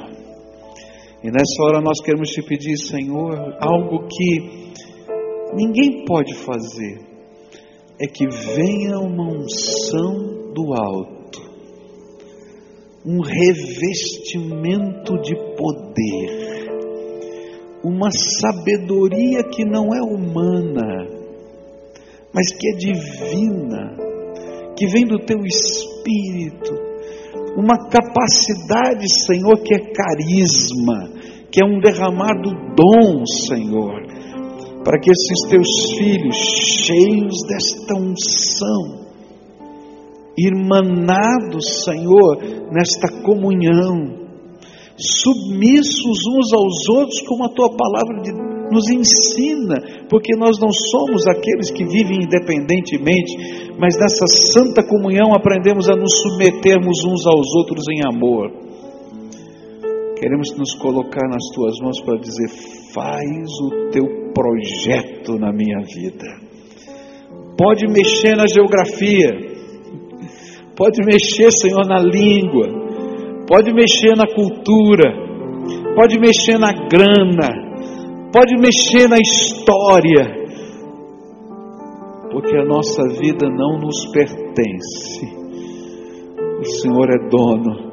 E 1.22 1.30
nessa 1.30 1.62
hora 1.62 1.80
nós 1.80 2.00
queremos 2.02 2.30
te 2.30 2.42
pedir, 2.42 2.76
Senhor, 2.76 3.54
algo 3.60 4.08
que 4.08 4.69
ninguém 5.54 6.04
pode 6.04 6.34
fazer 6.34 7.00
é 8.00 8.06
que 8.06 8.26
venha 8.26 8.98
uma 8.98 9.28
unção 9.28 10.52
do 10.54 10.72
alto, 10.74 11.42
um 13.04 13.20
revestimento 13.20 15.20
de 15.20 15.36
poder, 15.54 16.70
uma 17.84 18.10
sabedoria 18.10 19.44
que 19.44 19.62
não 19.64 19.94
é 19.94 20.00
humana, 20.00 21.06
mas 22.32 22.50
que 22.52 22.68
é 22.68 22.76
divina, 22.76 23.96
que 24.78 24.86
vem 24.86 25.04
do 25.06 25.18
teu 25.18 25.44
espírito, 25.44 26.72
uma 27.56 27.76
capacidade, 27.90 29.06
Senhor, 29.26 29.60
que 29.62 29.74
é 29.74 29.78
carisma, 29.78 31.10
que 31.50 31.60
é 31.62 31.66
um 31.66 31.80
derramar 31.80 32.40
do 32.40 32.50
dom, 32.74 33.26
Senhor 33.26 34.09
para 34.84 34.98
que 34.98 35.10
esses 35.10 35.48
teus 35.48 35.68
filhos, 35.96 36.36
cheios 36.86 37.34
desta 37.46 37.94
unção, 37.94 39.10
irmanados, 40.38 41.84
Senhor, 41.84 42.38
nesta 42.72 43.22
comunhão, 43.22 44.20
submissos 44.96 46.18
uns 46.36 46.52
aos 46.52 46.88
outros, 46.88 47.20
como 47.26 47.44
a 47.44 47.48
tua 47.48 47.70
palavra 47.76 48.22
de, 48.22 48.32
nos 48.70 48.88
ensina, 48.88 50.06
porque 50.08 50.36
nós 50.36 50.58
não 50.60 50.68
somos 50.72 51.26
aqueles 51.26 51.70
que 51.70 51.84
vivem 51.84 52.18
independentemente, 52.22 53.74
mas 53.78 53.96
nessa 53.98 54.26
santa 54.52 54.82
comunhão 54.82 55.34
aprendemos 55.34 55.88
a 55.88 55.96
nos 55.96 56.10
submetermos 56.22 57.04
uns 57.04 57.26
aos 57.26 57.46
outros 57.56 57.84
em 57.90 58.06
amor. 58.06 58.50
Queremos 60.18 60.54
nos 60.56 60.74
colocar 60.74 61.26
nas 61.28 61.44
tuas 61.54 61.78
mãos 61.80 62.00
para 62.02 62.18
dizer: 62.18 62.79
faz 62.92 63.48
o 63.60 63.90
teu 63.90 64.32
projeto 64.32 65.38
na 65.38 65.52
minha 65.52 65.80
vida. 65.80 66.26
Pode 67.56 67.86
mexer 67.86 68.36
na 68.36 68.46
geografia, 68.46 69.30
pode 70.76 71.04
mexer, 71.04 71.50
Senhor, 71.52 71.86
na 71.86 71.98
língua, 71.98 72.68
pode 73.46 73.72
mexer 73.72 74.16
na 74.16 74.26
cultura, 74.26 75.12
pode 75.94 76.18
mexer 76.18 76.58
na 76.58 76.72
grana, 76.72 77.50
pode 78.32 78.54
mexer 78.56 79.08
na 79.08 79.18
história, 79.18 80.40
porque 82.32 82.56
a 82.56 82.64
nossa 82.64 83.02
vida 83.20 83.48
não 83.48 83.78
nos 83.78 84.06
pertence. 84.12 85.40
O 86.60 86.64
Senhor 86.64 87.08
é 87.10 87.28
dono. 87.28 87.89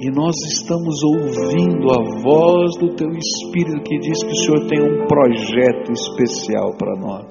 E 0.00 0.10
nós 0.10 0.34
estamos 0.50 1.02
ouvindo 1.02 1.90
a 1.92 2.22
voz 2.22 2.74
do 2.78 2.96
Teu 2.96 3.10
Espírito 3.10 3.82
que 3.82 3.98
diz 3.98 4.24
que 4.24 4.32
o 4.32 4.34
Senhor 4.34 4.66
tem 4.66 4.80
um 4.80 5.06
projeto 5.06 5.92
especial 5.92 6.74
para 6.78 6.98
nós. 6.98 7.26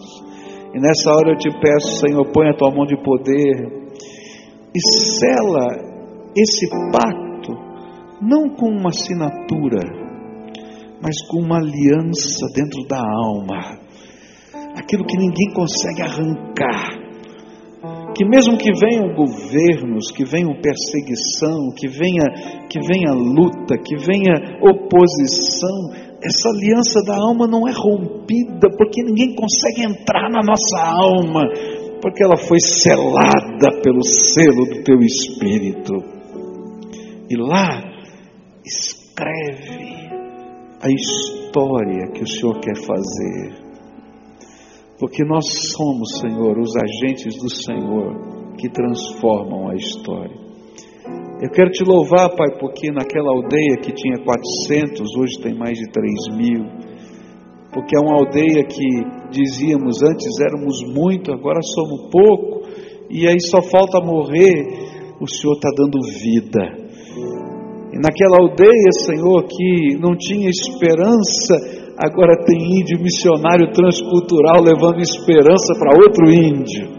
E 0.75 0.79
nessa 0.79 1.09
hora 1.09 1.31
eu 1.31 1.37
te 1.37 1.49
peço, 1.49 1.97
Senhor, 1.97 2.31
põe 2.31 2.47
a 2.47 2.53
tua 2.53 2.69
mão 2.69 2.85
de 2.85 2.95
poder 3.01 3.89
e 4.75 4.79
sela 5.17 5.65
esse 6.37 6.69
pacto, 6.91 7.53
não 8.21 8.55
com 8.55 8.69
uma 8.69 8.89
assinatura, 8.89 9.81
mas 11.01 11.19
com 11.27 11.39
uma 11.39 11.57
aliança 11.57 12.45
dentro 12.53 12.85
da 12.87 12.99
alma, 12.99 13.79
aquilo 14.75 15.05
que 15.05 15.17
ninguém 15.17 15.51
consegue 15.55 16.03
arrancar. 16.03 16.98
Que 18.19 18.25
mesmo 18.25 18.57
que 18.57 18.69
venham 18.73 19.15
governos, 19.15 20.11
que 20.11 20.25
venham 20.25 20.51
perseguição, 20.61 21.71
que 21.73 21.87
venha, 21.87 22.67
que 22.69 22.77
venha 22.81 23.13
luta, 23.13 23.77
que 23.77 23.95
venha 23.95 24.59
oposição, 24.61 25.93
essa 26.21 26.49
aliança 26.49 27.01
da 27.07 27.15
alma 27.15 27.47
não 27.47 27.65
é 27.65 27.71
rompida, 27.71 28.67
porque 28.77 29.01
ninguém 29.03 29.33
consegue 29.33 29.83
entrar 29.83 30.29
na 30.29 30.41
nossa 30.43 30.81
alma, 30.81 31.47
porque 32.01 32.21
ela 32.21 32.35
foi 32.35 32.59
selada 32.59 33.81
pelo 33.81 34.03
selo 34.03 34.65
do 34.65 34.83
teu 34.83 34.99
espírito. 34.99 35.93
E 37.29 37.37
lá 37.37 37.81
escreve 38.65 40.09
a 40.81 40.89
história 40.91 42.11
que 42.13 42.23
o 42.23 42.27
Senhor 42.27 42.59
quer 42.59 42.75
fazer. 42.75 43.68
Porque 44.99 45.23
nós 45.23 45.45
somos, 45.75 46.19
Senhor, 46.19 46.57
os 46.59 46.71
agentes 46.75 47.35
do 47.37 47.49
Senhor 47.49 48.55
que 48.57 48.69
transformam 48.69 49.69
a 49.69 49.75
história. 49.75 50.37
Eu 51.41 51.49
quero 51.51 51.71
te 51.71 51.83
louvar, 51.85 52.35
Pai, 52.35 52.59
porque 52.59 52.91
naquela 52.91 53.31
aldeia 53.31 53.77
que 53.81 53.93
tinha 53.93 54.17
400, 54.23 55.15
hoje 55.15 55.41
tem 55.41 55.57
mais 55.57 55.77
de 55.77 55.89
3 55.89 56.37
mil. 56.37 56.65
Porque 57.71 57.95
é 57.95 57.99
uma 58.01 58.15
aldeia 58.15 58.65
que 58.65 59.29
dizíamos 59.31 60.03
antes 60.03 60.39
éramos 60.41 60.83
muito, 60.93 61.31
agora 61.31 61.61
somos 61.61 62.09
pouco, 62.11 62.67
e 63.09 63.25
aí 63.25 63.39
só 63.39 63.61
falta 63.61 64.01
morrer. 64.05 64.89
O 65.21 65.27
Senhor 65.27 65.53
está 65.53 65.69
dando 65.75 65.99
vida 66.21 66.89
e 67.91 67.97
naquela 67.97 68.37
aldeia, 68.39 68.91
Senhor, 69.03 69.43
que 69.45 69.97
não 69.99 70.15
tinha 70.15 70.47
esperança, 70.47 71.55
agora 71.99 72.45
tem 72.45 72.79
índio 72.79 73.01
missionário 73.01 73.71
transcultural 73.73 74.63
levando 74.63 75.01
esperança 75.01 75.73
para 75.77 75.99
outro 75.99 76.31
índio. 76.31 76.97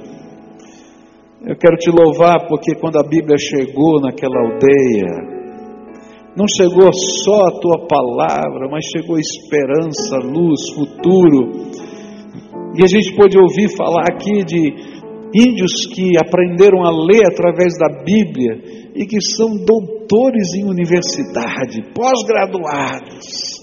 Eu 1.46 1.56
quero 1.56 1.76
te 1.76 1.90
louvar 1.90 2.46
porque 2.46 2.74
quando 2.74 2.98
a 2.98 3.08
Bíblia 3.08 3.38
chegou 3.38 3.98
naquela 3.98 4.38
aldeia, 4.40 5.40
não 6.36 6.44
chegou 6.46 6.92
só 7.24 7.46
a 7.46 7.60
tua 7.60 7.86
palavra, 7.88 8.68
mas 8.70 8.84
chegou 8.94 9.18
esperança, 9.18 10.18
luz, 10.22 10.70
futuro. 10.74 11.70
E 12.76 12.84
a 12.84 12.86
gente 12.86 13.16
pôde 13.16 13.38
ouvir 13.38 13.74
falar 13.74 14.04
aqui 14.12 14.44
de 14.44 14.90
índios 15.34 15.72
que 15.94 16.10
aprenderam 16.22 16.84
a 16.84 16.90
ler 16.90 17.26
através 17.26 17.72
da 17.78 18.04
Bíblia 18.04 18.90
e 18.94 19.06
que 19.06 19.20
são 19.20 19.48
doutores 19.64 20.54
em 20.56 20.68
universidade, 20.68 21.82
pós-graduados. 21.94 23.59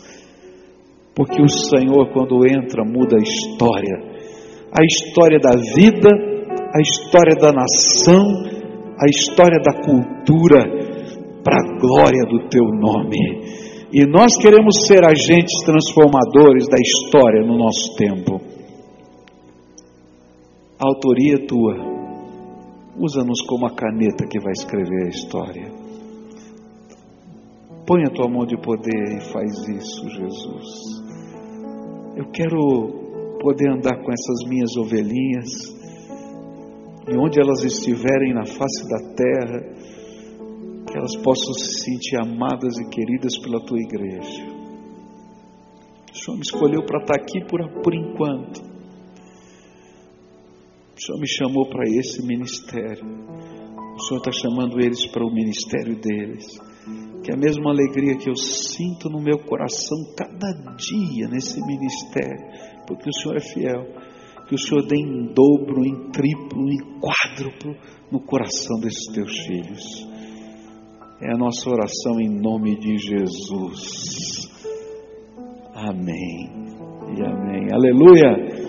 Porque 1.18 1.42
o 1.42 1.50
Senhor, 1.50 2.14
quando 2.14 2.46
entra, 2.46 2.86
muda 2.86 3.18
a 3.18 3.22
história. 3.22 3.98
A 4.72 4.86
história 4.86 5.40
da 5.40 5.58
vida, 5.74 6.10
a 6.14 6.80
história 6.80 7.34
da 7.36 7.52
nação, 7.52 8.22
a 9.02 9.10
história 9.10 9.60
da 9.64 9.82
cultura, 9.82 10.62
para 11.44 11.58
a 11.58 11.80
glória 11.80 12.24
do 12.30 12.48
teu 12.50 12.66
nome. 12.66 13.18
E 13.92 14.06
nós 14.06 14.38
queremos 14.38 14.76
ser 14.86 15.04
agentes 15.04 15.64
transformadores 15.66 16.68
da 16.70 16.78
história 16.78 17.42
no 17.42 17.58
nosso 17.58 17.96
tempo. 17.96 18.40
A 20.80 20.88
autoria 20.88 21.36
é 21.36 21.48
tua 21.48 21.98
Usa-nos 23.00 23.42
como 23.42 23.68
a 23.68 23.76
caneta 23.76 24.26
que 24.28 24.40
vai 24.40 24.52
escrever 24.54 25.06
a 25.06 25.10
história. 25.10 25.72
Põe 27.86 28.04
a 28.06 28.10
tua 28.10 28.28
mão 28.28 28.44
de 28.44 28.58
poder 28.58 29.18
e 29.18 29.22
faz 29.32 29.52
isso, 29.70 30.10
Jesus. 30.10 31.07
Eu 32.18 32.32
quero 32.32 33.38
poder 33.40 33.70
andar 33.70 33.96
com 34.04 34.12
essas 34.12 34.50
minhas 34.50 34.76
ovelhinhas, 34.76 35.52
e 37.08 37.16
onde 37.16 37.40
elas 37.40 37.64
estiverem 37.64 38.34
na 38.34 38.44
face 38.44 38.90
da 38.90 39.14
terra, 39.14 39.60
que 40.88 40.98
elas 40.98 41.16
possam 41.18 41.54
se 41.54 41.84
sentir 41.84 42.20
amadas 42.20 42.76
e 42.80 42.90
queridas 42.90 43.38
pela 43.38 43.64
tua 43.64 43.78
igreja. 43.80 44.46
O 46.12 46.18
Senhor 46.18 46.38
me 46.38 46.42
escolheu 46.42 46.84
para 46.88 47.02
estar 47.02 47.16
aqui 47.22 47.40
por, 47.46 47.84
por 47.84 47.94
enquanto. 47.94 48.62
O 50.98 51.00
Senhor 51.00 51.20
me 51.20 51.28
chamou 51.28 51.70
para 51.70 51.88
esse 51.88 52.26
ministério. 52.26 53.06
O 53.96 54.02
Senhor 54.02 54.22
está 54.22 54.32
chamando 54.32 54.80
eles 54.80 55.06
para 55.12 55.24
o 55.24 55.32
ministério 55.32 55.96
deles. 56.02 56.67
Que 57.24 57.34
a 57.34 57.38
mesma 57.38 57.72
alegria 57.72 58.18
que 58.18 58.30
eu 58.30 58.36
sinto 58.36 59.10
no 59.10 59.22
meu 59.22 59.38
coração 59.40 59.98
cada 60.16 60.54
dia 60.78 61.28
nesse 61.28 61.60
ministério, 61.66 62.46
porque 62.88 63.10
o 63.10 63.14
Senhor 63.14 63.38
é 63.38 63.42
fiel, 63.42 63.86
que 64.48 64.56
o 64.56 64.58
Senhor 64.58 64.86
dê 64.86 64.96
em 64.96 65.34
dobro, 65.34 65.86
em 65.86 66.10
triplo, 66.12 66.70
em 66.70 67.00
quádruplo 67.00 67.76
no 68.12 68.22
coração 68.22 68.80
desses 68.80 69.12
teus 69.14 69.38
filhos. 69.46 70.08
É 71.22 71.34
a 71.34 71.38
nossa 71.38 71.70
oração 71.70 72.20
em 72.20 72.30
nome 72.30 72.78
de 72.80 72.98
Jesus. 72.98 74.48
Amém 75.74 76.50
e 77.16 77.22
amém. 77.24 77.68
Aleluia. 77.74 78.67